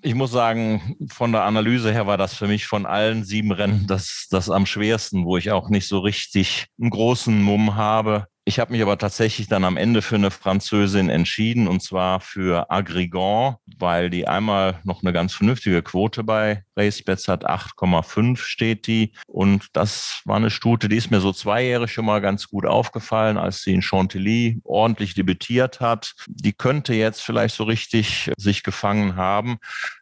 ich 0.02 0.14
muss 0.14 0.30
sagen, 0.30 0.96
von 1.10 1.32
der 1.32 1.42
Analyse 1.42 1.92
her 1.92 2.06
war 2.06 2.16
das 2.16 2.34
für 2.34 2.46
mich 2.46 2.66
von 2.66 2.86
allen 2.86 3.24
sieben 3.24 3.50
Rennen 3.50 3.86
das, 3.88 4.28
das 4.30 4.50
am 4.50 4.66
schwersten, 4.66 5.24
wo 5.24 5.36
ich 5.36 5.50
auch 5.50 5.68
nicht 5.68 5.88
so 5.88 5.98
richtig 5.98 6.66
einen 6.80 6.90
großen 6.90 7.42
Mumm 7.42 7.74
habe. 7.74 8.26
Ich 8.44 8.60
habe 8.60 8.70
mich 8.70 8.82
aber 8.82 8.98
tatsächlich 8.98 9.48
dann 9.48 9.64
am 9.64 9.76
Ende 9.76 10.02
für 10.02 10.14
eine 10.14 10.30
Französin 10.30 11.10
entschieden 11.10 11.66
und 11.66 11.82
zwar 11.82 12.20
für 12.20 12.70
Agrigant, 12.70 13.56
weil 13.78 14.10
die 14.10 14.28
einmal 14.28 14.78
noch 14.84 15.02
eine 15.02 15.12
ganz 15.12 15.34
vernünftige 15.34 15.82
Quote 15.82 16.22
bei 16.22 16.62
RaceBets 16.76 17.28
hat, 17.28 17.48
8,5 17.48 18.38
steht 18.38 18.86
die. 18.86 19.12
Und 19.26 19.68
das 19.72 20.20
war 20.24 20.36
eine 20.36 20.50
Stute, 20.50 20.88
die 20.88 20.96
ist 20.96 21.10
mir 21.10 21.20
so 21.20 21.32
zweijährig 21.32 21.92
schon 21.92 22.04
mal 22.04 22.20
ganz 22.20 22.48
gut 22.48 22.66
aufgefallen, 22.66 23.36
als 23.36 23.62
sie 23.62 23.74
in 23.74 23.82
Chantilly 23.82 24.60
ordentlich 24.64 25.14
debütiert 25.14 25.80
hat. 25.80 26.14
Die 26.26 26.52
könnte 26.52 26.94
jetzt 26.94 27.22
vielleicht 27.22 27.54
so 27.54 27.64
richtig 27.64 28.30
sich 28.36 28.62
gefangen 28.62 29.16
haben 29.16 29.58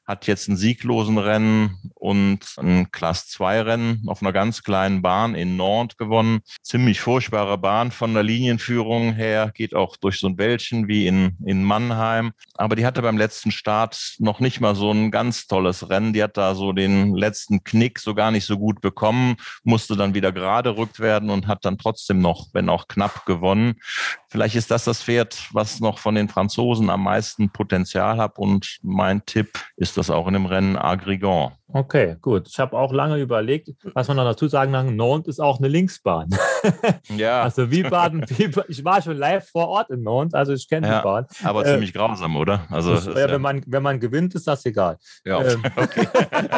hat 0.07 0.27
jetzt 0.27 0.49
ein 0.49 0.57
sieglosen 0.57 1.19
Rennen 1.19 1.79
und 1.95 2.41
ein 2.59 2.91
Class 2.91 3.29
2 3.29 3.63
Rennen 3.63 4.03
auf 4.07 4.21
einer 4.21 4.33
ganz 4.33 4.63
kleinen 4.63 5.03
Bahn 5.03 5.35
in 5.35 5.57
Nantes 5.57 5.97
gewonnen. 5.97 6.41
Ziemlich 6.63 7.01
furchtbare 7.01 7.57
Bahn 7.57 7.91
von 7.91 8.13
der 8.13 8.23
Linienführung 8.23 9.15
her, 9.15 9.51
geht 9.55 9.75
auch 9.75 9.97
durch 9.97 10.19
so 10.19 10.29
ein 10.29 10.39
Wäldchen 10.39 10.89
wie 10.89 11.07
in, 11.07 11.39
in 11.45 11.65
Mannheim. 11.65 12.33
Aber 12.55 12.77
die 12.77 12.85
hatte 12.85 13.01
beim 13.01 13.17
letzten 13.17 13.51
Start 13.51 14.17
noch 14.19 14.41
nicht 14.41 14.61
mal 14.61 14.75
so 14.75 14.91
ein 14.93 15.11
ganz 15.11 15.47
tolles 15.47 15.89
Rennen. 15.89 16.13
Die 16.13 16.23
hat 16.23 16.37
da 16.37 16.55
so 16.55 16.64
so 16.65 16.73
den 16.73 17.15
letzten 17.15 17.63
Knick 17.65 17.99
so 17.99 18.15
gar 18.15 18.31
nicht 18.31 18.47
so 18.47 18.57
gut 18.59 18.81
bekommen, 18.81 19.37
musste 19.63 19.97
dann 19.97 20.15
wieder 20.15 20.33
gerade 20.33 20.77
rückt 20.77 20.99
werden 21.01 21.31
und 21.31 21.47
hat 21.47 21.65
dann 21.65 21.79
trotzdem 21.79 22.21
noch, 22.21 22.47
wenn 22.53 22.69
auch 22.69 22.89
knapp, 22.89 23.27
gewonnen. 23.27 23.75
Vielleicht 24.29 24.57
ist 24.57 24.71
das 24.71 24.85
das 24.85 25.03
Pferd, 25.03 25.49
was 25.53 25.81
noch 25.81 25.99
von 25.99 26.15
den 26.15 26.29
Franzosen 26.29 26.91
am 26.91 27.05
meisten 27.05 27.51
Potenzial 27.51 28.17
hat 28.19 28.39
und 28.39 28.79
mein 28.83 29.25
Tipp 29.27 29.51
ist 29.77 29.97
das 29.97 30.11
auch 30.11 30.27
in 30.27 30.33
dem 30.35 30.47
Rennen 30.47 30.77
Agrigent. 30.77 31.53
Okay, 31.69 32.17
gut. 32.21 32.47
Ich 32.49 32.59
habe 32.61 32.77
auch 32.79 32.93
lange 32.93 33.19
überlegt, 33.19 33.71
was 33.95 34.07
man 34.09 34.17
noch 34.17 34.25
dazu 34.25 34.47
sagen 34.49 34.73
kann, 34.73 34.95
Nantes 34.97 35.37
ist 35.37 35.41
auch 35.41 35.59
eine 35.59 35.69
Linksbahn. 35.69 36.31
Ja. 37.15 37.43
Also 37.43 37.71
wie 37.71 37.83
Baden, 37.83 38.25
wie, 38.31 38.51
ich 38.69 38.83
war 38.87 39.03
schon 39.03 39.19
live 39.19 39.47
vor 39.51 39.69
Ort 39.69 39.91
in 39.91 40.03
Nantes, 40.03 40.33
also 40.33 40.55
ich 40.55 40.67
kenne 40.67 40.89
Ja, 40.89 40.99
die 41.01 41.05
Bahn. 41.05 41.27
Aber 41.43 41.61
Äh, 41.67 41.73
ziemlich 41.75 41.93
grausam, 41.93 42.37
oder? 42.37 42.63
Also 42.71 42.95
ist 42.95 43.07
ja, 43.07 43.19
ja- 43.19 43.31
wenn, 43.33 43.43
man, 43.43 43.63
wenn 43.67 43.83
man 43.83 44.01
gewinnt, 44.01 44.35
ist 44.35 44.47
das 44.47 44.65
egal. 44.65 44.97
ja, 45.27 45.43
ähm, 45.43 45.63
okay. 45.77 46.09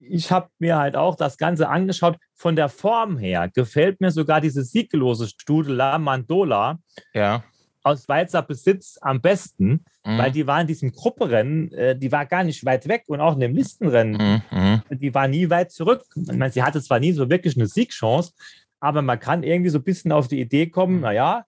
ich 0.00 0.30
habe 0.30 0.48
mir 0.58 0.76
halt 0.76 0.96
auch 0.96 1.16
das 1.16 1.36
Ganze 1.38 1.68
angeschaut. 1.68 2.16
Von 2.34 2.56
der 2.56 2.68
Form 2.68 3.18
her 3.18 3.50
gefällt 3.52 4.00
mir 4.00 4.10
sogar 4.10 4.40
diese 4.40 4.62
sieglose 4.62 5.28
Stute 5.28 5.72
La 5.72 5.98
Mandola 5.98 6.78
ja. 7.14 7.42
aus 7.82 8.04
Schweizer 8.04 8.42
Besitz 8.42 8.98
am 9.00 9.20
besten, 9.20 9.84
Mhm. 10.04 10.18
weil 10.18 10.30
die 10.30 10.46
war 10.46 10.60
in 10.60 10.68
diesem 10.68 10.92
Grupperennen, 10.92 11.72
äh, 11.72 11.98
die 11.98 12.12
war 12.12 12.26
gar 12.26 12.44
nicht 12.44 12.64
weit 12.64 12.86
weg 12.86 13.04
und 13.08 13.20
auch 13.20 13.34
in 13.34 13.40
dem 13.40 13.54
Listenrennen, 13.54 14.42
Mhm. 14.50 14.82
Mhm. 14.90 14.98
die 14.98 15.12
war 15.14 15.26
nie 15.26 15.50
weit 15.50 15.72
zurück. 15.72 16.04
Ich 16.14 16.28
meine, 16.28 16.52
sie 16.52 16.62
hatte 16.62 16.80
zwar 16.80 17.00
nie 17.00 17.12
so 17.12 17.28
wirklich 17.28 17.56
eine 17.56 17.66
Siegchance, 17.66 18.32
aber 18.78 19.02
man 19.02 19.18
kann 19.18 19.42
irgendwie 19.42 19.70
so 19.70 19.78
ein 19.78 19.84
bisschen 19.84 20.12
auf 20.12 20.28
die 20.28 20.40
Idee 20.40 20.68
kommen, 20.68 21.00
naja, 21.00 21.44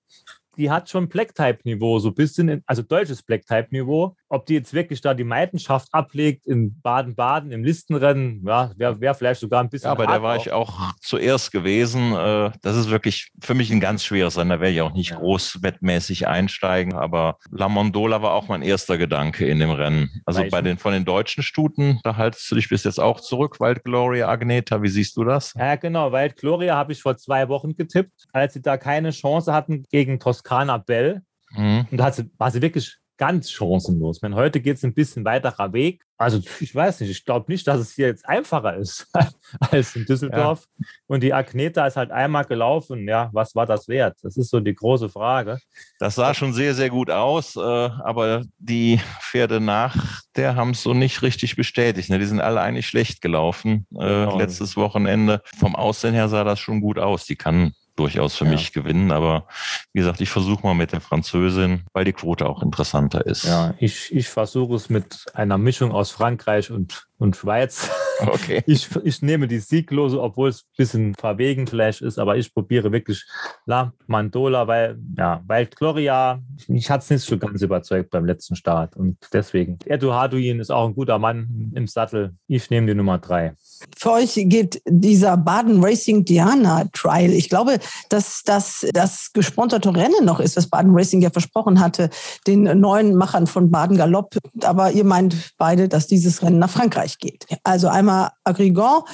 die 0.59 0.71
hat 0.71 0.91
schon 0.91 1.09
Black-Type-Niveau, 1.09 2.01
so 2.01 2.09
ein 2.09 2.15
bisschen, 2.15 2.49
in, 2.49 2.63
also 2.67 2.83
deutsches 2.83 3.23
Black-Type-Niveau. 3.23 4.17
Ob 4.29 4.45
die 4.47 4.55
jetzt 4.55 4.75
wirklich 4.75 5.01
da 5.01 5.15
die 5.15 5.25
Meidenschaft 5.25 5.89
ablegt 5.93 6.47
in 6.47 6.79
Baden-Baden 6.83 7.53
im 7.53 7.65
Listenrennen, 7.65 8.45
ja, 8.47 8.73
wäre 8.77 9.01
wär 9.01 9.15
vielleicht 9.15 9.41
sogar 9.41 9.63
ein 9.63 9.71
bisschen. 9.71 9.87
Ja, 9.87 9.93
aber 9.93 10.07
da 10.07 10.21
war 10.23 10.37
ich 10.37 10.51
auch 10.53 10.93
zuerst 11.01 11.53
gewesen. 11.53 12.13
Äh, 12.13 12.51
Das 12.63 12.77
ist 12.77 12.91
wirklich 12.91 13.31
für 13.41 13.55
mich 13.55 13.71
ein 13.71 13.81
ganz 13.81 14.05
schweres 14.05 14.37
Rennen. 14.37 14.51
Da 14.51 14.61
werde 14.61 14.75
ich 14.75 14.81
auch 14.83 14.93
nicht 14.93 15.11
Ja. 15.11 15.17
groß 15.17 15.63
wettmäßig 15.63 16.27
einsteigen. 16.27 16.95
Aber 16.95 17.39
La 17.51 17.69
Mondola 17.69 18.21
war 18.21 18.33
auch 18.33 18.49
mein 18.49 18.63
erster 18.63 18.99
Gedanke 18.99 19.47
in 19.47 19.61
dem 19.61 19.71
Rennen. 19.71 20.11
Also 20.27 20.43
bei 20.51 20.61
den 20.61 20.77
von 20.79 20.93
den 20.93 21.05
deutschen 21.05 21.43
Stuten, 21.43 22.01
da 22.03 22.17
haltest 22.17 22.51
du 22.51 22.57
dich 22.57 22.69
bis 22.69 22.85
jetzt 22.85 22.99
auch 23.01 23.21
zurück, 23.21 23.61
Wild 23.61 23.85
Gloria 23.85 24.29
Agneta. 24.29 24.83
Wie 24.83 24.89
siehst 24.89 25.17
du 25.17 25.25
das? 25.25 25.55
Ja, 25.57 25.77
genau, 25.77 26.11
weil 26.13 26.31
Gloria 26.31 26.75
habe 26.77 26.93
ich 26.93 27.01
vor 27.01 27.17
zwei 27.17 27.49
Wochen 27.49 27.77
getippt, 27.77 28.27
als 28.33 28.55
sie 28.55 28.63
da 28.63 28.77
keine 28.77 29.11
Chance 29.11 29.53
hatten 29.53 29.85
gegen 29.91 30.19
Toskana 30.19 30.48
Bell. 30.87 31.23
Mhm. 31.51 31.87
Und 31.91 31.97
da 31.99 32.05
hat 32.05 32.15
sie, 32.15 32.31
war 32.39 32.51
sie 32.51 32.63
wirklich 32.63 32.99
ganz 33.19 33.51
chancenlos. 33.51 34.23
Wenn 34.23 34.35
heute 34.37 34.61
geht 34.61 34.77
es 34.77 34.85
ein 34.85 34.95
bisschen 34.95 35.25
weiterer 35.25 35.73
Weg. 35.73 36.05
Also 36.17 36.41
ich 36.61 36.75
weiß 36.75 37.01
nicht, 37.01 37.11
ich 37.11 37.25
glaube 37.25 37.51
nicht, 37.51 37.67
dass 37.67 37.81
es 37.81 37.93
hier 37.93 38.07
jetzt 38.07 38.29
einfacher 38.29 38.77
ist 38.77 39.09
als 39.61 39.95
in 39.97 40.05
Düsseldorf. 40.05 40.67
Und 41.07 41.23
die 41.23 41.35
Agneta 41.35 41.87
ist 41.87 41.97
halt 41.97 42.13
einmal 42.13 42.45
gelaufen. 42.45 43.07
Ja, 43.09 43.29
was 43.33 43.55
war 43.55 43.67
das 43.67 43.89
wert? 43.89 44.17
Das 44.23 44.37
ist 44.37 44.51
so 44.51 44.61
die 44.61 44.75
große 44.75 45.09
Frage. 45.09 45.59
Das 45.99 46.15
sah 46.15 46.33
schon 46.33 46.53
sehr, 46.53 46.75
sehr 46.75 46.91
gut 46.91 47.11
aus, 47.11 47.57
äh, 47.57 47.61
aber 47.61 48.45
die 48.59 49.01
Pferde 49.21 49.61
nach 49.61 50.23
der 50.39 50.55
haben 50.55 50.71
es 50.71 50.85
so 50.85 50.95
nicht 50.95 51.23
richtig 51.23 51.57
bestätigt. 51.57 52.11
Ne? 52.11 52.19
Die 52.21 52.25
sind 52.25 52.41
alle 52.41 52.61
eigentlich 52.61 52.87
schlecht 52.87 53.21
gelaufen 53.21 53.87
äh, 53.95 53.97
Genau. 53.99 54.39
letztes 54.39 54.77
Wochenende. 54.77 55.43
Vom 55.59 55.75
Aussehen 55.75 56.15
her 56.15 56.29
sah 56.29 56.45
das 56.45 56.61
schon 56.61 56.81
gut 56.81 56.99
aus. 56.99 57.27
Die 57.27 57.35
kann 57.37 57.73
durchaus 57.99 58.37
für 58.37 58.45
Ja. 58.45 58.51
mich 58.53 58.73
gewinnen, 58.73 59.11
aber 59.11 59.47
wie 59.93 59.99
gesagt, 60.01 60.21
ich 60.21 60.31
versuche 60.31 60.67
mal 60.67 60.75
mit 60.75 60.93
der 60.93 61.01
Französin, 61.01 61.85
weil 61.93 62.05
die 62.05 62.13
Quote 62.13 62.47
auch 62.49 62.63
interessanter 62.63 63.27
ist. 63.27 63.45
Ja, 63.45 63.75
ich, 63.79 64.15
ich 64.15 64.29
versuche 64.29 64.77
es 64.77 64.89
mit 64.89 65.27
einer 65.35 65.59
Mischung 65.59 65.93
aus 65.93 66.11
Frankreich 66.11 66.71
und, 66.71 67.08
und 67.19 67.37
Schweiz. 67.37 67.91
Okay. 68.27 68.63
Ich, 68.67 68.89
ich 69.05 69.23
nehme 69.23 69.47
die 69.47 69.61
Sieglose, 69.61 70.21
obwohl 70.21 70.49
es 70.49 70.63
ein 70.63 70.77
bisschen 70.77 71.15
verwegen 71.15 71.69
vielleicht 71.69 72.03
ist, 72.03 72.19
aber 72.19 72.37
ich 72.37 72.53
probiere 72.53 72.91
wirklich 72.91 73.25
La 73.65 73.93
Mandola, 74.09 74.67
weil, 74.67 74.99
ja, 75.17 75.41
weil 75.47 75.67
Gloria, 75.67 76.41
ich 76.67 76.91
hatte 76.91 77.05
es 77.05 77.11
nicht 77.11 77.23
so 77.23 77.39
ganz 77.39 77.63
überzeugt 77.63 78.11
beim 78.11 78.25
letzten 78.25 78.57
Start 78.57 78.97
und 78.97 79.19
deswegen. 79.33 79.79
Erdo 79.85 80.15
Haduin 80.15 80.59
ist 80.59 80.71
auch 80.71 80.89
ein 80.89 80.95
guter 80.95 81.19
Mann 81.19 81.73
im 81.75 81.87
Sattel. 81.87 82.35
Ich 82.49 82.71
nehme 82.71 82.89
die 82.89 82.95
Nummer 82.95 83.19
drei. 83.19 83.55
Für 83.97 84.13
euch 84.13 84.35
geht 84.35 84.83
dieser 84.87 85.37
Baden 85.37 85.83
Racing 85.85 86.25
Diana 86.25 86.87
Trial. 86.93 87.31
Ich 87.31 87.49
glaube, 87.49 87.79
dass 88.09 88.43
das 88.45 88.85
das 88.93 89.31
gesponserte 89.33 89.95
Rennen 89.95 90.25
noch 90.25 90.41
ist, 90.41 90.57
was 90.57 90.69
Baden 90.69 90.93
Racing 90.93 91.21
ja 91.21 91.31
versprochen 91.31 91.79
hatte, 91.79 92.11
den 92.47 92.65
neuen 92.81 93.15
Machern 93.15 93.47
von 93.47 93.71
Baden 93.71 93.97
Galopp. 93.97 94.37
Aber 94.63 94.91
ihr 94.91 95.05
meint 95.05 95.53
beide, 95.57 95.89
dass 95.89 96.09
dieses 96.09 96.43
Rennen 96.43 96.59
nach 96.59 96.71
Frankreich 96.71 97.08
geht. 97.17 97.47
Also 97.65 97.89
einmal 97.89 98.33
Agrigent 98.45 99.05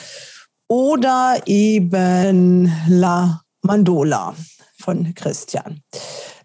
oder 0.67 1.41
eben 1.47 2.73
La 2.89 3.43
Mandola 3.63 4.35
von 4.81 5.15
Christian. 5.15 5.81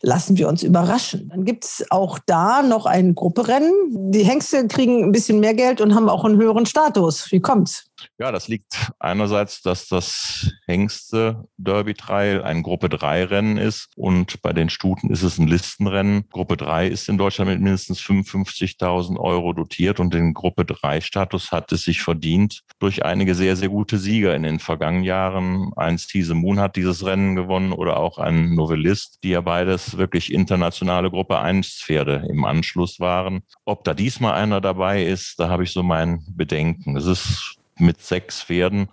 Lassen 0.02 0.38
wir 0.38 0.48
uns 0.48 0.64
überraschen. 0.64 1.30
Dann 1.30 1.44
gibt 1.44 1.66
es 1.66 1.86
auch 1.90 2.20
da 2.26 2.62
noch 2.62 2.86
ein 2.86 3.16
Grupperennen. 3.16 4.12
Die 4.12 4.24
Hengste 4.24 4.68
kriegen 4.68 5.04
ein 5.04 5.12
bisschen 5.12 5.40
mehr 5.40 5.56
Geld 5.56 5.82
und 5.82 5.96
haben 5.96 6.08
auch 6.08 6.24
einen 6.24 6.38
höheren 6.38 6.66
Status. 6.66 7.32
Wie 7.32 7.42
kommt's? 7.42 7.89
Ja, 8.18 8.32
das 8.32 8.48
liegt 8.48 8.92
einerseits, 9.00 9.62
dass 9.62 9.88
das 9.88 10.52
Hengste 10.66 11.46
Derby 11.58 11.94
Trail 11.94 12.44
ein 12.44 12.64
Gruppe 12.64 12.90
3 12.90 13.26
Rennen 13.26 13.58
ist 13.58 13.90
und 13.96 14.42
bei 14.42 14.54
den 14.54 14.70
Stuten 14.70 15.10
ist 15.10 15.24
es 15.24 15.38
ein 15.38 15.48
Listenrennen. 15.48 16.28
Gruppe 16.30 16.58
3 16.58 16.88
ist 16.88 17.10
in 17.10 17.18
Deutschland 17.18 17.52
mit 17.52 17.62
mindestens 17.62 18.00
55.000 18.02 19.18
Euro 19.18 19.54
dotiert 19.54 20.00
und 20.00 20.14
den 20.14 20.34
Gruppe 20.34 20.66
3 20.66 21.02
Status 21.02 21.52
hat 21.52 21.72
es 21.72 21.84
sich 21.84 22.02
verdient 22.02 22.62
durch 22.80 23.04
einige 23.06 23.36
sehr, 23.36 23.56
sehr 23.56 23.70
gute 23.70 23.98
Sieger 23.98 24.36
in 24.36 24.44
den 24.44 24.60
vergangenen 24.60 25.04
Jahren. 25.04 25.72
Ein 25.76 25.98
Tease 25.98 26.36
Moon 26.36 26.60
hat 26.60 26.76
dieses 26.76 27.06
Rennen 27.06 27.36
gewonnen 27.36 27.74
oder 27.74 27.98
auch 27.98 28.18
ein 28.18 28.56
Novellist, 28.56 29.20
die 29.24 29.30
ja 29.30 29.42
beides 29.42 29.98
wirklich 29.98 30.34
internationale 30.34 31.10
Gruppe 31.10 31.40
1 31.40 31.82
Pferde 31.84 32.28
im 32.30 32.46
Anschluss 32.46 33.00
waren. 33.00 33.42
Ob 33.66 33.84
da 33.84 33.94
diesmal 33.94 34.34
einer 34.34 34.62
dabei 34.62 35.04
ist, 35.04 35.40
da 35.40 35.50
habe 35.50 35.64
ich 35.64 35.72
so 35.72 35.84
mein 35.84 36.26
Bedenken. 36.30 36.96
Es 36.96 37.06
ist 37.06 37.59
mit 37.80 38.02
sechs 38.02 38.42
Pferden 38.44 38.90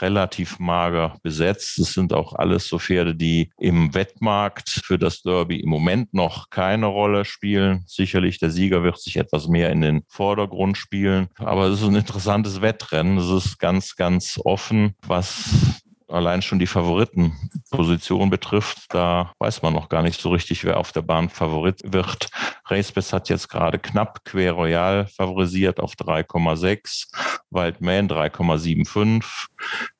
relativ 0.00 0.58
mager 0.58 1.16
besetzt. 1.22 1.78
Es 1.78 1.94
sind 1.94 2.12
auch 2.12 2.34
alles 2.34 2.68
so 2.68 2.78
Pferde, 2.78 3.14
die 3.14 3.50
im 3.58 3.94
Wettmarkt 3.94 4.68
für 4.68 4.98
das 4.98 5.22
Derby 5.22 5.60
im 5.60 5.70
Moment 5.70 6.12
noch 6.14 6.50
keine 6.50 6.86
Rolle 6.86 7.24
spielen. 7.24 7.84
Sicherlich 7.86 8.38
der 8.38 8.50
Sieger 8.50 8.82
wird 8.82 8.98
sich 9.00 9.16
etwas 9.16 9.48
mehr 9.48 9.70
in 9.70 9.80
den 9.80 10.02
Vordergrund 10.08 10.76
spielen. 10.76 11.28
Aber 11.36 11.66
es 11.66 11.80
ist 11.80 11.86
ein 11.86 11.96
interessantes 11.96 12.60
Wettrennen. 12.60 13.18
Es 13.18 13.30
ist 13.30 13.58
ganz, 13.58 13.96
ganz 13.96 14.40
offen, 14.44 14.94
was 15.06 15.82
allein 16.08 16.42
schon 16.42 16.58
die 16.58 16.66
Favoritenposition 16.66 18.30
betrifft, 18.30 18.86
da 18.90 19.32
weiß 19.38 19.62
man 19.62 19.72
noch 19.72 19.88
gar 19.88 20.02
nicht 20.02 20.20
so 20.20 20.30
richtig, 20.30 20.64
wer 20.64 20.78
auf 20.78 20.92
der 20.92 21.02
Bahn 21.02 21.28
Favorit 21.28 21.80
wird. 21.84 22.28
Racebest 22.68 23.12
hat 23.12 23.28
jetzt 23.28 23.48
gerade 23.48 23.78
knapp 23.78 24.24
Quer 24.24 24.52
Royal 24.52 25.06
favorisiert 25.06 25.78
auf 25.80 25.94
3,6, 25.94 27.06
Wildman 27.50 28.08
3,75, 28.08 29.24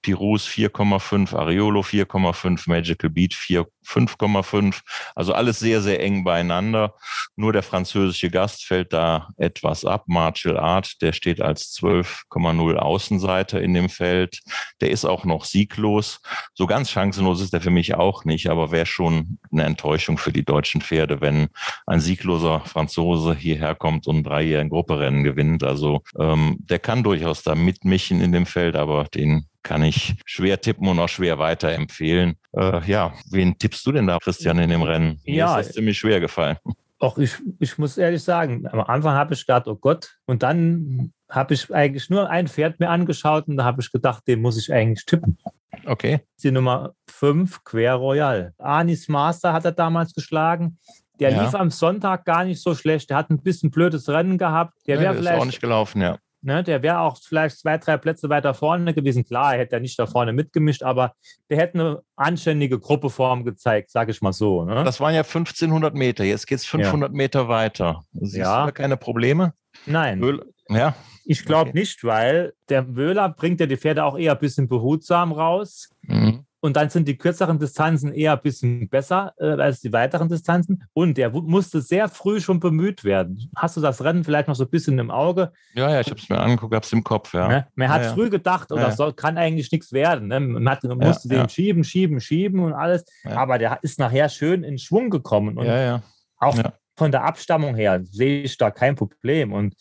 Pirus 0.03 0.47
4,5, 0.47 1.35
Ariolo 1.35 1.81
4,5, 1.81 2.69
Magical 2.69 3.11
Beat 3.11 3.35
4, 3.35 3.67
5,5. 3.87 4.81
Also 5.15 5.33
alles 5.33 5.59
sehr, 5.59 5.81
sehr 5.81 6.01
eng 6.01 6.25
beieinander. 6.25 6.95
Nur 7.37 7.53
der 7.53 7.63
französische 7.63 8.31
Gast 8.31 8.65
fällt 8.65 8.93
da 8.93 9.31
etwas 9.37 9.85
ab. 9.85 10.05
Martial 10.07 10.59
Art, 10.59 11.01
der 11.03 11.13
steht 11.13 11.41
als 11.41 11.77
12,0 11.81 12.77
Außenseiter 12.77 13.61
in 13.61 13.75
dem 13.75 13.89
Feld. 13.89 14.41
Der 14.81 14.91
ist 14.91 15.05
auch 15.05 15.25
noch 15.25 15.45
sieglos. 15.45 16.21
So 16.55 16.67
ganz 16.67 16.91
chancenlos 16.91 17.41
ist 17.41 17.55
er 17.55 17.61
für 17.61 17.71
mich 17.71 17.95
auch 17.95 18.25
nicht, 18.25 18.49
aber 18.49 18.71
wäre 18.71 18.87
schon 18.87 19.39
eine 19.53 19.65
Enttäuschung 19.65 20.19
für 20.19 20.33
die 20.33 20.45
deutschen 20.45 20.81
Pferde, 20.81 21.21
wenn 21.21 21.49
ein 21.87 22.01
siegloser 22.01 22.56
Franzose 22.61 23.35
hierher 23.35 23.75
kommt 23.75 24.07
und 24.07 24.17
ein 24.19 24.25
dreijährigen 24.25 24.71
Grupperennen 24.71 25.25
gewinnt. 25.25 25.63
Also 25.63 26.03
ähm, 26.19 26.57
der 26.61 26.79
kann 26.79 27.03
durchaus 27.03 27.43
da 27.43 27.55
mitmischen 27.55 28.21
in 28.21 28.33
dem 28.33 28.47
Feld, 28.47 28.77
aber 28.77 29.05
den 29.05 29.47
kann 29.63 29.83
ich 29.83 30.15
schwer 30.25 30.61
tippen 30.61 30.89
und 30.89 30.99
auch 30.99 31.09
schwer 31.09 31.39
weiterempfehlen. 31.39 32.37
Äh, 32.53 32.89
ja, 32.91 33.13
wen 33.31 33.59
tippst 33.59 33.85
du 33.87 33.93
denn 33.93 34.07
da, 34.07 34.19
Christian, 34.19 34.59
in 34.59 34.71
dem 34.71 34.83
Rennen? 34.83 35.21
Mir 35.25 35.35
Ja. 35.35 35.59
ist 35.59 35.69
das 35.69 35.75
ziemlich 35.75 35.99
schwer 35.99 36.21
gefallen. 36.21 36.57
Auch 36.99 37.19
ich, 37.19 37.35
ich 37.59 37.77
muss 37.77 37.99
ehrlich 37.99 38.23
sagen, 38.23 38.67
am 38.69 38.81
Anfang 38.81 39.15
habe 39.15 39.35
ich 39.35 39.41
gedacht, 39.41 39.69
oh 39.69 39.75
Gott, 39.77 40.17
und 40.25 40.43
dann 40.43 41.13
habe 41.29 41.53
ich 41.53 41.71
eigentlich 41.75 42.09
nur 42.09 42.31
ein 42.31 42.49
Pferd 42.49 42.81
mir 42.81 42.89
angeschaut 42.89 43.49
und 43.49 43.59
da 43.59 43.65
habe 43.65 43.83
ich 43.83 43.93
gedacht, 43.93 44.27
den 44.27 44.41
muss 44.41 44.57
ich 44.57 44.73
eigentlich 44.73 45.05
tippen. 45.05 45.37
Okay. 45.85 46.21
Die 46.43 46.51
Nummer 46.51 46.95
5, 47.09 47.65
Quer 47.65 47.95
Royal. 47.97 48.55
Anis 48.57 49.09
Master 49.09 49.53
hat 49.53 49.67
er 49.67 49.73
damals 49.73 50.15
geschlagen. 50.15 50.79
Der 51.21 51.31
Ja. 51.31 51.45
lief 51.45 51.55
am 51.55 51.71
Sonntag 51.71 52.25
gar 52.25 52.45
nicht 52.45 52.61
so 52.61 52.75
schlecht. 52.75 53.11
Der 53.11 53.17
hat 53.17 53.31
ein 53.31 53.43
bisschen 53.43 53.71
blödes 53.71 54.09
Rennen 54.09 54.39
gehabt. 54.39 54.75
Der 54.87 54.97
Ja, 54.97 55.01
wäre 55.03 55.15
ist 55.15 55.21
vielleicht 55.21 55.41
auch 55.41 55.47
nicht 55.47 55.61
gelaufen, 55.61 56.01
ja. 56.03 56.19
Ne, 56.43 56.63
der 56.63 56.83
wäre 56.83 57.01
auch 57.01 57.17
vielleicht 57.21 57.59
zwei, 57.59 57.77
drei 57.79 57.97
Plätze 57.97 58.29
weiter 58.29 58.55
vorne 58.55 58.95
gewesen. 58.95 59.25
Klar, 59.25 59.55
er 59.55 59.61
hätte 59.61 59.77
ja 59.77 59.81
nicht 59.81 59.99
da 59.99 60.07
vorne 60.07 60.33
mitgemischt, 60.33 60.83
aber 60.85 61.13
der 61.51 61.57
hätte 61.59 61.75
eine 61.81 62.03
anständige 62.15 62.79
Gruppeform 62.79 63.45
gezeigt, 63.45 63.91
sage 63.91 64.13
ich 64.13 64.23
mal 64.23 64.33
so. 64.33 64.65
Ne? 64.65 64.85
Das 64.85 65.01
waren 65.01 65.15
ja 65.15 65.25
1500 65.25 65.95
Meter. 65.95 66.23
Jetzt 66.23 66.47
geht's 66.47 66.65
500 66.67 67.13
Meter 67.13 67.49
weiter. 67.49 68.03
Siehst 68.13 68.37
Ja. 68.37 68.61
du 68.61 68.67
da 68.67 68.73
keine 68.73 68.97
Probleme? 68.97 69.55
Nein, 69.87 70.21
Höhl- 70.21 70.45
Ja, 70.69 70.95
Ich 71.29 71.45
glaube 71.45 71.71
Okay. 71.71 71.79
nicht, 71.81 72.05
weil 72.05 72.53
der 72.69 72.95
Wöhler 72.97 73.29
bringt 73.29 73.59
ja 73.59 73.67
die 73.67 73.77
Pferde 73.77 74.05
auch 74.05 74.17
eher 74.17 74.33
ein 74.35 74.39
bisschen 74.39 74.69
behutsam 74.69 75.33
raus. 75.33 75.91
Mhm. 76.03 76.45
Und 76.67 76.75
dann 76.77 76.91
sind 76.91 77.07
die 77.07 77.17
kürzeren 77.17 77.61
Distanzen 77.61 78.13
eher 78.13 78.33
ein 78.33 78.43
bisschen 78.43 78.89
besser 78.89 79.33
äh, 79.39 79.51
als 79.51 79.81
die 79.81 79.93
weiteren 79.93 80.29
Distanzen. 80.29 80.83
Und 80.95 81.17
er 81.17 81.33
wu- 81.33 81.43
musste 81.43 81.81
sehr 81.81 82.09
früh 82.09 82.41
schon 82.41 82.59
bemüht 82.59 83.05
werden. 83.05 83.49
Hast 83.55 83.77
du 83.77 83.81
das 83.81 84.03
Rennen 84.03 84.25
vielleicht 84.25 84.49
noch 84.49 84.57
so 84.57 84.65
ein 84.65 84.71
bisschen 84.71 84.99
im 84.99 85.13
Auge? 85.13 85.53
Ja, 85.75 85.89
ja, 85.93 86.01
ich 86.01 86.09
habe 86.11 86.19
es 86.19 86.29
mir 86.29 86.41
angeguckt, 86.41 86.75
habe 86.75 86.85
es 86.85 86.93
im 86.93 87.05
Kopf, 87.05 87.33
ja. 87.35 87.47
Ne? 87.47 87.67
Man 87.77 87.89
hat 87.89 88.03
Ja, 88.03 88.09
ja. 88.09 88.15
früh 88.15 88.31
gedacht, 88.31 88.73
oder 88.73 88.83
Ja, 88.83 88.89
ja. 88.89 88.97
soll, 88.97 89.13
kann 89.13 89.39
eigentlich 89.39 89.71
nichts 89.71 89.93
werden. 89.93 90.27
Ne? 90.27 90.41
Man, 90.41 90.69
hat, 90.69 90.83
man 90.83 90.99
musste 90.99 91.29
den 91.29 91.39
ja. 91.39 91.49
schieben, 91.49 91.85
schieben, 91.85 92.21
schieben 92.21 92.59
und 92.61 92.73
alles. 92.73 93.05
Ja. 93.23 93.37
Aber 93.37 93.59
der 93.59 93.79
ist 93.83 94.01
nachher 94.01 94.29
schön 94.29 94.65
in 94.65 94.77
Schwung 94.79 95.09
gekommen. 95.09 95.59
Und 95.59 95.67
Ja, 95.67 95.81
ja. 95.81 96.03
auch 96.39 96.57
ja. 96.59 96.73
von 96.97 97.13
der 97.13 97.25
Abstammung 97.25 97.77
her 97.77 98.01
sehe 98.03 98.43
ich 98.43 98.57
da 98.57 98.73
kein 98.73 98.97
Problem. 98.97 99.53
Und 99.53 99.77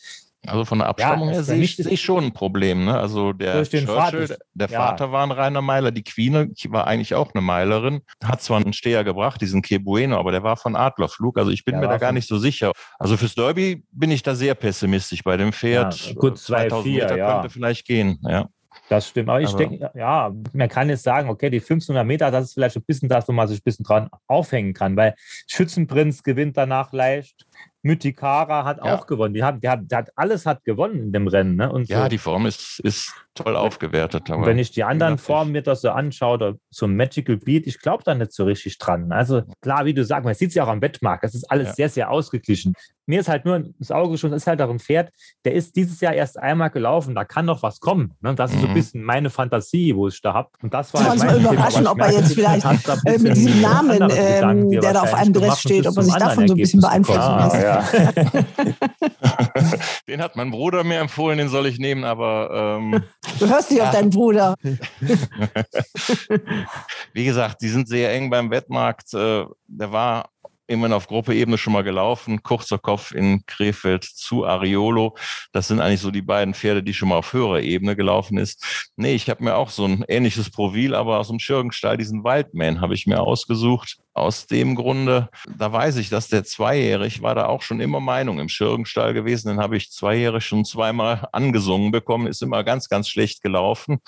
Also 0.46 0.64
von 0.64 0.78
der 0.78 0.88
Abstammung 0.88 1.28
Ja, 1.28 1.34
her 1.34 1.42
sehe 1.44 1.60
ich, 1.62 1.78
ich 1.78 2.00
schon 2.00 2.24
ein 2.24 2.32
Problem. 2.32 2.84
Ne? 2.84 2.98
Also 2.98 3.32
der 3.32 3.54
Churchill, 3.64 3.86
Vater- 3.86 4.36
der 4.54 4.68
ja. 4.68 4.78
Vater 4.86 5.12
war 5.12 5.22
ein 5.24 5.30
reiner 5.30 5.62
Meiler, 5.62 5.90
die 5.90 6.02
Queen 6.04 6.34
war 6.68 6.86
eigentlich 6.86 7.14
auch 7.14 7.34
eine 7.34 7.40
Meilerin, 7.42 8.00
hat 8.24 8.42
zwar 8.42 8.58
einen 8.60 8.72
Steher 8.72 9.04
gebracht, 9.04 9.40
diesen 9.40 9.62
Que 9.62 9.78
Bueno, 9.78 10.18
aber 10.18 10.32
der 10.32 10.42
war 10.42 10.56
von 10.56 10.76
Adlerflug. 10.76 11.38
Also 11.38 11.50
ich 11.50 11.64
bin 11.64 11.72
Der 11.74 11.82
mir 11.82 11.88
da 11.88 11.98
gar 11.98 12.12
nicht 12.12 12.28
so 12.28 12.38
sicher. 12.38 12.72
Also 12.98 13.16
fürs 13.16 13.34
Derby 13.34 13.84
bin 13.92 14.10
ich 14.10 14.22
da 14.22 14.34
sehr 14.34 14.54
pessimistisch 14.54 15.22
bei 15.22 15.36
dem 15.36 15.52
Pferd. 15.52 15.94
Ja, 16.08 16.14
gut, 16.14 16.38
2000 16.38 16.86
2,4, 16.86 16.92
Meter 17.02 17.16
ja. 17.18 17.32
könnte 17.34 17.50
vielleicht 17.50 17.86
gehen. 17.86 18.18
Ja. 18.22 18.48
Das 18.88 19.08
stimmt. 19.08 19.28
Aber 19.30 19.40
ich 19.40 19.48
Aber- 19.48 19.58
denke, 19.58 19.90
ja, 19.94 20.30
man 20.52 20.68
kann 20.68 20.88
jetzt 20.88 21.02
sagen, 21.02 21.28
okay, 21.28 21.50
die 21.50 21.60
1500 21.60 22.06
Meter, 22.06 22.30
das 22.30 22.44
ist 22.44 22.54
vielleicht 22.54 22.76
ein 22.76 22.84
bisschen 22.86 23.08
das, 23.08 23.26
wo 23.26 23.32
man 23.32 23.48
sich 23.48 23.58
ein 23.58 23.62
bisschen 23.64 23.84
dran 23.84 24.08
aufhängen 24.28 24.74
kann, 24.74 24.96
weil 24.96 25.14
Schützenprinz 25.48 26.22
gewinnt 26.22 26.56
danach 26.56 26.92
leicht. 26.92 27.46
Mythikara 27.86 28.64
hat 28.64 28.78
Ja. 28.84 28.94
auch 28.94 29.06
gewonnen. 29.06 29.32
Die 29.34 29.42
hat, 29.44 29.62
die 29.62 29.68
hat, 29.68 29.80
die 29.90 29.94
hat, 29.94 30.10
alles 30.16 30.44
hat 30.44 30.64
gewonnen 30.64 30.98
in 31.00 31.12
dem 31.12 31.26
Rennen. 31.28 31.56
Ne? 31.56 31.70
Und 31.72 31.88
ja, 31.88 32.02
so. 32.02 32.08
die 32.08 32.18
Form 32.18 32.46
ist, 32.46 32.80
ist 32.80 33.12
toll 33.34 33.56
aufgewertet. 33.56 34.28
Wenn 34.28 34.58
ich 34.58 34.70
die 34.72 34.84
anderen 34.84 35.18
Formen 35.18 35.52
mir 35.52 35.62
das 35.62 35.80
so 35.82 35.90
anschaue, 35.90 36.58
so 36.70 36.86
ein 36.86 36.96
Magical 36.96 37.36
Beat, 37.36 37.66
ich 37.66 37.78
glaube 37.80 38.02
da 38.04 38.14
nicht 38.14 38.32
so 38.32 38.44
richtig 38.44 38.78
dran. 38.78 39.12
Also 39.12 39.42
klar, 39.62 39.84
wie 39.84 39.94
du 39.94 40.04
sagst, 40.04 40.24
man 40.24 40.34
sieht 40.34 40.50
es 40.50 40.54
ja 40.54 40.64
auch 40.64 40.68
am 40.68 40.82
Wettmarkt, 40.82 41.24
das 41.24 41.34
ist 41.34 41.44
alles 41.50 41.68
Ja. 41.68 41.74
sehr, 41.74 41.88
sehr 41.88 42.10
ausgeglichen. 42.10 42.74
Mir 43.08 43.20
ist 43.20 43.28
halt 43.28 43.44
nur 43.44 43.56
ins 43.56 43.90
Auge 43.92 44.10
geschossen, 44.12 44.32
das 44.32 44.42
ist 44.42 44.46
halt 44.48 44.60
auch 44.60 44.68
ein 44.68 44.80
Pferd, 44.80 45.10
der 45.44 45.52
ist 45.54 45.76
dieses 45.76 46.00
Jahr 46.00 46.12
erst 46.12 46.38
einmal 46.40 46.70
gelaufen, 46.70 47.14
da 47.14 47.24
kann 47.24 47.46
noch 47.46 47.62
was 47.62 47.78
kommen. 47.78 48.14
Ne? 48.20 48.34
Das 48.34 48.50
ist 48.52 48.58
so 48.60 48.66
ein 48.66 48.70
Mhm. 48.72 48.74
bisschen 48.74 49.02
meine 49.04 49.30
Fantasie, 49.30 49.94
wo 49.94 50.08
ich 50.08 50.20
da 50.20 50.34
habe. 50.34 50.48
Und 50.60 50.74
das 50.74 50.92
war 50.92 51.04
halt 51.04 51.20
Thema, 51.20 51.38
überraschend, 51.52 51.86
aber 51.86 52.02
ob 52.06 52.10
er 52.10 52.18
jetzt 52.18 52.34
vielleicht, 52.34 52.66
Äh, 53.04 53.18
mit 53.18 53.36
diesem 53.36 53.60
Namen, 53.60 54.10
ähm, 54.12 54.70
der 54.70 54.92
da 54.92 55.02
auf 55.02 55.14
einem 55.14 55.32
Dress 55.32 55.60
steht, 55.60 55.86
ob 55.86 55.96
er 55.96 56.02
sich 56.02 56.14
davon 56.16 56.48
so 56.48 56.54
ein 56.54 56.56
bisschen 56.58 56.80
beeinflussen 56.80 57.20
gekommen. 57.20 57.42
lässt. 57.52 57.54
Ah, 57.54 58.02
ja. 58.02 58.72
Den 60.08 60.20
hat 60.22 60.34
mein 60.36 60.50
Bruder 60.50 60.82
mir 60.84 60.98
empfohlen, 61.00 61.38
den 61.38 61.48
soll 61.48 61.66
ich 61.66 61.78
nehmen, 61.78 62.04
aber 62.04 62.78
ähm, 62.80 63.02
Du 63.38 63.48
hörst 63.48 63.70
dich 63.70 63.80
auf 63.80 63.86
Ja. 63.86 63.92
deinen 63.92 64.10
Bruder. 64.10 64.54
wie 67.12 67.24
gesagt, 67.24 67.60
die 67.62 67.68
sind 67.68 67.88
sehr 67.88 68.12
eng 68.12 68.30
beim 68.30 68.50
Wettmarkt. 68.50 69.12
Äh, 69.14 69.44
der 69.66 69.92
war 69.92 70.28
immerhin 70.66 70.92
auf 70.92 71.06
Gruppeebene 71.06 71.58
schon 71.58 71.72
mal 71.72 71.82
gelaufen. 71.82 72.42
Kurzer 72.42 72.78
Kopf 72.78 73.12
in 73.12 73.44
Krefeld 73.46 74.04
zu 74.04 74.44
Ariolo. 74.44 75.16
Das 75.52 75.68
sind 75.68 75.80
eigentlich 75.80 76.00
so 76.00 76.10
die 76.10 76.22
beiden 76.22 76.54
Pferde, 76.54 76.82
die 76.82 76.94
schon 76.94 77.08
mal 77.08 77.18
auf 77.18 77.32
höherer 77.32 77.60
Ebene 77.60 77.96
gelaufen 77.96 78.38
ist. 78.38 78.90
Nee, 78.96 79.14
ich 79.14 79.28
habe 79.28 79.44
mir 79.44 79.56
auch 79.56 79.70
so 79.70 79.84
ein 79.86 80.04
ähnliches 80.08 80.50
Profil, 80.50 80.94
aber 80.94 81.18
aus 81.18 81.28
dem 81.28 81.38
Schürgenstall, 81.38 81.96
diesen 81.96 82.24
Wildman, 82.24 82.80
habe 82.80 82.94
ich 82.94 83.06
mir 83.06 83.20
ausgesucht. 83.20 83.98
Aus 84.16 84.46
dem 84.46 84.76
Grunde, 84.76 85.28
da 85.58 85.70
weiß 85.70 85.96
ich, 85.96 86.08
dass 86.08 86.28
der 86.28 86.42
zweijährig 86.42 87.20
war 87.20 87.34
da 87.34 87.46
auch 87.46 87.60
schon 87.60 87.80
immer 87.80 88.00
Meinung 88.00 88.38
im 88.38 88.48
Schürgenstall 88.48 89.12
gewesen. 89.12 89.48
Den 89.48 89.58
habe 89.58 89.76
ich 89.76 89.92
zweijährig 89.92 90.42
schon 90.42 90.64
zweimal 90.64 91.28
angesungen 91.32 91.92
bekommen, 91.92 92.26
ist 92.26 92.40
immer 92.40 92.64
ganz, 92.64 92.88
ganz 92.88 93.10
schlecht 93.10 93.42
gelaufen. 93.42 93.98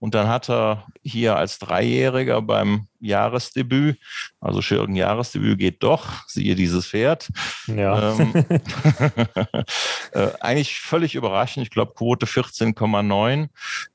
Und 0.00 0.14
dann 0.14 0.28
hat 0.28 0.50
er 0.50 0.84
hier 1.02 1.36
als 1.36 1.58
Dreijähriger 1.60 2.42
beim 2.42 2.88
Jahresdebüt, 3.00 3.98
also 4.38 4.60
Schürgen 4.60 4.96
Jahresdebüt 4.96 5.58
geht 5.58 5.82
doch, 5.82 6.08
siehe 6.26 6.54
dieses 6.56 6.86
Pferd. 6.88 7.30
Ja. 7.66 8.18
Ähm, 8.18 8.34
äh, 10.12 10.28
eigentlich 10.40 10.78
völlig 10.78 11.14
überraschend, 11.14 11.64
ich 11.64 11.70
glaube 11.70 11.94
Quote 11.94 12.26
14,9 12.26 13.48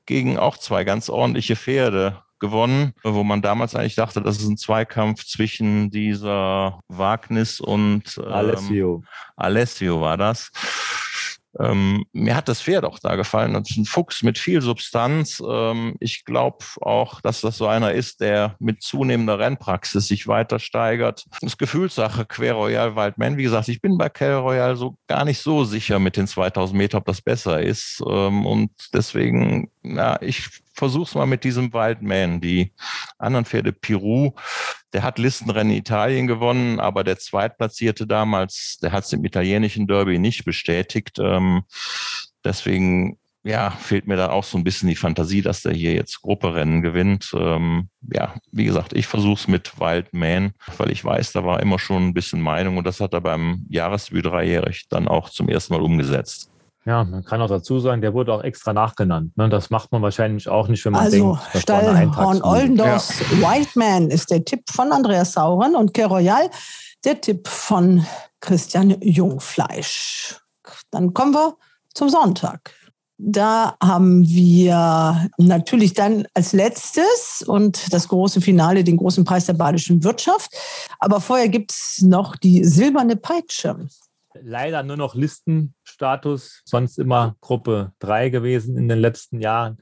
gegen 0.04 0.36
auch 0.36 0.56
zwei 0.56 0.82
ganz 0.82 1.08
ordentliche 1.08 1.54
Pferde 1.54 2.22
gewonnen, 2.40 2.94
wo 3.04 3.22
man 3.22 3.42
damals 3.42 3.74
eigentlich 3.74 3.94
dachte, 3.94 4.22
das 4.22 4.38
ist 4.38 4.48
ein 4.48 4.56
Zweikampf 4.56 5.24
zwischen 5.24 5.90
dieser 5.90 6.80
Wagnis 6.88 7.60
und 7.60 8.18
ähm, 8.18 8.32
Alessio. 8.32 9.04
Alessio 9.36 10.00
war 10.00 10.16
das. 10.16 10.50
Ähm, 11.58 12.04
mir 12.12 12.36
hat 12.36 12.48
das 12.48 12.62
Pferd 12.62 12.84
auch 12.84 12.98
da 12.98 13.16
gefallen. 13.16 13.54
Das 13.54 13.70
ist 13.70 13.76
ein 13.76 13.84
Fuchs 13.84 14.22
mit 14.22 14.38
viel 14.38 14.62
Substanz. 14.62 15.42
Ähm, 15.46 15.96
ich 15.98 16.24
glaube 16.24 16.64
auch, 16.80 17.20
dass 17.20 17.40
das 17.40 17.56
so 17.56 17.66
einer 17.66 17.92
ist, 17.92 18.20
der 18.20 18.56
mit 18.60 18.82
zunehmender 18.82 19.38
Rennpraxis 19.38 20.06
sich 20.06 20.28
weiter 20.28 20.58
steigert. 20.58 21.26
Das 21.40 21.58
Gefühlssache, 21.58 22.24
Quer 22.24 22.54
Royal 22.54 22.94
Wildman. 22.94 23.36
Wie 23.36 23.42
gesagt, 23.42 23.68
ich 23.68 23.80
bin 23.80 23.98
bei 23.98 24.08
Quer 24.08 24.36
Royal 24.36 24.76
so 24.76 24.96
gar 25.08 25.24
nicht 25.24 25.40
so 25.40 25.64
sicher 25.64 25.98
mit 25.98 26.16
den 26.16 26.26
2000 26.26 26.76
Meter, 26.76 26.98
ob 26.98 27.06
das 27.06 27.20
besser 27.20 27.60
ist. 27.60 28.02
Ähm, 28.08 28.46
und 28.46 28.70
deswegen, 28.94 29.70
na, 29.82 30.20
ich 30.22 30.48
versuch's 30.74 31.14
mal 31.14 31.26
mit 31.26 31.44
diesem 31.44 31.72
Wildman. 31.72 32.40
Die 32.40 32.72
anderen 33.18 33.44
Pferde, 33.44 33.72
Pirou, 33.72 34.34
der 34.92 35.02
hat 35.02 35.18
Listenrennen 35.18 35.72
in 35.72 35.78
Italien 35.78 36.26
gewonnen, 36.26 36.80
aber 36.80 37.04
der 37.04 37.18
Zweitplatzierte 37.18 38.06
damals, 38.06 38.78
der 38.82 38.92
hat 38.92 39.04
es 39.04 39.12
im 39.12 39.24
italienischen 39.24 39.86
Derby 39.86 40.18
nicht 40.18 40.44
bestätigt. 40.44 41.18
Ähm, 41.20 41.62
deswegen, 42.44 43.18
ja, 43.42 43.70
fehlt 43.70 44.06
mir 44.06 44.16
da 44.16 44.30
auch 44.30 44.44
so 44.44 44.58
ein 44.58 44.64
bisschen 44.64 44.88
die 44.88 44.96
Fantasie, 44.96 45.42
dass 45.42 45.62
der 45.62 45.72
hier 45.72 45.94
jetzt 45.94 46.20
Grupperennen 46.22 46.82
gewinnt. 46.82 47.32
Ähm, 47.34 47.88
ja, 48.12 48.34
wie 48.52 48.64
gesagt, 48.64 48.92
ich 48.92 49.06
versuche 49.06 49.40
es 49.40 49.48
mit 49.48 49.78
Wildman, 49.78 50.52
weil 50.76 50.90
ich 50.90 51.04
weiß, 51.04 51.32
da 51.32 51.44
war 51.44 51.60
immer 51.60 51.78
schon 51.78 52.08
ein 52.08 52.14
bisschen 52.14 52.40
Meinung 52.40 52.76
und 52.76 52.86
das 52.86 53.00
hat 53.00 53.14
er 53.14 53.20
beim 53.20 53.66
Jahresdebüt 53.68 54.26
dreijährig 54.26 54.86
dann 54.88 55.08
auch 55.08 55.30
zum 55.30 55.48
ersten 55.48 55.72
Mal 55.72 55.82
umgesetzt. 55.82 56.50
Ja, 56.86 57.04
man 57.04 57.24
kann 57.24 57.42
auch 57.42 57.48
dazu 57.48 57.78
sagen, 57.78 58.00
der 58.00 58.14
wurde 58.14 58.32
auch 58.32 58.42
extra 58.42 58.72
nachgenannt. 58.72 59.36
Ne? 59.36 59.50
Das 59.50 59.68
macht 59.68 59.92
man 59.92 60.00
wahrscheinlich 60.00 60.48
auch 60.48 60.68
nicht, 60.68 60.84
wenn 60.86 60.92
man 60.92 61.04
Also 61.04 61.34
denkt, 61.34 61.40
eine 61.52 61.60
Stall 61.60 61.84
Horn 61.84 61.96
Eintagsfliege. 61.96 62.46
Oldendorfs 62.46 63.20
Whiteman 63.32 64.10
ist 64.10 64.30
der 64.30 64.44
Tipp 64.44 64.62
von 64.70 64.90
Andreas 64.92 65.32
Sauren 65.32 65.76
und 65.76 65.92
Quai 65.92 66.06
Royal 66.06 66.50
der 67.04 67.20
Tipp 67.20 67.48
von 67.48 68.06
Christian 68.40 68.96
Jungfleisch. 69.00 70.40
Dann 70.90 71.12
kommen 71.12 71.34
wir 71.34 71.56
zum 71.94 72.08
Sonntag. 72.08 72.74
Da 73.18 73.76
haben 73.82 74.26
wir 74.26 75.28
natürlich 75.36 75.92
dann 75.92 76.26
als 76.32 76.54
letztes 76.54 77.44
und 77.46 77.92
das 77.92 78.08
große 78.08 78.40
Finale 78.40 78.82
den 78.82 78.96
großen 78.96 79.24
Preis 79.24 79.44
der 79.44 79.52
badischen 79.52 80.02
Wirtschaft. 80.02 80.50
Aber 80.98 81.20
vorher 81.20 81.50
gibt 81.50 81.72
es 81.72 82.00
noch 82.00 82.36
die 82.36 82.64
silberne 82.64 83.16
Peitsche. 83.16 83.88
Leider 84.40 84.82
nur 84.82 84.96
noch 84.96 85.14
Listenstatus, 86.00 86.62
sonst 86.64 86.98
immer 86.98 87.36
Gruppe 87.40 87.92
3 87.98 88.30
gewesen 88.30 88.76
in 88.76 88.88
den 88.88 88.98
letzten 88.98 89.40
Jahren. 89.40 89.78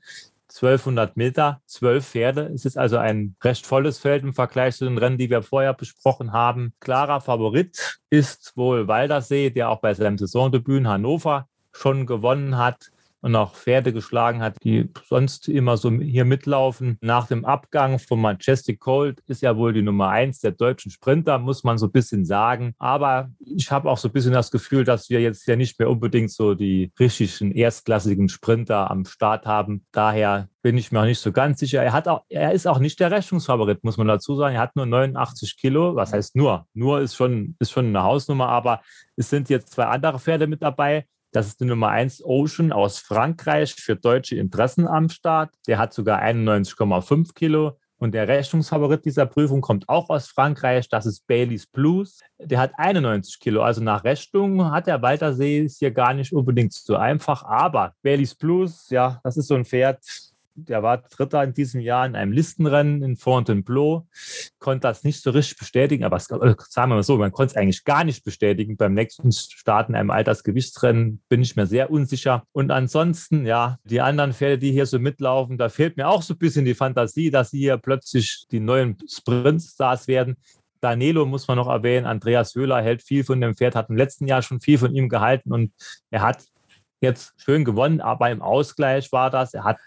1200 0.49 1.16
Meter, 1.16 1.61
12 1.66 2.07
Pferde. 2.07 2.51
Es 2.55 2.64
ist 2.64 2.77
also 2.77 2.97
ein 2.97 3.37
recht 3.45 3.66
volles 3.66 3.99
Feld 3.99 4.25
im 4.25 4.33
Vergleich 4.33 4.77
zu 4.77 4.87
den 4.87 4.99
Rennen, 4.99 5.19
die 5.19 5.31
wir 5.31 5.43
vorher 5.43 5.75
besprochen 5.75 6.33
haben. 6.33 6.73
Klarer 6.81 7.21
Favorit 7.21 8.01
ist 8.11 8.57
wohl 8.57 8.89
Waldersee, 8.89 9.51
der 9.51 9.69
auch 9.69 9.81
bei 9.81 9.95
seinem 9.95 10.19
Saisondebüt 10.19 10.79
in 10.79 10.89
Hannover 10.89 11.49
schon 11.73 12.07
gewonnen 12.07 12.57
hat 12.57 12.91
und 13.21 13.35
auch 13.37 13.55
Pferde 13.55 13.93
geschlagen 13.93 14.43
hat, 14.43 14.57
die 14.62 14.91
sonst 15.05 15.49
immer 15.49 15.77
so 15.77 15.91
hier 15.91 16.25
mitlaufen. 16.25 16.99
Nach 17.01 17.27
dem 17.27 17.45
Abgang 17.45 17.99
von 17.99 18.21
Majestic 18.21 18.81
Cold 18.81 19.21
ist 19.27 19.43
ja 19.43 19.57
wohl 19.57 19.73
die 19.73 19.83
Nummer 19.83 20.09
eins 20.09 20.41
der 20.41 20.53
deutschen 20.53 20.91
Sprinter, 20.91 21.39
muss 21.39 21.64
man 21.64 21.79
so 21.79 21.87
ein 21.87 21.93
bisschen 21.93 22.25
sagen. 22.25 22.75
Aber 22.79 23.31
ich 23.41 23.71
habe 23.71 23.91
auch 23.91 23.99
so 23.99 24.09
ein 24.09 24.12
bisschen 24.12 24.33
das 24.33 24.51
Gefühl, 24.51 24.85
dass 24.85 25.11
wir 25.11 25.21
jetzt 25.21 25.47
ja 25.47 25.57
nicht 25.57 25.79
mehr 25.79 25.91
unbedingt 25.91 26.31
so 26.31 26.55
die 26.55 26.93
richtigen 26.99 27.53
erstklassigen 27.53 28.29
Sprinter 28.29 28.91
am 28.91 29.05
Start 29.05 29.47
haben. 29.47 29.85
Daher 29.93 30.49
bin 30.62 30.77
ich 30.77 30.93
mir 30.93 31.01
auch 31.01 31.05
nicht 31.05 31.21
so 31.21 31.33
ganz 31.33 31.61
sicher. 31.61 31.83
Er, 31.83 31.93
hat 31.93 32.09
auch, 32.09 32.25
er 32.29 32.53
ist 32.53 32.66
auch 32.66 32.79
nicht 32.79 33.01
der 33.01 33.11
Rechnungsfavorit, 33.11 33.85
muss 33.85 33.97
man 33.97 34.07
dazu 34.07 34.37
sagen. 34.37 34.57
Er 34.57 34.61
hat 34.61 34.77
nur 34.77 34.87
89 34.87 35.57
Kilo. 35.57 35.97
Was 35.97 36.12
heißt 36.12 36.37
nur? 36.37 36.66
Nur 36.75 37.01
ist 37.01 37.14
schon, 37.14 37.57
ist 37.59 37.71
schon 37.71 37.87
eine 37.87 38.03
Hausnummer, 38.03 38.49
aber 38.49 38.83
es 39.16 39.31
sind 39.31 39.49
jetzt 39.49 39.71
zwei 39.73 39.85
andere 39.85 40.19
Pferde 40.19 40.47
mit 40.47 40.62
dabei. 40.62 41.07
Das 41.33 41.47
ist 41.47 41.61
die 41.61 41.66
Nummer 41.66 41.89
1 41.89 42.24
Ocean 42.24 42.72
aus 42.72 42.99
Frankreich 42.99 43.74
für 43.74 43.97
deutsche 43.97 44.37
Interessen 44.37 44.87
am 44.89 45.09
Start. 45.09 45.51
Der 45.66 45.79
hat 45.79 45.93
sogar 45.93 46.22
91,5 46.22 47.35
Kilo. 47.35 47.79
Und 48.01 48.12
der 48.12 48.29
Rechnungsfavorit 48.29 49.05
dieser 49.05 49.26
Prüfung 49.26 49.61
kommt 49.61 49.89
auch 49.89 50.09
aus 50.09 50.29
Frankreich. 50.29 50.89
Das 50.89 51.05
ist 51.05 51.26
Baileys 51.26 51.66
Blues. 51.66 52.20
Der 52.39 52.61
hat 52.61 52.72
91 52.76 53.41
Kilo. 53.41 53.62
Also 53.62 53.83
nach 53.83 54.05
Rechnung 54.05 54.70
hat 54.70 54.87
der 54.87 55.03
Waltersee 55.03 55.62
ist 55.62 55.81
hier 55.81 55.91
gar 55.91 56.14
nicht 56.14 56.33
unbedingt 56.33 56.72
so 56.72 56.97
einfach. 56.97 57.43
Aber 57.43 57.93
Baileys 58.03 58.37
Blues, 58.37 58.89
ja, 58.91 59.20
das 59.24 59.37
ist 59.37 59.49
so 59.49 59.57
ein 59.57 59.64
Pferd. 59.64 59.99
Der 60.65 60.83
war 60.83 60.99
Dritter 60.99 61.43
in 61.45 61.55
diesem 61.55 61.81
Jahr 61.81 62.07
in 62.07 62.17
einem 62.17 62.33
Listenrennen 62.33 63.03
in 63.03 63.17
Fontainebleau, 63.17 64.07
konnte 64.59 64.89
das 64.89 65.05
nicht 65.05 65.23
so 65.23 65.31
richtig 65.31 65.59
bestätigen, 65.59 66.05
aber 66.05 66.17
es, 66.17 66.31
äh, 66.31 66.55
sagen 66.69 66.91
wir 66.91 66.97
mal 66.97 67.03
so, 67.03 67.17
man 67.17 67.33
konnte 67.33 67.53
es 67.53 67.57
eigentlich 67.57 67.85
gar 67.85 68.05
nicht 68.05 68.25
bestätigen. 68.25 68.77
Beim 68.77 68.95
nächsten 68.95 69.31
Start 69.33 69.89
in 69.89 69.95
einem 69.95 70.11
Altersgewichtsrennen 70.11 71.23
bin 71.29 71.43
ich 71.43 71.57
mir 71.57 71.67
sehr 71.67 71.91
unsicher. 71.91 72.45
Und 72.53 72.71
ansonsten, 72.71 73.47
ja, 73.47 73.79
die 73.85 74.01
anderen 74.01 74.33
Pferde, 74.33 74.59
die 74.59 74.73
hier 74.73 74.87
so 74.87 74.99
mitlaufen, 74.99 75.59
da 75.59 75.69
fehlt 75.69 75.97
mir 75.97 76.09
auch 76.09 76.23
so 76.23 76.35
ein 76.35 76.39
bisschen 76.39 76.65
die 76.65 76.75
Fantasie, 76.75 77.31
dass 77.31 77.51
sie 77.51 77.59
hier 77.59 77.77
plötzlich 77.77 78.47
die 78.51 78.61
neuen 78.61 78.97
Sprintstars 79.09 80.09
werden. 80.09 80.37
Danilo 80.81 81.27
muss 81.27 81.49
man 81.49 81.57
noch 81.57 81.69
erwähnen. 81.69 82.07
Andreas 82.07 82.55
Höhler 82.55 82.83
hält 82.83 83.03
viel 83.03 83.25
von 83.25 83.41
dem 83.41 83.55
Pferd, 83.55 83.75
hat 83.75 83.91
im 83.91 83.97
letzten 83.97 84.27
Jahr 84.27 84.43
schon 84.43 84.61
viel 84.61 84.79
von 84.79 84.95
ihm 84.95 85.09
gehalten 85.09 85.53
und 85.53 85.73
er 86.11 86.23
hat 86.23 86.45
jetzt 87.01 87.35
schön 87.37 87.65
gewonnen, 87.65 88.01
aber 88.01 88.31
im 88.31 88.43
Ausgleich 88.43 89.13
war 89.13 89.31
das. 89.31 89.55
Er 89.55 89.65
hat 89.65 89.79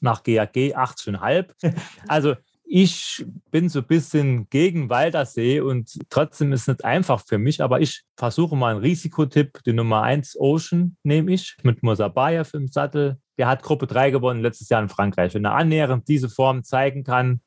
nach 0.00 0.22
GAG 0.22 0.54
18,5. 0.54 1.46
Also 2.08 2.34
ich 2.72 3.26
bin 3.50 3.68
so 3.68 3.80
ein 3.80 3.86
bisschen 3.86 4.48
gegen 4.48 4.88
Waldersee 4.90 5.60
und 5.60 5.98
trotzdem 6.08 6.52
ist 6.52 6.62
es 6.62 6.66
nicht 6.68 6.84
einfach 6.84 7.20
für 7.26 7.36
mich, 7.36 7.60
aber 7.62 7.80
ich 7.80 8.04
versuche 8.16 8.54
mal 8.54 8.70
einen 8.70 8.80
Risikotipp. 8.80 9.58
Die 9.66 9.72
Nummer 9.72 10.02
1 10.02 10.36
Ocean 10.38 10.96
nehme 11.02 11.32
ich 11.32 11.56
mit 11.64 11.82
Mosabayev 11.82 12.54
im 12.54 12.68
Sattel. 12.68 13.18
Der 13.38 13.48
hat 13.48 13.64
Gruppe 13.64 13.88
3 13.88 14.12
gewonnen 14.12 14.40
letztes 14.40 14.68
Jahr 14.68 14.82
in 14.82 14.88
Frankreich. 14.88 15.34
Wenn 15.34 15.44
er 15.44 15.54
annähernd 15.54 16.06
diese 16.06 16.28
Form 16.28 16.62
zeigen 16.62 17.02
kann, 17.02 17.40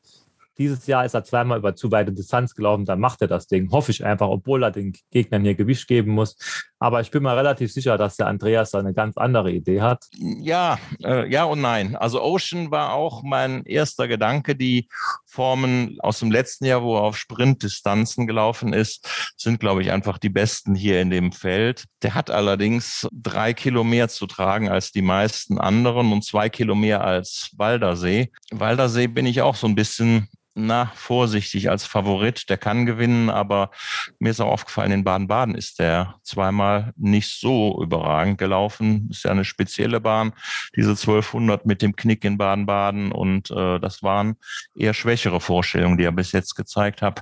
dieses 0.57 0.85
Jahr 0.87 1.05
ist 1.05 1.13
er 1.13 1.23
zweimal 1.23 1.57
über 1.57 1.75
zu 1.75 1.91
weite 1.91 2.11
Distanz 2.11 2.53
gelaufen, 2.53 2.85
dann 2.85 2.99
macht 2.99 3.21
er 3.21 3.27
das 3.27 3.47
Ding. 3.47 3.71
Hoffe 3.71 3.91
ich 3.91 4.05
einfach, 4.05 4.27
obwohl 4.27 4.63
er 4.63 4.71
den 4.71 4.93
Gegnern 5.11 5.43
hier 5.43 5.55
Gewicht 5.55 5.87
geben 5.87 6.11
muss. 6.11 6.37
Aber 6.79 7.01
ich 7.01 7.11
bin 7.11 7.23
mir 7.23 7.35
relativ 7.35 7.71
sicher, 7.71 7.97
dass 7.97 8.17
der 8.17 8.27
Andreas 8.27 8.71
da 8.71 8.79
eine 8.79 8.93
ganz 8.93 9.17
andere 9.17 9.51
Idee 9.51 9.81
hat. 9.81 10.03
Ja, 10.17 10.77
äh, 11.01 11.29
ja 11.31 11.45
und 11.45 11.61
nein. 11.61 11.95
Also 11.95 12.21
Ocean 12.21 12.71
war 12.71 12.93
auch 12.93 13.23
mein 13.23 13.63
erster 13.63 14.07
Gedanke. 14.07 14.55
Die 14.55 14.89
Formen 15.25 15.97
aus 16.01 16.19
dem 16.19 16.29
letzten 16.29 16.65
Jahr, 16.65 16.83
wo 16.83 16.97
er 16.97 17.03
auf 17.03 17.17
Sprintdistanzen 17.17 18.27
gelaufen 18.27 18.73
ist, 18.73 19.07
sind, 19.37 19.59
glaube 19.59 19.81
ich, 19.81 19.91
einfach 19.91 20.17
die 20.17 20.29
besten 20.29 20.75
hier 20.75 21.01
in 21.01 21.09
dem 21.09 21.31
Feld. 21.31 21.85
Der 22.01 22.15
hat 22.15 22.29
allerdings 22.29 23.07
drei 23.13 23.53
Kilo 23.53 23.83
mehr 23.83 24.09
zu 24.09 24.27
tragen 24.27 24.69
als 24.69 24.91
die 24.91 25.01
meisten 25.01 25.57
anderen 25.57 26.11
und 26.11 26.25
zwei 26.25 26.49
Kilo 26.49 26.75
mehr 26.75 27.03
als 27.03 27.51
Waldersee. 27.55 28.29
Waldersee 28.51 29.07
bin 29.07 29.25
ich 29.25 29.41
auch 29.41 29.55
so 29.55 29.67
ein 29.67 29.75
bisschen 29.75 30.27
na, 30.55 30.91
vorsichtig 30.95 31.69
als 31.69 31.85
Favorit. 31.85 32.49
Der 32.49 32.57
kann 32.57 32.85
gewinnen, 32.85 33.29
aber 33.29 33.71
mir 34.19 34.29
ist 34.29 34.39
auch 34.39 34.51
aufgefallen, 34.51 34.91
in 34.91 35.03
Baden-Baden 35.03 35.55
ist 35.55 35.79
der 35.79 36.15
zweimal 36.23 36.93
nicht 36.95 37.39
so 37.39 37.81
überragend 37.81 38.37
gelaufen. 38.37 39.07
Ist 39.09 39.23
ja 39.23 39.31
eine 39.31 39.45
spezielle 39.45 39.99
Bahn, 39.99 40.33
diese 40.75 40.91
1200 40.91 41.65
mit 41.65 41.81
dem 41.81 41.95
Knick 41.95 42.23
in 42.23 42.37
Baden-Baden 42.37 43.11
und 43.11 43.49
äh, 43.51 43.79
das 43.79 44.03
waren 44.03 44.35
eher 44.75 44.93
schwächere 44.93 45.41
Vorstellungen, 45.41 45.97
die 45.97 46.03
er 46.03 46.11
bis 46.11 46.31
jetzt 46.31 46.55
gezeigt 46.55 47.01
hat. 47.01 47.21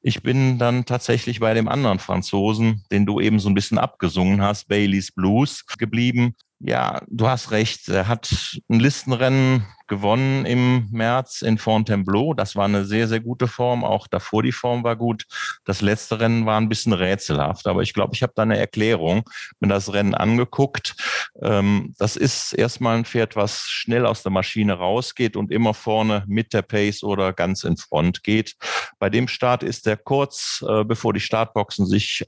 Ich 0.00 0.22
bin 0.22 0.58
dann 0.58 0.84
tatsächlich 0.84 1.40
bei 1.40 1.54
dem 1.54 1.68
anderen 1.68 2.00
Franzosen, 2.00 2.84
den 2.90 3.06
du 3.06 3.20
eben 3.20 3.38
so 3.38 3.48
ein 3.48 3.54
bisschen 3.54 3.78
abgesungen 3.78 4.42
hast, 4.42 4.68
Baileys 4.68 5.12
Blues, 5.12 5.64
geblieben. 5.78 6.34
Ja, 6.64 7.02
du 7.08 7.26
hast 7.26 7.50
recht. 7.50 7.88
Er 7.88 8.06
hat 8.06 8.56
ein 8.68 8.78
Listenrennen 8.78 9.66
gewonnen 9.88 10.46
im 10.46 10.88
März 10.90 11.42
in 11.42 11.58
Fontainebleau. 11.58 12.34
Das 12.34 12.56
war 12.56 12.64
eine 12.64 12.84
sehr, 12.84 13.08
sehr 13.08 13.20
gute 13.20 13.48
Form. 13.48 13.84
Auch 13.84 14.06
davor 14.06 14.42
die 14.42 14.52
Form 14.52 14.84
war 14.84 14.96
gut. 14.96 15.24
Das 15.64 15.80
letzte 15.80 16.20
Rennen 16.20 16.46
war 16.46 16.60
ein 16.60 16.68
bisschen 16.68 16.92
rätselhaft, 16.92 17.66
aber 17.66 17.82
ich 17.82 17.92
glaube, 17.94 18.14
ich 18.14 18.22
habe 18.22 18.32
da 18.34 18.42
eine 18.42 18.58
Erklärung. 18.58 19.22
Mir 19.60 19.68
das 19.68 19.92
Rennen 19.92 20.14
angeguckt. 20.14 20.94
Ähm, 21.42 21.94
das 21.98 22.16
ist 22.16 22.52
erstmal 22.52 22.96
ein 22.96 23.04
Pferd, 23.04 23.36
was 23.36 23.62
schnell 23.68 24.06
aus 24.06 24.22
der 24.22 24.32
Maschine 24.32 24.74
rausgeht 24.74 25.36
und 25.36 25.50
immer 25.50 25.74
vorne 25.74 26.24
mit 26.26 26.52
der 26.52 26.62
Pace 26.62 27.02
oder 27.02 27.32
ganz 27.32 27.64
in 27.64 27.76
Front 27.76 28.22
geht. 28.22 28.56
Bei 28.98 29.10
dem 29.10 29.28
Start 29.28 29.62
ist 29.62 29.86
er 29.86 29.96
kurz, 29.96 30.64
äh, 30.68 30.84
bevor 30.84 31.12
die 31.12 31.20
Startboxen 31.20 31.86
sich 31.86 32.24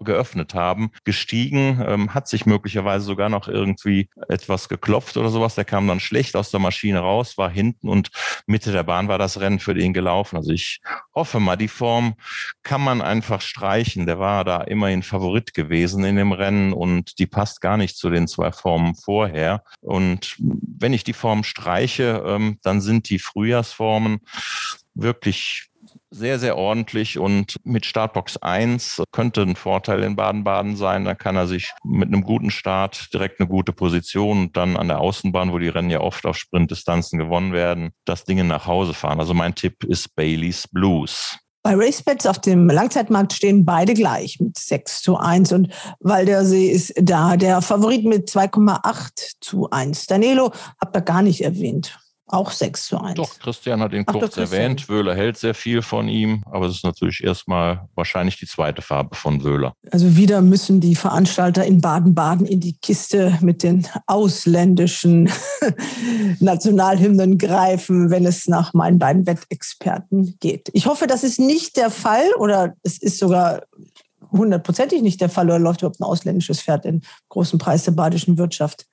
geöffnet 0.00 0.54
haben, 0.54 0.90
gestiegen, 1.04 1.84
ähm, 1.86 2.14
hat 2.14 2.28
sich 2.28 2.46
möglicherweise 2.46 3.04
sogar 3.04 3.28
noch 3.28 3.46
irgendwie 3.46 4.08
etwas 4.28 4.68
geklopft 4.68 5.16
oder 5.16 5.28
sowas. 5.28 5.54
Der 5.54 5.64
kam 5.64 5.86
dann 5.86 6.00
schlecht 6.00 6.34
aus 6.34 6.50
der 6.50 6.60
Maschine 6.60 6.95
raus, 6.96 7.38
war 7.38 7.50
hinten 7.50 7.88
und 7.88 8.10
Mitte 8.46 8.72
der 8.72 8.82
Bahn 8.82 9.08
war 9.08 9.18
das 9.18 9.40
Rennen 9.40 9.58
für 9.58 9.74
den 9.74 9.92
gelaufen. 9.92 10.36
Also 10.36 10.52
ich 10.52 10.80
hoffe 11.14 11.40
mal, 11.40 11.56
die 11.56 11.68
Form 11.68 12.14
kann 12.62 12.80
man 12.80 13.02
einfach 13.02 13.40
streichen. 13.40 14.06
Der 14.06 14.18
war 14.18 14.44
da 14.44 14.62
immerhin 14.62 15.02
Favorit 15.02 15.54
gewesen 15.54 16.04
in 16.04 16.16
dem 16.16 16.32
Rennen 16.32 16.72
und 16.72 17.18
die 17.18 17.26
passt 17.26 17.60
gar 17.60 17.76
nicht 17.76 17.96
zu 17.96 18.10
den 18.10 18.28
zwei 18.28 18.52
Formen 18.52 18.94
vorher. 18.94 19.62
Und 19.80 20.36
wenn 20.38 20.92
ich 20.92 21.04
die 21.04 21.12
Form 21.12 21.44
streiche, 21.44 22.22
ähm, 22.26 22.58
dann 22.62 22.80
sind 22.80 23.08
die 23.10 23.18
Frühjahrsformen 23.18 24.20
wirklich 24.94 25.70
sehr, 26.10 26.38
sehr 26.38 26.56
ordentlich 26.56 27.18
und 27.18 27.56
mit 27.64 27.86
Startbox 27.86 28.38
1 28.38 29.02
könnte 29.12 29.42
ein 29.42 29.56
Vorteil 29.56 30.02
in 30.02 30.16
Baden-Baden 30.16 30.76
sein. 30.76 31.04
Da 31.04 31.14
kann 31.14 31.36
er 31.36 31.46
sich 31.46 31.72
mit 31.84 32.08
einem 32.08 32.22
guten 32.22 32.50
Start 32.50 33.12
direkt 33.12 33.40
eine 33.40 33.48
gute 33.48 33.72
Position 33.72 34.42
und 34.42 34.56
dann 34.56 34.76
an 34.76 34.88
der 34.88 35.00
Außenbahn, 35.00 35.52
wo 35.52 35.58
die 35.58 35.68
Rennen 35.68 35.90
ja 35.90 36.00
oft 36.00 36.26
auf 36.26 36.36
Sprintdistanzen 36.36 37.18
gewonnen 37.18 37.52
werden, 37.52 37.90
das 38.04 38.24
Ding 38.24 38.46
nach 38.46 38.66
Hause 38.66 38.94
fahren. 38.94 39.20
Also 39.20 39.34
mein 39.34 39.54
Tipp 39.54 39.84
ist 39.84 40.14
Baileys 40.14 40.68
Blues. 40.68 41.38
Bei 41.66 41.74
RaceBets 41.74 42.26
auf 42.26 42.38
dem 42.38 42.68
Langzeitmarkt 42.68 43.32
stehen 43.32 43.64
beide 43.64 43.94
gleich 43.94 44.38
mit 44.38 44.56
6 44.56 45.02
zu 45.02 45.16
1 45.16 45.50
und 45.50 45.72
Waldersee 45.98 46.70
ist 46.70 46.92
da 46.96 47.36
der 47.36 47.60
Favorit 47.60 48.04
mit 48.04 48.28
2,8 48.28 49.32
zu 49.40 49.68
1. 49.68 50.06
Danilo 50.06 50.52
habt 50.80 50.96
ihr 50.96 51.00
gar 51.00 51.22
nicht 51.22 51.40
erwähnt. 51.40 51.98
Auch 52.28 52.50
6 52.50 52.86
zu 52.86 53.00
1. 53.00 53.14
Doch, 53.14 53.38
Christian 53.38 53.80
hat 53.80 53.92
ihn 53.92 54.02
Ach, 54.04 54.12
kurz 54.12 54.36
erwähnt. 54.36 54.88
Wöhler 54.88 55.14
hält 55.14 55.36
sehr 55.36 55.54
viel 55.54 55.80
von 55.80 56.08
ihm, 56.08 56.42
aber 56.50 56.66
es 56.66 56.76
ist 56.76 56.84
natürlich 56.84 57.22
erstmal 57.22 57.88
wahrscheinlich 57.94 58.36
die 58.36 58.46
zweite 58.46 58.82
Farbe 58.82 59.14
von 59.14 59.44
Wöhler. 59.44 59.74
Also 59.92 60.16
wieder 60.16 60.42
müssen 60.42 60.80
die 60.80 60.96
Veranstalter 60.96 61.64
in 61.64 61.80
Baden-Baden 61.80 62.44
in 62.44 62.58
die 62.58 62.76
Kiste 62.78 63.38
mit 63.42 63.62
den 63.62 63.86
ausländischen 64.08 65.30
Nationalhymnen 66.40 67.38
greifen, 67.38 68.10
wenn 68.10 68.26
es 68.26 68.48
nach 68.48 68.74
meinen 68.74 68.98
beiden 68.98 69.24
Wettexperten 69.24 70.36
geht. 70.40 70.68
Ich 70.72 70.86
hoffe, 70.86 71.06
das 71.06 71.22
ist 71.22 71.38
nicht 71.38 71.76
der 71.76 71.90
Fall 71.90 72.32
oder 72.38 72.74
es 72.82 72.98
ist 72.98 73.20
sogar 73.20 73.62
hundertprozentig 74.32 75.00
nicht 75.00 75.20
der 75.20 75.28
Fall 75.28 75.46
oder 75.46 75.60
läuft 75.60 75.82
überhaupt 75.82 76.00
ein 76.00 76.04
ausländisches 76.04 76.60
Pferd 76.60 76.86
im 76.86 77.02
großen 77.28 77.60
Preis 77.60 77.84
der 77.84 77.92
badischen 77.92 78.36
Wirtschaft. 78.36 78.86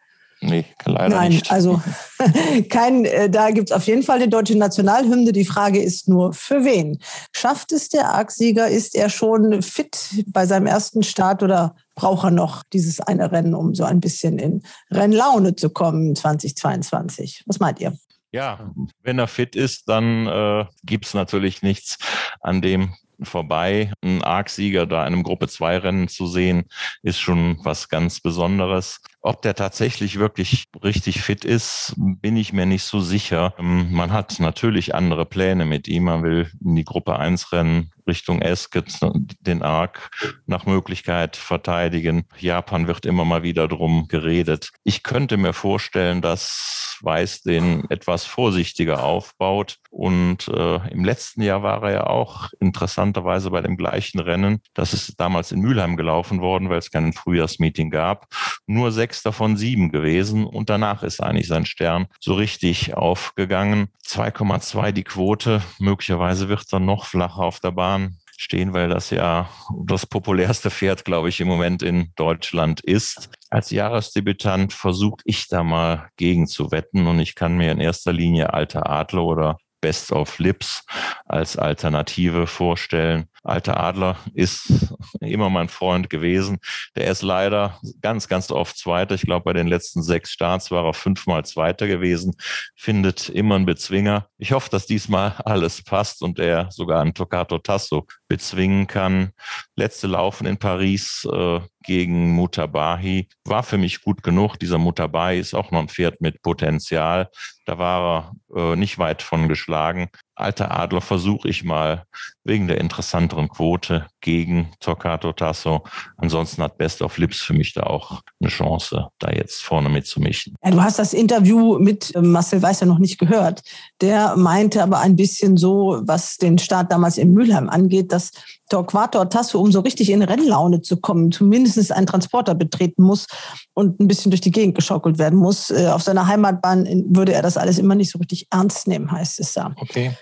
Nee, 0.43 0.65
leider 0.85 1.15
Nein, 1.15 1.31
nicht. 1.31 1.51
also 1.51 1.81
kein, 2.69 3.05
äh, 3.05 3.29
da 3.29 3.51
gibt 3.51 3.69
es 3.69 3.75
auf 3.75 3.85
jeden 3.87 4.03
Fall 4.03 4.19
die 4.19 4.29
deutsche 4.29 4.57
Nationalhymne. 4.57 5.31
Die 5.31 5.45
Frage 5.45 5.81
ist 5.81 6.07
nur, 6.09 6.33
für 6.33 6.65
wen? 6.65 6.99
Schafft 7.31 7.71
es 7.71 7.89
der 7.89 8.09
Arc-Sieger? 8.09 8.67
Ist 8.67 8.95
er 8.95 9.09
schon 9.09 9.61
fit 9.61 10.23
bei 10.27 10.45
seinem 10.45 10.67
ersten 10.67 11.03
Start 11.03 11.43
oder 11.43 11.75
braucht 11.95 12.25
er 12.25 12.31
noch 12.31 12.63
dieses 12.73 12.99
eine 12.99 13.31
Rennen, 13.31 13.55
um 13.55 13.73
so 13.73 13.83
ein 13.83 13.99
bisschen 13.99 14.37
in 14.37 14.63
Rennlaune 14.91 15.55
zu 15.55 15.69
kommen 15.69 16.15
2022? 16.15 17.43
Was 17.45 17.59
meint 17.59 17.79
ihr? 17.79 17.97
Ja, 18.31 18.71
wenn 19.03 19.19
er 19.19 19.27
fit 19.27 19.55
ist, 19.55 19.87
dann 19.87 20.27
äh, 20.27 20.65
gibt 20.83 21.05
es 21.05 21.13
natürlich 21.13 21.61
nichts 21.61 21.97
an 22.41 22.61
dem 22.61 22.93
vorbei. 23.21 23.91
Ein 24.03 24.23
Arc-Sieger 24.23 24.85
da 24.85 25.05
in 25.05 25.13
einem 25.13 25.23
Gruppe-2-Rennen 25.23 26.07
zu 26.07 26.27
sehen, 26.27 26.63
ist 27.01 27.19
schon 27.19 27.59
was 27.63 27.89
ganz 27.89 28.19
Besonderes. 28.19 29.01
Ob 29.25 29.41
der 29.41 29.55
tatsächlich 29.55 30.19
wirklich 30.19 30.65
richtig 30.83 31.21
fit 31.21 31.45
ist, 31.45 31.93
bin 31.95 32.35
ich 32.35 32.51
mir 32.51 32.65
nicht 32.65 32.83
so 32.83 32.99
sicher. 32.99 33.53
Ähm, 33.57 33.87
man 33.93 34.11
hat 34.11 34.41
natürlich 34.41 34.93
andere 34.95 35.25
Pläne 35.25 35.65
mit 35.65 35.87
ihm. 35.87 36.03
Man 36.03 36.23
will 36.23 36.51
in 36.59 36.75
die 36.75 36.83
Gruppe 36.83 37.17
1 37.17 37.53
rennen, 37.53 37.93
Richtung 38.05 38.41
Esket, 38.41 38.99
den 39.39 39.61
Arc 39.61 40.09
nach 40.45 40.65
Möglichkeit 40.65 41.37
verteidigen. 41.37 42.25
Japan 42.37 42.87
wird 42.87 43.05
immer 43.05 43.23
mal 43.23 43.43
wieder 43.43 43.69
drum 43.69 44.09
geredet. 44.09 44.71
Ich 44.83 45.03
könnte 45.03 45.37
mir 45.37 45.53
vorstellen, 45.53 46.21
dass 46.21 46.83
Weiß 47.01 47.41
den 47.41 47.89
etwas 47.89 48.25
vorsichtiger 48.25 49.03
aufbaut. 49.03 49.77
Und 49.89 50.47
äh, 50.47 50.89
im 50.89 51.03
letzten 51.03 51.41
Jahr 51.41 51.61
war 51.61 51.83
er 51.83 51.91
ja 51.91 52.07
auch 52.07 52.49
interessanterweise 52.59 53.51
bei 53.51 53.61
dem 53.61 53.75
gleichen 53.75 54.19
Rennen. 54.19 54.61
Das 54.73 54.93
ist 54.93 55.19
damals 55.19 55.51
in 55.51 55.59
Mülheim 55.59 55.97
gelaufen 55.97 56.39
worden, 56.39 56.69
weil 56.69 56.79
es 56.79 56.91
kein 56.91 57.11
Frühjahrsmeeting 57.11 57.89
gab. 57.89 58.27
Nur 58.67 58.91
sechster 59.13 59.31
von 59.31 59.57
sieben 59.57 59.91
gewesen 59.91 60.43
und 60.43 60.71
danach 60.71 61.03
ist 61.03 61.21
eigentlich 61.21 61.47
sein 61.47 61.67
Stern 61.67 62.07
so 62.19 62.33
richtig 62.33 62.95
aufgegangen. 62.95 63.89
2,2 64.07 64.91
die 64.91 65.03
Quote. 65.03 65.61
Möglicherweise 65.77 66.49
wird 66.49 66.65
er 66.73 66.79
noch 66.79 67.05
flacher 67.05 67.43
auf 67.43 67.59
der 67.59 67.73
Bahn 67.73 68.17
stehen, 68.37 68.73
weil 68.73 68.89
das 68.89 69.11
ja 69.11 69.47
das 69.85 70.07
populärste 70.07 70.71
Pferd, 70.71 71.05
glaube 71.05 71.29
ich, 71.29 71.39
im 71.39 71.47
Moment 71.47 71.83
in 71.83 72.11
Deutschland 72.15 72.81
ist. 72.81 73.29
Als 73.51 73.69
Jahresdebütant 73.69 74.73
versuche 74.73 75.21
ich 75.25 75.47
da 75.47 75.61
mal 75.61 76.09
gegen 76.17 76.47
zu 76.47 76.71
wetten 76.71 77.05
und 77.05 77.19
ich 77.19 77.35
kann 77.35 77.55
mir 77.55 77.71
in 77.71 77.79
erster 77.79 78.13
Linie 78.13 78.51
Alter 78.51 78.89
Adler 78.89 79.25
oder 79.25 79.57
Best 79.79 80.11
of 80.11 80.39
Lips 80.39 80.83
als 81.25 81.55
Alternative 81.55 82.47
vorstellen. 82.47 83.27
Alter 83.43 83.79
Adler 83.79 84.17
ist 84.33 84.95
immer 85.19 85.49
mein 85.49 85.67
Freund 85.67 86.09
gewesen. 86.09 86.59
Der 86.95 87.07
ist 87.07 87.21
leider 87.21 87.79
ganz, 88.01 88.27
ganz 88.27 88.49
oft 88.51 88.77
Zweiter. 88.77 89.15
Ich 89.15 89.23
glaube, 89.23 89.43
bei 89.43 89.53
den 89.53 89.67
letzten 89.67 90.01
sechs 90.01 90.31
Starts 90.31 90.71
war 90.71 90.85
er 90.85 90.93
fünfmal 90.93 91.43
Zweiter 91.45 91.87
gewesen. 91.87 92.35
Findet 92.75 93.27
immer 93.29 93.55
einen 93.55 93.65
Bezwinger. 93.65 94.27
Ich 94.37 94.53
hoffe, 94.53 94.69
dass 94.69 94.85
diesmal 94.85 95.31
alles 95.45 95.83
passt 95.83 96.21
und 96.21 96.39
er 96.39 96.71
sogar 96.71 97.01
einen 97.01 97.13
Tocato 97.13 97.59
Tasso 97.59 98.07
bezwingen 98.29 98.87
kann. 98.87 99.31
Letzte 99.75 100.07
Laufen 100.07 100.47
in 100.47 100.57
Paris 100.57 101.27
äh, 101.31 101.59
gegen 101.83 102.31
Mutabahi 102.31 103.27
war 103.43 103.63
für 103.63 103.77
mich 103.77 104.01
gut 104.01 104.23
genug. 104.23 104.57
Dieser 104.57 104.77
Mutabahi 104.77 105.39
ist 105.39 105.53
auch 105.53 105.69
noch 105.71 105.79
ein 105.79 105.89
Pferd 105.89 106.21
mit 106.21 106.41
Potenzial. 106.41 107.29
Da 107.65 107.77
war 107.77 108.33
er 108.55 108.73
äh, 108.73 108.75
nicht 108.75 108.97
weit 108.97 109.21
von 109.21 109.47
geschlagen. 109.47 110.09
Alter 110.35 110.71
Adler 110.77 111.01
versuche 111.01 111.47
ich 111.47 111.63
mal 111.63 112.05
wegen 112.43 112.67
der 112.67 112.79
interessanteren 112.79 113.49
Quote 113.49 114.07
gegen 114.19 114.69
Toccato 114.79 115.31
Tasso. 115.31 115.83
Ansonsten 116.17 116.61
hat 116.61 116.77
Best 116.77 117.01
of 117.01 117.17
Lips 117.17 117.41
für 117.41 117.53
mich 117.53 117.73
da 117.73 117.83
auch 117.83 118.21
eine 118.41 118.49
Chance, 118.49 119.07
da 119.19 119.31
jetzt 119.31 119.63
vorne 119.63 119.89
mitzumischen. 119.89 120.55
Ja, 120.63 120.71
du 120.71 120.81
hast 120.81 120.99
das 120.99 121.13
Interview 121.13 121.79
mit 121.79 122.11
ähm, 122.15 122.31
Marcel 122.31 122.61
Weiß 122.61 122.81
ja 122.81 122.87
noch 122.87 122.99
nicht 122.99 123.19
gehört. 123.19 123.61
Der 124.01 124.35
meinte 124.35 124.83
aber 124.83 124.99
ein 124.99 125.15
bisschen 125.15 125.55
so, 125.55 126.01
was 126.03 126.37
den 126.37 126.57
Start 126.57 126.91
damals 126.91 127.17
in 127.17 127.33
Mülheim 127.33 127.69
angeht, 127.69 128.11
dass 128.11 128.31
Torquato 128.69 129.23
Tasso, 129.25 129.59
um 129.61 129.71
so 129.71 129.81
richtig 129.81 130.09
in 130.09 130.23
Rennlaune 130.23 130.81
zu 130.81 130.97
kommen, 130.97 131.31
zumindest 131.31 131.91
einen 131.91 132.07
Transporter 132.07 132.55
betreten 132.55 133.03
muss 133.03 133.27
und 133.73 133.99
ein 133.99 134.07
bisschen 134.07 134.31
durch 134.31 134.41
die 134.41 134.51
Gegend 134.51 134.75
geschaukelt 134.75 135.17
werden 135.17 135.37
muss. 135.37 135.69
Äh, 135.69 135.87
auf 135.87 136.01
seiner 136.01 136.27
Heimatbahn 136.27 137.05
würde 137.09 137.33
er 137.33 137.41
das 137.41 137.55
alles 137.55 137.77
immer 137.77 137.95
nicht 137.95 138.11
so 138.11 138.19
richtig 138.19 138.47
ernst 138.49 138.87
nehmen, 138.87 139.11
heißt 139.11 139.39
es 139.39 139.53
da. 139.53 139.73
Okay. 139.77 140.15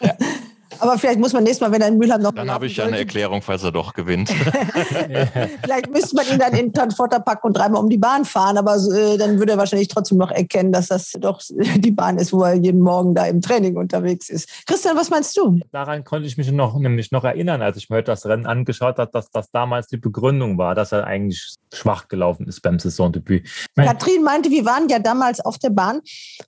Ja. 0.00 0.16
Aber 0.80 0.98
vielleicht 0.98 1.18
muss 1.18 1.32
man 1.32 1.44
nächstes 1.44 1.60
Mal, 1.60 1.72
wenn 1.72 1.82
er 1.82 1.88
in 1.88 1.98
Mülheim 1.98 2.22
noch. 2.22 2.32
Dann 2.32 2.50
habe 2.50 2.66
ich 2.66 2.76
ja 2.76 2.84
eine 2.84 2.98
Erklärung, 2.98 3.42
falls 3.42 3.62
er 3.62 3.72
doch 3.72 3.92
gewinnt. 3.92 4.30
vielleicht 5.62 5.90
müsste 5.90 6.16
man 6.16 6.26
ihn 6.26 6.38
dann 6.38 6.52
in 6.52 6.66
den 6.66 6.72
Transporter 6.72 7.20
packen 7.20 7.48
und 7.48 7.56
dreimal 7.56 7.82
um 7.82 7.88
die 7.88 7.98
Bahn 7.98 8.24
fahren. 8.24 8.58
Aber 8.58 8.76
äh, 8.76 9.16
dann 9.16 9.38
würde 9.38 9.52
er 9.52 9.58
wahrscheinlich 9.58 9.88
trotzdem 9.88 10.18
noch 10.18 10.30
erkennen, 10.30 10.72
dass 10.72 10.88
das 10.88 11.12
doch 11.18 11.40
die 11.48 11.90
Bahn 11.90 12.18
ist, 12.18 12.32
wo 12.32 12.42
er 12.42 12.54
jeden 12.54 12.80
Morgen 12.80 13.14
da 13.14 13.26
im 13.26 13.40
Training 13.40 13.76
unterwegs 13.76 14.28
ist. 14.28 14.48
Christian, 14.66 14.96
was 14.96 15.10
meinst 15.10 15.36
du? 15.36 15.60
Daran 15.72 16.04
konnte 16.04 16.26
ich 16.26 16.36
mich 16.36 16.50
noch, 16.50 16.78
nämlich 16.78 17.12
noch 17.12 17.24
erinnern, 17.24 17.62
als 17.62 17.76
ich 17.76 17.90
mir 17.90 17.96
heute 17.96 18.12
das 18.12 18.26
Rennen 18.26 18.46
angeschaut 18.46 18.98
habe, 18.98 19.10
dass 19.12 19.30
das 19.30 19.50
damals 19.50 19.88
die 19.88 19.96
Begründung 19.96 20.58
war, 20.58 20.74
dass 20.74 20.92
er 20.92 21.04
eigentlich 21.04 21.54
schwach 21.72 22.08
gelaufen 22.08 22.46
ist 22.46 22.60
beim 22.60 22.78
Saisondebüt. 22.78 23.48
Katrin 23.76 24.22
meinte, 24.22 24.50
wir 24.50 24.64
waren 24.64 24.88
ja 24.88 24.98
damals 24.98 25.40
auf 25.40 25.58
der 25.58 25.70
Bahn 25.70 26.00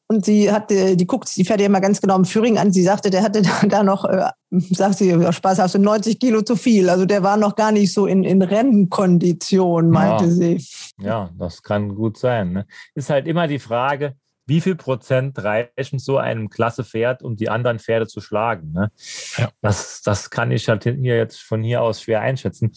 und 0.09 0.25
sie 0.25 0.51
hatte, 0.51 0.97
die 0.97 1.07
guckt, 1.07 1.35
die 1.37 1.45
fährt 1.45 1.61
ja 1.61 1.67
immer 1.67 1.81
ganz 1.81 2.01
genau 2.01 2.17
im 2.17 2.25
Führing 2.25 2.59
an. 2.59 2.73
Sie 2.73 2.83
sagte, 2.83 3.11
der 3.11 3.23
hatte 3.23 3.43
da 3.69 3.83
noch 3.83 4.05
äh, 4.17 4.31
sagt 4.51 4.99
sie, 4.99 5.33
Spaß 5.33 5.59
hast 5.59 5.75
du 5.75 5.79
90 5.79 6.19
Kilo 6.19 6.43
zu 6.43 6.57
viel. 6.57 6.89
Also 6.91 7.07
der 7.07 7.23
war 7.23 7.37
noch 7.37 7.57
gar 7.57 7.73
nicht 7.73 7.93
so 7.93 8.07
in, 8.07 8.25
in 8.25 8.43
Rennkondition, 8.43 9.91
meinte 9.91 10.25
ja. 10.25 10.31
sie. 10.31 10.65
Ja, 11.01 11.31
das 11.39 11.63
kann 11.63 11.95
gut 11.95 12.19
sein. 12.19 12.53
Ne? 12.53 12.67
Ist 12.95 13.11
halt 13.11 13.27
immer 13.27 13.47
die 13.47 13.59
Frage, 13.59 14.15
wie 14.47 14.61
viel 14.61 14.77
Prozent 14.77 15.43
reichen 15.43 15.99
so 15.99 16.19
einem 16.19 16.49
klasse 16.49 16.85
Pferd, 16.85 17.23
um 17.23 17.37
die 17.37 17.49
anderen 17.49 17.81
Pferde 17.81 18.07
zu 18.07 18.21
schlagen? 18.21 18.73
Ne? 18.73 18.93
Ja. 19.37 19.51
Das, 19.61 20.03
das 20.03 20.31
kann 20.31 20.53
ich 20.53 20.69
halt 20.69 20.85
hier 20.85 21.17
jetzt 21.17 21.41
von 21.41 21.63
hier 21.63 21.83
aus 21.83 22.03
schwer 22.03 22.21
einschätzen. 22.21 22.73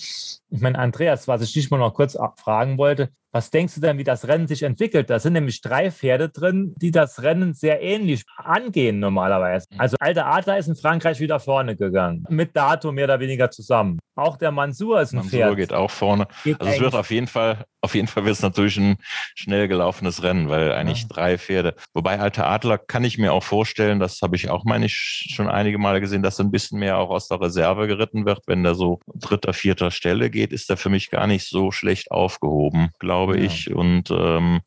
Ich 0.49 0.61
meine, 0.61 0.79
Andreas, 0.79 1.27
was 1.27 1.41
ich 1.41 1.53
dich 1.53 1.69
mal 1.69 1.77
noch 1.77 1.93
kurz 1.93 2.17
fragen 2.37 2.77
wollte, 2.77 3.09
was 3.31 3.51
denkst 3.51 3.75
du 3.75 3.81
denn, 3.81 3.97
wie 3.97 4.03
das 4.03 4.27
Rennen 4.27 4.47
sich 4.47 4.63
entwickelt? 4.63 5.09
Da 5.09 5.19
sind 5.19 5.33
nämlich 5.33 5.61
drei 5.61 5.91
Pferde 5.91 6.29
drin, 6.29 6.73
die 6.81 6.89
das 6.89 7.21
Rennen 7.21 7.53
sehr 7.53 7.81
ähnlich 7.81 8.23
angehen 8.37 8.99
normalerweise. 8.99 9.67
Mhm. 9.71 9.79
Also 9.79 9.97
Alter 9.99 10.25
Adler 10.25 10.57
ist 10.57 10.67
in 10.67 10.75
Frankreich 10.75 11.19
wieder 11.19 11.39
vorne 11.39 11.75
gegangen, 11.75 12.25
mit 12.29 12.55
Dato 12.55 12.91
mehr 12.91 13.05
oder 13.05 13.19
weniger 13.19 13.51
zusammen. 13.51 13.99
Auch 14.15 14.35
der 14.35 14.51
Mansur 14.51 14.99
ist 14.99 15.13
ein 15.13 15.17
Mansur 15.17 15.39
Pferd. 15.39 15.57
geht 15.57 15.73
auch 15.73 15.91
vorne. 15.91 16.27
Geht 16.43 16.59
also 16.59 16.73
es 16.73 16.79
wird 16.79 16.95
auf 16.95 17.11
jeden 17.11 17.27
Fall, 17.27 17.65
auf 17.81 17.95
jeden 17.95 18.07
Fall 18.07 18.25
wird 18.25 18.35
es 18.35 18.41
natürlich 18.41 18.77
ein 18.77 18.97
schnell 19.35 19.67
gelaufenes 19.67 20.23
Rennen, 20.23 20.49
weil 20.49 20.71
eigentlich 20.73 21.03
ja. 21.03 21.07
drei 21.09 21.37
Pferde. 21.37 21.75
Wobei 21.93 22.19
Alter 22.19 22.47
Adler 22.47 22.77
kann 22.79 23.03
ich 23.03 23.17
mir 23.17 23.31
auch 23.31 23.43
vorstellen, 23.43 23.99
das 23.99 24.21
habe 24.21 24.35
ich 24.35 24.49
auch, 24.49 24.65
meine 24.65 24.87
ich, 24.87 25.27
schon 25.33 25.47
einige 25.47 25.77
Male 25.77 26.01
gesehen, 26.01 26.23
dass 26.23 26.39
ein 26.39 26.51
bisschen 26.51 26.79
mehr 26.79 26.97
auch 26.97 27.11
aus 27.11 27.27
der 27.27 27.39
Reserve 27.39 27.87
geritten 27.87 28.25
wird. 28.25 28.41
Wenn 28.47 28.63
der 28.63 28.75
so 28.75 28.99
dritter, 29.13 29.53
vierter 29.53 29.91
Stelle 29.91 30.29
geht, 30.29 30.38
ist 30.45 30.69
er 30.69 30.77
für 30.77 30.89
mich 30.89 31.09
gar 31.09 31.27
nicht 31.27 31.47
so 31.47 31.71
schlecht 31.71 32.11
aufgehoben, 32.11 32.89
glaube 32.99 33.37
ja. 33.37 33.45
ich. 33.45 33.73
Und 33.73 34.11
ähm, 34.11 34.61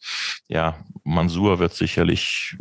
ja, 0.49 0.77
Mansur 1.05 1.59
wird 1.59 1.75
sicherlich 1.75 2.57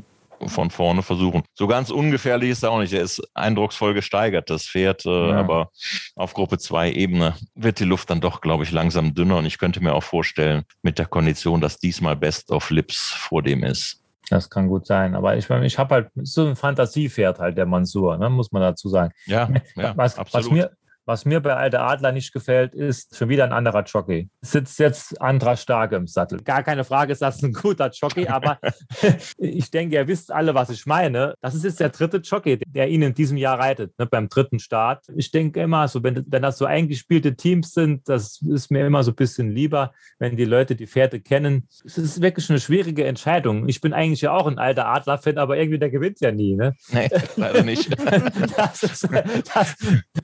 von 0.47 0.71
vorne 0.71 1.03
versuchen. 1.03 1.43
So 1.53 1.67
ganz 1.67 1.89
ungefährlich 1.89 2.49
ist 2.49 2.63
er 2.63 2.71
auch 2.71 2.79
nicht. 2.79 2.93
Er 2.93 3.03
ist 3.03 3.21
eindrucksvoll 3.33 3.93
gesteigert, 3.93 4.49
das 4.49 4.65
Pferd. 4.65 5.05
Äh, 5.05 5.29
ja. 5.29 5.37
Aber 5.37 5.69
auf 6.15 6.33
Gruppe 6.33 6.57
2 6.57 6.91
Ebene 6.91 7.35
wird 7.55 7.79
die 7.79 7.85
Luft 7.85 8.09
dann 8.09 8.21
doch, 8.21 8.41
glaube 8.41 8.63
ich, 8.63 8.71
langsam 8.71 9.13
dünner. 9.13 9.37
Und 9.37 9.45
ich 9.45 9.57
könnte 9.57 9.81
mir 9.81 9.93
auch 9.93 10.03
vorstellen, 10.03 10.63
mit 10.81 10.99
der 10.99 11.05
Kondition, 11.05 11.61
dass 11.61 11.77
diesmal 11.77 12.15
Best 12.15 12.51
of 12.51 12.69
Lips 12.69 13.11
vor 13.11 13.43
dem 13.43 13.63
ist. 13.63 14.01
Das 14.29 14.49
kann 14.49 14.67
gut 14.67 14.87
sein. 14.87 15.13
Aber 15.15 15.35
ich, 15.35 15.49
ich 15.49 15.77
habe 15.77 15.95
halt 15.95 16.09
so 16.15 16.47
ein 16.47 16.55
Fantasiepferd 16.55 17.39
halt, 17.39 17.57
der 17.57 17.65
Mansur, 17.65 18.17
ne, 18.17 18.29
muss 18.29 18.51
man 18.51 18.61
dazu 18.61 18.87
sagen. 18.87 19.13
Ja, 19.25 19.49
ja 19.75 19.95
was, 19.97 20.17
absolut. 20.17 20.45
Was 20.45 20.53
mir, 20.53 20.71
was 21.05 21.25
mir 21.25 21.39
bei 21.39 21.55
Alter 21.55 21.81
Adler 21.81 22.11
nicht 22.11 22.31
gefällt, 22.33 22.75
ist 22.75 23.15
schon 23.15 23.29
wieder 23.29 23.43
ein 23.43 23.53
anderer 23.53 23.83
Jockey. 23.83 24.29
Sitzt 24.41 24.79
jetzt 24.79 25.19
Andra 25.21 25.57
Starke 25.57 25.95
im 25.95 26.07
Sattel. 26.07 26.41
Gar 26.43 26.63
keine 26.63 26.83
Frage, 26.83 27.11
ist 27.11 27.21
das 27.21 27.41
ein 27.41 27.53
guter 27.53 27.89
Jockey, 27.89 28.27
aber 28.27 28.59
ich 29.37 29.71
denke, 29.71 29.95
ihr 29.95 30.07
wisst 30.07 30.31
alle, 30.31 30.53
was 30.53 30.69
ich 30.69 30.85
meine. 30.85 31.33
Das 31.41 31.55
ist 31.55 31.63
jetzt 31.63 31.79
der 31.79 31.89
dritte 31.89 32.17
Jockey, 32.17 32.59
der 32.67 32.89
ihn 32.89 33.01
in 33.01 33.13
diesem 33.13 33.37
Jahr 33.37 33.59
reitet, 33.59 33.97
ne, 33.97 34.05
beim 34.05 34.29
dritten 34.29 34.59
Start. 34.59 35.05
Ich 35.15 35.31
denke 35.31 35.61
immer, 35.61 35.87
so, 35.87 36.03
wenn, 36.03 36.23
wenn 36.27 36.41
das 36.41 36.57
so 36.57 36.65
eingespielte 36.65 37.35
Teams 37.35 37.71
sind, 37.71 38.07
das 38.07 38.41
ist 38.41 38.71
mir 38.71 38.85
immer 38.85 39.03
so 39.03 39.11
ein 39.11 39.15
bisschen 39.15 39.51
lieber, 39.51 39.93
wenn 40.19 40.37
die 40.37 40.45
Leute 40.45 40.75
die 40.75 40.87
Pferde 40.87 41.19
kennen. 41.19 41.67
Es 41.83 41.97
ist 41.97 42.21
wirklich 42.21 42.49
eine 42.49 42.59
schwierige 42.59 43.05
Entscheidung. 43.05 43.67
Ich 43.67 43.81
bin 43.81 43.93
eigentlich 43.93 44.21
ja 44.21 44.31
auch 44.33 44.47
ein 44.47 44.59
alter 44.59 44.87
Adler-Fan, 44.87 45.37
aber 45.37 45.57
irgendwie 45.57 45.79
der 45.79 45.89
gewinnt 45.89 46.19
ja 46.21 46.31
nie. 46.31 46.55
Ne? 46.55 46.75
Nee, 46.91 47.09
leider 47.35 47.63
nicht. 47.63 47.89
das 48.57 48.83
ist, 48.83 49.09
das, 49.53 49.75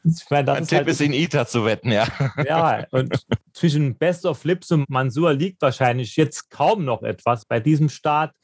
ich 0.03 0.29
meine, 0.29 0.45
das 0.45 0.66
Tipp 0.67 0.79
halt, 0.79 0.87
ist 0.87 1.01
in 1.01 1.13
ITA 1.13 1.47
zu 1.47 1.65
wetten, 1.65 1.91
ja. 1.91 2.07
Ja, 2.45 2.85
und 2.91 3.25
zwischen 3.53 3.97
Best 3.97 4.25
of 4.25 4.39
Flips 4.39 4.71
und 4.71 4.89
Mansur 4.89 5.33
liegt 5.33 5.61
wahrscheinlich 5.61 6.15
jetzt 6.15 6.49
kaum 6.49 6.85
noch 6.85 7.03
etwas 7.03 7.45
bei 7.45 7.59
diesem 7.59 7.89
Start. 7.89 8.35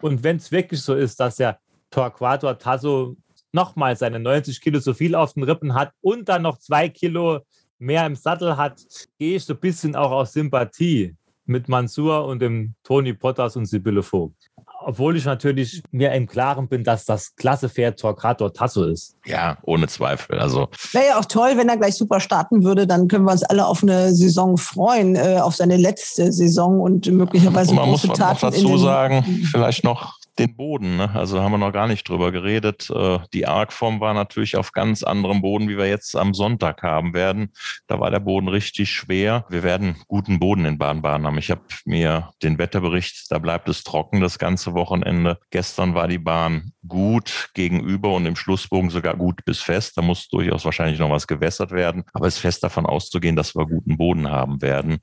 Und 0.00 0.22
wenn 0.22 0.36
es 0.36 0.52
wirklich 0.52 0.82
so 0.82 0.94
ist, 0.94 1.20
dass 1.20 1.36
der 1.36 1.58
Torquato 1.90 2.52
Tasso 2.54 3.16
nochmal 3.52 3.96
seine 3.96 4.18
90 4.18 4.60
Kilo 4.60 4.80
zu 4.80 4.92
viel 4.92 5.14
auf 5.14 5.34
den 5.34 5.44
Rippen 5.44 5.74
hat 5.74 5.92
und 6.00 6.28
dann 6.28 6.42
noch 6.42 6.58
zwei 6.58 6.88
Kilo 6.88 7.40
mehr 7.78 8.06
im 8.06 8.16
Sattel 8.16 8.56
hat, 8.56 8.82
gehe 9.18 9.36
ich 9.36 9.44
so 9.44 9.54
ein 9.54 9.60
bisschen 9.60 9.96
auch 9.96 10.10
aus 10.10 10.32
Sympathie 10.32 11.14
mit 11.44 11.68
Mansur 11.68 12.26
und 12.26 12.40
dem 12.40 12.74
Tony 12.82 13.14
Potters 13.14 13.56
und 13.56 13.66
Sibylle 13.66 14.02
Vogt 14.02 14.50
obwohl 14.86 15.16
ich 15.16 15.24
natürlich 15.24 15.82
mir 15.90 16.12
im 16.12 16.28
Klaren 16.28 16.68
bin, 16.68 16.84
dass 16.84 17.04
das 17.04 17.34
klasse 17.34 17.68
Pferd 17.68 17.98
Torquato 17.98 18.48
Tasso 18.50 18.84
ist. 18.84 19.16
Ja, 19.24 19.58
ohne 19.62 19.88
Zweifel. 19.88 20.38
Also 20.38 20.68
wäre 20.92 21.06
ja 21.08 21.18
auch 21.18 21.24
toll, 21.24 21.54
wenn 21.56 21.68
er 21.68 21.76
gleich 21.76 21.96
super 21.96 22.20
starten 22.20 22.62
würde. 22.62 22.86
Dann 22.86 23.08
können 23.08 23.24
wir 23.24 23.32
uns 23.32 23.42
alle 23.42 23.66
auf 23.66 23.82
eine 23.82 24.14
Saison 24.14 24.56
freuen, 24.56 25.16
äh, 25.16 25.40
auf 25.42 25.56
seine 25.56 25.76
letzte 25.76 26.30
Saison 26.30 26.80
und 26.80 27.10
möglicherweise 27.10 27.70
und 27.70 27.76
man 27.76 27.86
große 27.86 28.06
muss 28.06 28.18
Taten. 28.18 28.38
dazu 28.40 28.78
sagen, 28.78 29.24
vielleicht 29.50 29.82
noch 29.82 30.14
den 30.38 30.56
Boden. 30.56 30.96
Ne? 30.96 31.10
Also 31.14 31.40
haben 31.40 31.52
wir 31.52 31.58
noch 31.58 31.72
gar 31.72 31.86
nicht 31.86 32.08
drüber 32.08 32.32
geredet. 32.32 32.90
Äh, 32.90 33.18
die 33.32 33.46
Argform 33.46 34.00
war 34.00 34.14
natürlich 34.14 34.56
auf 34.56 34.72
ganz 34.72 35.02
anderem 35.02 35.42
Boden, 35.42 35.68
wie 35.68 35.78
wir 35.78 35.88
jetzt 35.88 36.16
am 36.16 36.34
Sonntag 36.34 36.82
haben 36.82 37.14
werden. 37.14 37.52
Da 37.86 38.00
war 38.00 38.10
der 38.10 38.20
Boden 38.20 38.48
richtig 38.48 38.90
schwer. 38.90 39.44
Wir 39.48 39.62
werden 39.62 39.96
guten 40.08 40.38
Boden 40.38 40.64
in 40.64 40.78
Baden-Baden 40.78 41.26
haben. 41.26 41.38
Ich 41.38 41.50
habe 41.50 41.62
mir 41.84 42.30
den 42.42 42.58
Wetterbericht, 42.58 43.30
da 43.30 43.38
bleibt 43.38 43.68
es 43.68 43.84
trocken 43.84 44.20
das 44.20 44.38
ganze 44.38 44.74
Wochenende. 44.74 45.38
Gestern 45.50 45.94
war 45.94 46.08
die 46.08 46.18
Bahn 46.18 46.72
gut 46.86 47.50
gegenüber 47.54 48.14
und 48.14 48.26
im 48.26 48.36
Schlussbogen 48.36 48.90
sogar 48.90 49.16
gut 49.16 49.44
bis 49.44 49.60
fest. 49.60 49.96
Da 49.96 50.02
muss 50.02 50.28
durchaus 50.28 50.64
wahrscheinlich 50.64 50.98
noch 50.98 51.10
was 51.10 51.26
gewässert 51.26 51.70
werden. 51.70 52.04
Aber 52.12 52.26
es 52.26 52.36
ist 52.36 52.40
fest 52.40 52.62
davon 52.62 52.86
auszugehen, 52.86 53.36
dass 53.36 53.54
wir 53.54 53.66
guten 53.66 53.96
Boden 53.96 54.30
haben 54.30 54.62
werden 54.62 54.98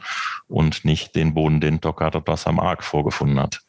und 0.48 0.86
nicht 0.86 1.16
den 1.16 1.34
Boden, 1.34 1.60
den 1.60 1.82
Toccata 1.82 2.22
am 2.46 2.60
Arg 2.60 2.84
vorgefunden 2.84 3.40
hat. 3.40 3.62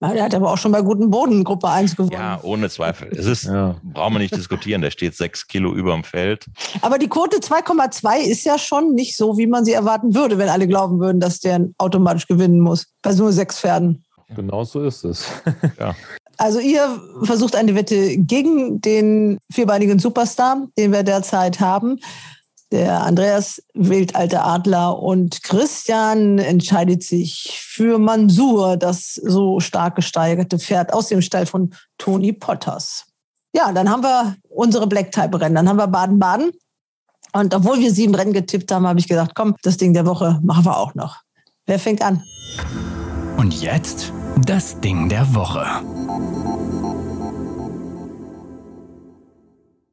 Er 0.00 0.22
hat 0.22 0.34
aber 0.34 0.52
auch 0.52 0.58
schon 0.58 0.70
bei 0.70 0.80
guten 0.80 1.10
Boden 1.10 1.42
Gruppe 1.42 1.68
1 1.68 1.96
gewonnen. 1.96 2.12
Ja, 2.12 2.38
ohne 2.42 2.70
Zweifel. 2.70 3.08
Es 3.08 3.26
ist, 3.26 3.44
ja. 3.44 3.74
brauchen 3.82 4.14
wir 4.14 4.20
nicht 4.20 4.36
diskutieren, 4.36 4.80
der 4.80 4.92
steht 4.92 5.16
sechs 5.16 5.46
Kilo 5.46 5.74
über 5.74 5.92
dem 5.92 6.04
Feld. 6.04 6.46
Aber 6.82 6.98
die 6.98 7.08
Quote 7.08 7.38
2,2 7.38 8.20
ist 8.20 8.44
ja 8.44 8.58
schon 8.58 8.94
nicht 8.94 9.16
so, 9.16 9.36
wie 9.38 9.48
man 9.48 9.64
sie 9.64 9.72
erwarten 9.72 10.14
würde, 10.14 10.38
wenn 10.38 10.48
alle 10.48 10.68
glauben 10.68 11.00
würden, 11.00 11.18
dass 11.18 11.40
der 11.40 11.66
automatisch 11.78 12.28
gewinnen 12.28 12.60
muss. 12.60 12.86
Bei 13.02 13.12
nur 13.12 13.32
sechs 13.32 13.58
Pferden. 13.58 14.04
Genau 14.36 14.62
so 14.62 14.84
ist 14.84 15.04
es. 15.04 15.26
ja. 15.80 15.94
Also 16.36 16.60
ihr 16.60 17.00
versucht 17.22 17.56
eine 17.56 17.74
Wette 17.74 18.16
gegen 18.18 18.80
den 18.80 19.38
vierbeinigen 19.52 19.98
Superstar, 19.98 20.68
den 20.78 20.92
wir 20.92 21.02
derzeit 21.02 21.58
haben. 21.58 21.98
Der 22.70 23.02
Andreas 23.02 23.62
wählt 23.72 24.14
alte 24.14 24.42
Adler 24.42 24.98
und 24.98 25.42
Christian 25.42 26.38
entscheidet 26.38 27.02
sich 27.02 27.58
für 27.62 27.98
Mansur, 27.98 28.76
das 28.76 29.14
so 29.14 29.58
stark 29.58 29.96
gesteigerte 29.96 30.58
Pferd 30.58 30.92
aus 30.92 31.08
dem 31.08 31.22
Stall 31.22 31.46
von 31.46 31.74
Tony 31.96 32.34
Potters. 32.34 33.06
Ja, 33.54 33.72
dann 33.72 33.88
haben 33.88 34.02
wir 34.02 34.36
unsere 34.50 34.86
Black 34.86 35.12
Type 35.12 35.40
Rennen. 35.40 35.54
Dann 35.54 35.68
haben 35.68 35.78
wir 35.78 35.86
Baden-Baden. 35.86 36.50
Und 37.32 37.54
obwohl 37.54 37.78
wir 37.78 37.92
sieben 37.92 38.14
Rennen 38.14 38.34
getippt 38.34 38.70
haben, 38.70 38.86
habe 38.86 39.00
ich 39.00 39.08
gesagt, 39.08 39.34
komm, 39.34 39.56
das 39.62 39.78
Ding 39.78 39.94
der 39.94 40.04
Woche 40.04 40.38
machen 40.42 40.66
wir 40.66 40.76
auch 40.76 40.94
noch. 40.94 41.16
Wer 41.64 41.78
fängt 41.78 42.02
an? 42.02 42.22
Und 43.38 43.62
jetzt 43.62 44.12
das 44.44 44.78
Ding 44.80 45.08
der 45.08 45.34
Woche. 45.34 45.66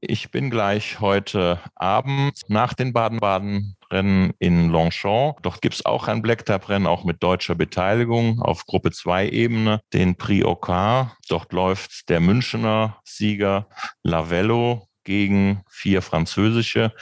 Ich 0.08 0.30
bin 0.30 0.52
gleich 0.52 1.00
heute 1.00 1.60
Abend 1.74 2.42
nach 2.48 2.74
den 2.76 2.94
Baden-Baden-Rennen 2.94 4.34
in 4.38 4.70
Longchamp. 4.70 5.42
Dort 5.42 5.62
gibt 5.62 5.76
es 5.76 5.86
auch 5.86 6.08
ein 6.08 6.22
Blacktap-Rennen, 6.22 6.86
auch 6.86 7.06
mit 7.06 7.24
deutscher 7.24 7.56
Beteiligung 7.56 8.40
auf 8.42 8.66
Gruppe 8.66 8.90
2-Ebene, 8.90 9.82
den 9.94 10.16
Prix 10.16 10.46
Ocar. 10.46 11.18
Dort 11.28 11.54
läuft 11.54 12.10
der 12.10 12.20
Münchner 12.20 13.00
Sieger 13.04 13.68
Lavello 14.04 14.88
gegen 15.06 15.64
vier 15.70 16.04
französische 16.04 16.94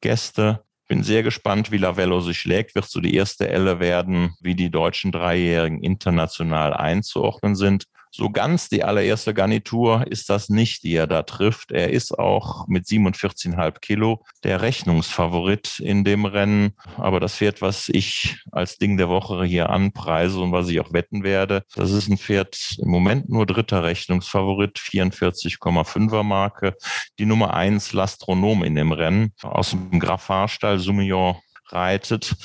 Gäste. 0.00 0.64
Bin 0.88 1.04
sehr 1.04 1.22
gespannt, 1.22 1.70
wie 1.70 1.78
Lavello 1.78 2.20
sich 2.20 2.40
schlägt. 2.40 2.74
Wird 2.74 2.88
so 2.88 3.00
die 3.00 3.14
erste 3.14 3.48
Elle 3.48 3.78
werden, 3.78 4.34
wie 4.40 4.56
die 4.56 4.70
deutschen 4.70 5.12
Dreijährigen 5.12 5.82
international 5.82 6.74
einzuordnen 6.74 7.54
sind 7.54 7.84
so 8.10 8.30
ganz 8.30 8.68
die 8.68 8.84
allererste 8.84 9.34
Garnitur 9.34 10.06
ist 10.06 10.30
das 10.30 10.48
nicht, 10.48 10.82
die 10.82 10.94
er 10.94 11.06
da 11.06 11.22
trifft. 11.22 11.72
Er 11.72 11.90
ist 11.90 12.18
auch 12.18 12.66
mit 12.68 12.86
47,5 12.86 13.80
Kilo 13.80 14.24
der 14.44 14.62
Rechnungsfavorit 14.62 15.80
in 15.80 16.04
dem 16.04 16.24
Rennen. 16.24 16.72
Aber 16.96 17.20
das 17.20 17.36
Pferd, 17.36 17.62
was 17.62 17.88
ich 17.88 18.38
als 18.52 18.78
Ding 18.78 18.96
der 18.96 19.08
Woche 19.08 19.44
hier 19.44 19.70
anpreise 19.70 20.40
und 20.40 20.52
was 20.52 20.68
ich 20.68 20.80
auch 20.80 20.92
wetten 20.92 21.22
werde, 21.22 21.64
das 21.74 21.90
ist 21.90 22.08
ein 22.08 22.18
Pferd 22.18 22.76
im 22.78 22.90
Moment 22.90 23.28
nur 23.28 23.46
dritter 23.46 23.82
Rechnungsfavorit, 23.82 24.78
44,5er 24.78 26.22
Marke. 26.22 26.74
Die 27.18 27.26
Nummer 27.26 27.54
eins 27.54 27.92
Lastronom 27.92 28.64
in 28.64 28.74
dem 28.74 28.92
Rennen 28.92 29.32
aus 29.42 29.70
dem 29.70 30.00
Graffarstall 30.00 30.78
Soumillon 30.78 31.36
reitet, 31.72 32.36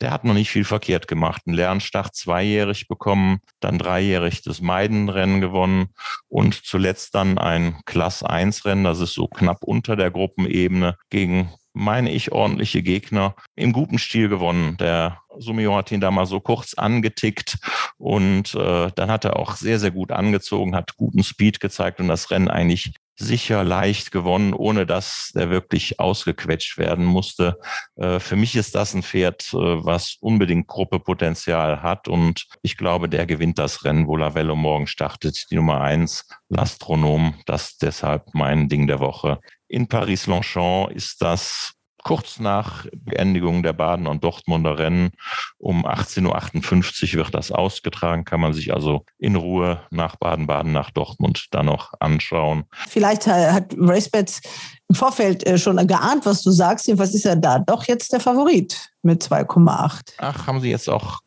der 0.00 0.10
hat 0.10 0.24
noch 0.24 0.34
nicht 0.34 0.50
viel 0.50 0.64
verkehrt 0.64 1.08
gemacht. 1.08 1.42
Einen 1.46 1.56
Lernstart 1.56 2.14
zweijährig 2.14 2.88
bekommen, 2.88 3.40
dann 3.60 3.78
dreijährig 3.78 4.42
das 4.42 4.60
Meidenrennen 4.60 5.40
gewonnen 5.40 5.88
und 6.28 6.54
zuletzt 6.64 7.14
dann 7.14 7.38
ein 7.38 7.80
Klass 7.84 8.22
1 8.22 8.64
Rennen, 8.64 8.84
das 8.84 9.00
ist 9.00 9.14
so 9.14 9.28
knapp 9.28 9.62
unter 9.62 9.96
der 9.96 10.10
Gruppenebene 10.10 10.96
gegen 11.10 11.52
meine 11.74 12.10
ich, 12.10 12.32
ordentliche 12.32 12.82
Gegner 12.82 13.34
im 13.54 13.72
guten 13.72 13.98
Stil 13.98 14.28
gewonnen. 14.28 14.76
Der 14.76 15.18
Sumio 15.38 15.74
hat 15.74 15.90
ihn 15.90 16.00
da 16.00 16.10
mal 16.10 16.26
so 16.26 16.40
kurz 16.40 16.74
angetickt 16.74 17.58
und 17.96 18.54
äh, 18.54 18.90
dann 18.94 19.10
hat 19.10 19.24
er 19.24 19.36
auch 19.38 19.56
sehr, 19.56 19.78
sehr 19.78 19.90
gut 19.90 20.12
angezogen, 20.12 20.76
hat 20.76 20.96
guten 20.96 21.24
Speed 21.24 21.60
gezeigt 21.60 22.00
und 22.00 22.08
das 22.08 22.30
Rennen 22.30 22.48
eigentlich 22.48 22.92
sicher 23.16 23.64
leicht 23.64 24.10
gewonnen, 24.10 24.54
ohne 24.54 24.86
dass 24.86 25.32
er 25.34 25.50
wirklich 25.50 26.00
ausgequetscht 26.00 26.78
werden 26.78 27.04
musste. 27.04 27.58
Äh, 27.96 28.20
für 28.20 28.36
mich 28.36 28.56
ist 28.56 28.74
das 28.74 28.94
ein 28.94 29.02
Pferd, 29.02 29.52
äh, 29.52 29.56
was 29.56 30.16
unbedingt 30.20 30.66
Gruppepotenzial 30.66 31.82
hat 31.82 32.08
und 32.08 32.46
ich 32.62 32.76
glaube, 32.76 33.08
der 33.08 33.26
gewinnt 33.26 33.58
das 33.58 33.84
Rennen, 33.84 34.06
wo 34.06 34.16
Lavello 34.16 34.56
morgen 34.56 34.86
startet. 34.86 35.46
Die 35.50 35.56
Nummer 35.56 35.80
eins, 35.80 36.26
L'Astronom, 36.50 37.34
das 37.46 37.76
deshalb 37.76 38.34
mein 38.34 38.68
Ding 38.68 38.86
der 38.86 39.00
Woche. 39.00 39.40
In 39.68 39.88
Paris-Longchamp 39.88 40.90
ist 40.90 41.22
das 41.22 41.74
kurz 42.02 42.40
nach 42.40 42.86
Beendigung 42.94 43.62
der 43.62 43.72
Baden- 43.72 44.06
und 44.06 44.24
Dortmunder 44.24 44.78
Rennen 44.78 45.10
um 45.58 45.86
18.58 45.86 47.12
Uhr 47.12 47.24
wird 47.24 47.34
das 47.34 47.52
ausgetragen, 47.52 48.24
kann 48.24 48.40
man 48.40 48.52
sich 48.52 48.74
also 48.74 49.04
in 49.18 49.36
Ruhe 49.36 49.80
nach 49.90 50.16
Baden-Baden, 50.16 50.72
nach 50.72 50.90
Dortmund 50.90 51.46
dann 51.52 51.66
noch 51.66 51.92
anschauen. 52.00 52.64
Vielleicht 52.88 53.26
hat 53.26 53.74
RaceBets 53.78 54.40
im 54.88 54.94
Vorfeld 54.94 55.46
äh, 55.46 55.56
schon 55.56 55.84
geahnt, 55.86 56.26
was 56.26 56.42
du 56.42 56.50
sagst. 56.50 56.86
Jedenfalls 56.86 57.14
ist 57.14 57.24
er 57.24 57.36
da 57.36 57.58
doch 57.58 57.84
jetzt 57.84 58.12
der 58.12 58.20
Favorit 58.20 58.90
mit 59.02 59.22
2,8. 59.22 60.14
Ach, 60.18 60.46
haben 60.46 60.60
Sie 60.60 60.70
jetzt 60.70 60.90
auch 60.90 61.20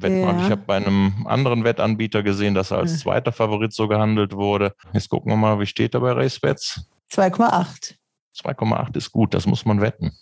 Wettmarkt? 0.00 0.40
Ja. 0.40 0.46
Ich 0.46 0.50
habe 0.50 0.62
bei 0.66 0.76
einem 0.76 1.24
anderen 1.26 1.62
Wettanbieter 1.62 2.22
gesehen, 2.22 2.54
dass 2.54 2.70
er 2.70 2.78
als 2.78 2.98
zweiter 2.98 3.32
Favorit 3.32 3.72
so 3.72 3.86
gehandelt 3.86 4.32
wurde. 4.32 4.74
Jetzt 4.92 5.08
gucken 5.08 5.30
wir 5.30 5.36
mal, 5.36 5.60
wie 5.60 5.66
steht 5.66 5.94
er 5.94 6.00
bei 6.00 6.12
RaceBets? 6.12 6.84
2,8. 7.12 7.94
2,8 8.36 8.96
ist 8.96 9.12
gut, 9.12 9.34
das 9.34 9.46
muss 9.46 9.64
man 9.64 9.80
wetten. 9.80 10.12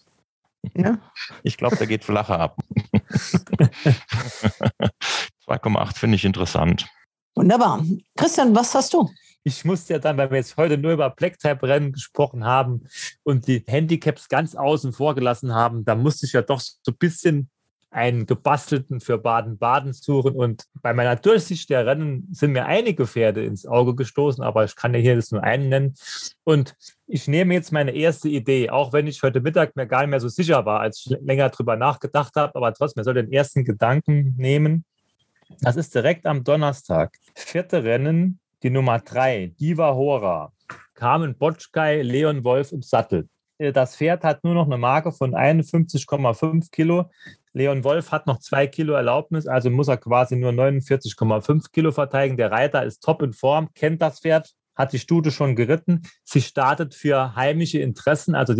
Ja. 0.74 0.98
Ich 1.42 1.56
glaube, 1.56 1.76
der 1.76 1.86
geht 1.86 2.04
flacher 2.04 2.38
ab. 2.38 2.58
2,8 5.46 5.96
finde 5.96 6.16
ich 6.16 6.24
interessant. 6.24 6.86
Wunderbar. 7.34 7.84
Christian, 8.16 8.54
was 8.54 8.74
hast 8.74 8.92
du? 8.92 9.08
Ich 9.42 9.64
musste 9.64 9.94
ja 9.94 9.98
dann, 9.98 10.18
weil 10.18 10.30
wir 10.30 10.36
jetzt 10.36 10.58
heute 10.58 10.76
nur 10.76 10.92
über 10.92 11.08
Black-Type-Rennen 11.08 11.92
gesprochen 11.92 12.44
haben 12.44 12.86
und 13.22 13.46
die 13.46 13.64
Handicaps 13.66 14.28
ganz 14.28 14.54
außen 14.54 14.92
vor 14.92 15.14
gelassen 15.14 15.54
haben, 15.54 15.84
da 15.84 15.94
musste 15.94 16.26
ich 16.26 16.34
ja 16.34 16.42
doch 16.42 16.60
so 16.60 16.76
ein 16.88 16.98
bisschen 16.98 17.48
einen 17.90 18.26
gebastelten 18.26 19.00
für 19.00 19.18
Baden-Baden 19.18 19.92
suchen. 19.92 20.34
Und 20.34 20.64
bei 20.80 20.94
meiner 20.94 21.16
Durchsicht 21.16 21.68
der 21.70 21.86
Rennen 21.86 22.28
sind 22.30 22.52
mir 22.52 22.66
einige 22.66 23.06
Pferde 23.06 23.44
ins 23.44 23.66
Auge 23.66 23.94
gestoßen, 23.94 24.42
aber 24.44 24.64
ich 24.64 24.76
kann 24.76 24.94
ja 24.94 25.00
hier 25.00 25.14
jetzt 25.14 25.32
nur 25.32 25.42
einen 25.42 25.68
nennen. 25.68 25.94
Und 26.44 26.76
ich 27.06 27.26
nehme 27.26 27.54
jetzt 27.54 27.72
meine 27.72 27.90
erste 27.90 28.28
Idee, 28.28 28.70
auch 28.70 28.92
wenn 28.92 29.08
ich 29.08 29.22
heute 29.22 29.40
Mittag 29.40 29.74
mir 29.74 29.86
gar 29.86 30.00
nicht 30.00 30.10
mehr 30.10 30.20
so 30.20 30.28
sicher 30.28 30.64
war, 30.64 30.80
als 30.80 31.04
ich 31.04 31.16
länger 31.20 31.50
drüber 31.50 31.76
nachgedacht 31.76 32.36
habe, 32.36 32.54
aber 32.54 32.72
trotzdem, 32.72 33.00
ich 33.00 33.04
soll 33.04 33.14
den 33.14 33.32
ersten 33.32 33.64
Gedanken 33.64 34.34
nehmen. 34.36 34.84
Das 35.60 35.76
ist 35.76 35.94
direkt 35.94 36.26
am 36.26 36.44
Donnerstag. 36.44 37.16
Vierte 37.34 37.82
Rennen, 37.82 38.38
die 38.62 38.70
Nummer 38.70 39.00
drei, 39.00 39.52
Diva 39.58 39.94
Hora. 39.94 40.52
Carmen 40.94 41.36
Botschkei, 41.36 42.02
Leon 42.02 42.44
Wolf 42.44 42.70
im 42.70 42.82
Sattel. 42.82 43.28
Äh, 43.60 43.72
das 43.72 43.96
Pferd 43.96 44.24
hat 44.24 44.44
nur 44.44 44.54
noch 44.54 44.66
eine 44.66 44.78
Marke 44.78 45.12
von 45.12 45.34
51,5 45.34 46.70
Kilo. 46.70 47.10
Leon 47.52 47.82
Wolf 47.82 48.12
hat 48.12 48.26
noch 48.26 48.38
zwei 48.38 48.66
Kilo 48.66 48.94
Erlaubnis, 48.94 49.46
also 49.46 49.70
muss 49.70 49.88
er 49.88 49.96
quasi 49.96 50.36
nur 50.36 50.52
49,5 50.52 51.72
Kilo 51.72 51.90
verteidigen. 51.90 52.36
Der 52.36 52.52
Reiter 52.52 52.84
ist 52.84 53.02
top 53.02 53.22
in 53.22 53.32
Form, 53.32 53.72
kennt 53.74 54.00
das 54.02 54.20
Pferd, 54.20 54.54
hat 54.76 54.92
die 54.92 55.00
Stute 55.00 55.32
schon 55.32 55.56
geritten. 55.56 56.02
Sie 56.22 56.40
startet 56.40 56.94
für 56.94 57.34
heimische 57.34 57.80
Interessen, 57.80 58.34
also 58.34 58.54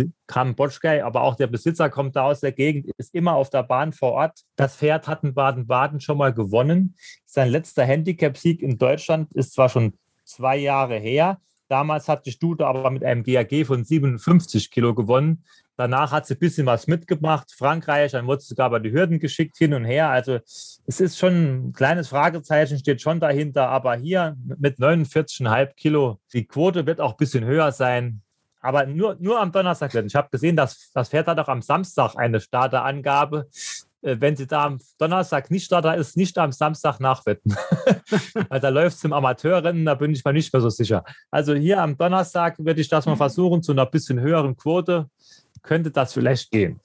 Botschkei, 0.55 1.03
aber 1.05 1.21
auch 1.21 1.35
der 1.35 1.47
Besitzer 1.47 1.89
kommt 1.89 2.15
da 2.17 2.23
aus 2.23 2.41
der 2.41 2.51
Gegend, 2.51 2.91
ist 2.97 3.15
immer 3.15 3.35
auf 3.35 3.49
der 3.49 3.63
Bahn 3.63 3.93
vor 3.93 4.11
Ort. 4.11 4.41
Das 4.57 4.75
Pferd 4.75 5.07
hat 5.07 5.23
in 5.23 5.33
Baden-Baden 5.33 6.01
schon 6.01 6.17
mal 6.17 6.33
gewonnen. 6.33 6.95
Sein 7.25 7.49
letzter 7.49 7.85
Handicap-Sieg 7.85 8.61
in 8.61 8.77
Deutschland 8.77 9.31
ist 9.33 9.53
zwar 9.53 9.69
schon 9.69 9.93
zwei 10.25 10.57
Jahre 10.57 10.97
her, 10.97 11.39
Damals 11.71 12.09
hat 12.09 12.25
die 12.25 12.33
Stute 12.33 12.67
aber 12.67 12.91
mit 12.91 13.01
einem 13.01 13.23
GAG 13.23 13.65
von 13.65 13.85
57 13.85 14.71
Kilo 14.71 14.93
gewonnen. 14.93 15.45
Danach 15.77 16.11
hat 16.11 16.27
sie 16.27 16.35
ein 16.35 16.39
bisschen 16.39 16.65
was 16.65 16.87
mitgemacht. 16.87 17.51
Frankreich, 17.51 18.11
dann 18.11 18.27
wurde 18.27 18.41
sie 18.41 18.49
sogar 18.49 18.69
bei 18.69 18.79
die 18.79 18.91
Hürden 18.91 19.19
geschickt 19.19 19.57
hin 19.57 19.73
und 19.73 19.85
her. 19.85 20.09
Also 20.09 20.39
es 20.85 20.99
ist 20.99 21.17
schon 21.17 21.69
ein 21.69 21.73
kleines 21.73 22.09
Fragezeichen, 22.09 22.77
steht 22.77 23.01
schon 23.01 23.19
dahinter. 23.19 23.69
Aber 23.69 23.95
hier 23.95 24.35
mit 24.59 24.77
49,5 24.77 25.73
Kilo, 25.75 26.19
die 26.33 26.45
Quote 26.45 26.85
wird 26.85 27.01
auch 27.01 27.11
ein 27.11 27.17
bisschen 27.17 27.45
höher 27.45 27.71
sein. 27.71 28.21
Aber 28.59 28.85
nur, 28.85 29.17
nur 29.19 29.39
am 29.39 29.51
Donnerstag. 29.51 29.93
Ich 29.95 30.15
habe 30.15 30.29
gesehen, 30.29 30.55
dass 30.55 30.91
das 30.93 31.09
Pferd 31.09 31.27
hat 31.27 31.39
auch 31.39 31.47
am 31.47 31.63
Samstag 31.63 32.15
eine 32.15 32.39
Starterangabe. 32.39 33.47
Äh, 34.01 34.17
wenn 34.19 34.35
sie 34.35 34.47
da 34.47 34.65
am 34.65 34.79
Donnerstag 34.97 35.51
nicht 35.51 35.71
da 35.71 35.93
ist, 35.93 36.17
nicht 36.17 36.37
am 36.37 36.51
Samstag 36.51 36.99
nachwetten. 36.99 37.55
Weil 38.49 38.59
da 38.59 38.69
läuft 38.69 38.97
es 38.97 39.03
im 39.03 39.13
Amateurrennen, 39.13 39.85
da 39.85 39.95
bin 39.95 40.11
ich 40.11 40.23
mir 40.23 40.33
nicht 40.33 40.51
mehr 40.53 40.61
so 40.61 40.69
sicher. 40.69 41.03
Also 41.29 41.53
hier 41.53 41.81
am 41.81 41.97
Donnerstag 41.97 42.57
würde 42.59 42.81
ich 42.81 42.89
das 42.89 43.05
mal 43.05 43.15
versuchen, 43.15 43.61
zu 43.63 43.71
einer 43.71 43.85
bisschen 43.85 44.19
höheren 44.19 44.55
Quote 44.55 45.09
könnte 45.63 45.91
das 45.91 46.13
vielleicht 46.13 46.51
gehen. 46.51 46.79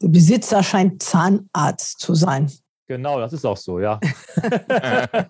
Der 0.00 0.08
Besitzer 0.08 0.62
scheint 0.62 1.02
Zahnarzt 1.02 2.00
zu 2.00 2.14
sein. 2.14 2.50
Genau, 2.86 3.20
das 3.20 3.32
ist 3.32 3.44
auch 3.44 3.56
so, 3.56 3.80
ja. 3.80 4.00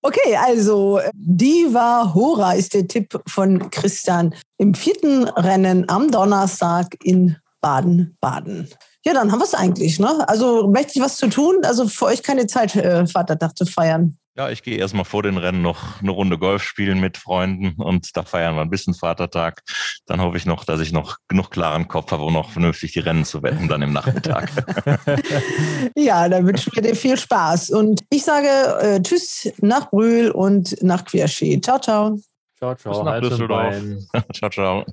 Okay, 0.00 0.36
also 0.36 1.00
Diva 1.12 2.14
Hora 2.14 2.52
ist 2.52 2.72
der 2.72 2.86
Tipp 2.86 3.20
von 3.26 3.68
Christian 3.70 4.34
im 4.56 4.72
vierten 4.72 5.24
Rennen 5.24 5.88
am 5.88 6.10
Donnerstag 6.10 6.96
in 7.02 7.36
Baden-Baden. 7.60 8.68
Ja, 9.04 9.12
dann 9.12 9.32
haben 9.32 9.40
wir 9.40 9.44
es 9.44 9.54
eigentlich. 9.54 9.98
Ne? 9.98 10.26
Also 10.28 10.68
mächtig 10.68 11.02
was 11.02 11.16
zu 11.16 11.28
tun. 11.28 11.56
Also 11.64 11.88
für 11.88 12.06
euch 12.06 12.22
keine 12.22 12.46
Zeit, 12.46 12.76
äh, 12.76 13.06
Vatertag 13.06 13.58
zu 13.58 13.66
feiern. 13.66 14.16
Ja, 14.38 14.50
ich 14.50 14.62
gehe 14.62 14.78
erstmal 14.78 15.04
vor 15.04 15.24
den 15.24 15.36
Rennen 15.36 15.62
noch 15.62 16.00
eine 16.00 16.12
Runde 16.12 16.38
Golf 16.38 16.62
spielen 16.62 17.00
mit 17.00 17.16
Freunden 17.16 17.74
und 17.82 18.16
da 18.16 18.22
feiern 18.22 18.54
wir 18.54 18.62
ein 18.62 18.70
bisschen 18.70 18.94
Vatertag. 18.94 19.64
Dann 20.06 20.20
hoffe 20.20 20.36
ich 20.36 20.46
noch, 20.46 20.64
dass 20.64 20.78
ich 20.78 20.92
noch 20.92 21.16
genug 21.26 21.50
klaren 21.50 21.88
Kopf 21.88 22.12
habe, 22.12 22.22
um 22.22 22.34
noch 22.34 22.50
vernünftig 22.50 22.92
die 22.92 23.00
Rennen 23.00 23.24
zu 23.24 23.42
wetten, 23.42 23.66
dann 23.66 23.82
im 23.82 23.92
Nachmittag. 23.92 24.48
ja, 25.96 26.28
dann 26.28 26.46
wünschen 26.46 26.72
wir 26.72 26.84
dir 26.84 26.94
viel 26.94 27.16
Spaß. 27.16 27.70
Und 27.70 28.04
ich 28.10 28.22
sage 28.22 28.46
äh, 28.80 29.02
Tschüss 29.02 29.52
nach 29.60 29.90
Brühl 29.90 30.30
und 30.30 30.80
nach 30.84 31.04
Querschi. 31.04 31.60
Ciao, 31.60 31.80
ciao. 31.80 32.16
Ciao, 32.58 32.76
ciao. 32.76 32.92
Bis 32.92 33.02
nach 33.02 33.20
Düsseldorf. 33.20 33.74
ciao, 34.34 34.50
ciao. 34.50 34.84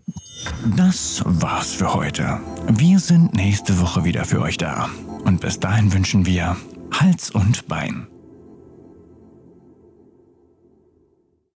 Das 0.76 1.22
war's 1.24 1.76
für 1.76 1.94
heute. 1.94 2.40
Wir 2.72 2.98
sind 2.98 3.36
nächste 3.36 3.80
Woche 3.80 4.06
wieder 4.06 4.26
für 4.26 4.42
euch 4.42 4.58
da. 4.58 4.90
Und 5.24 5.42
bis 5.42 5.60
dahin 5.60 5.94
wünschen 5.94 6.26
wir 6.26 6.58
Hals 6.92 7.30
und 7.30 7.68
Bein. 7.68 8.08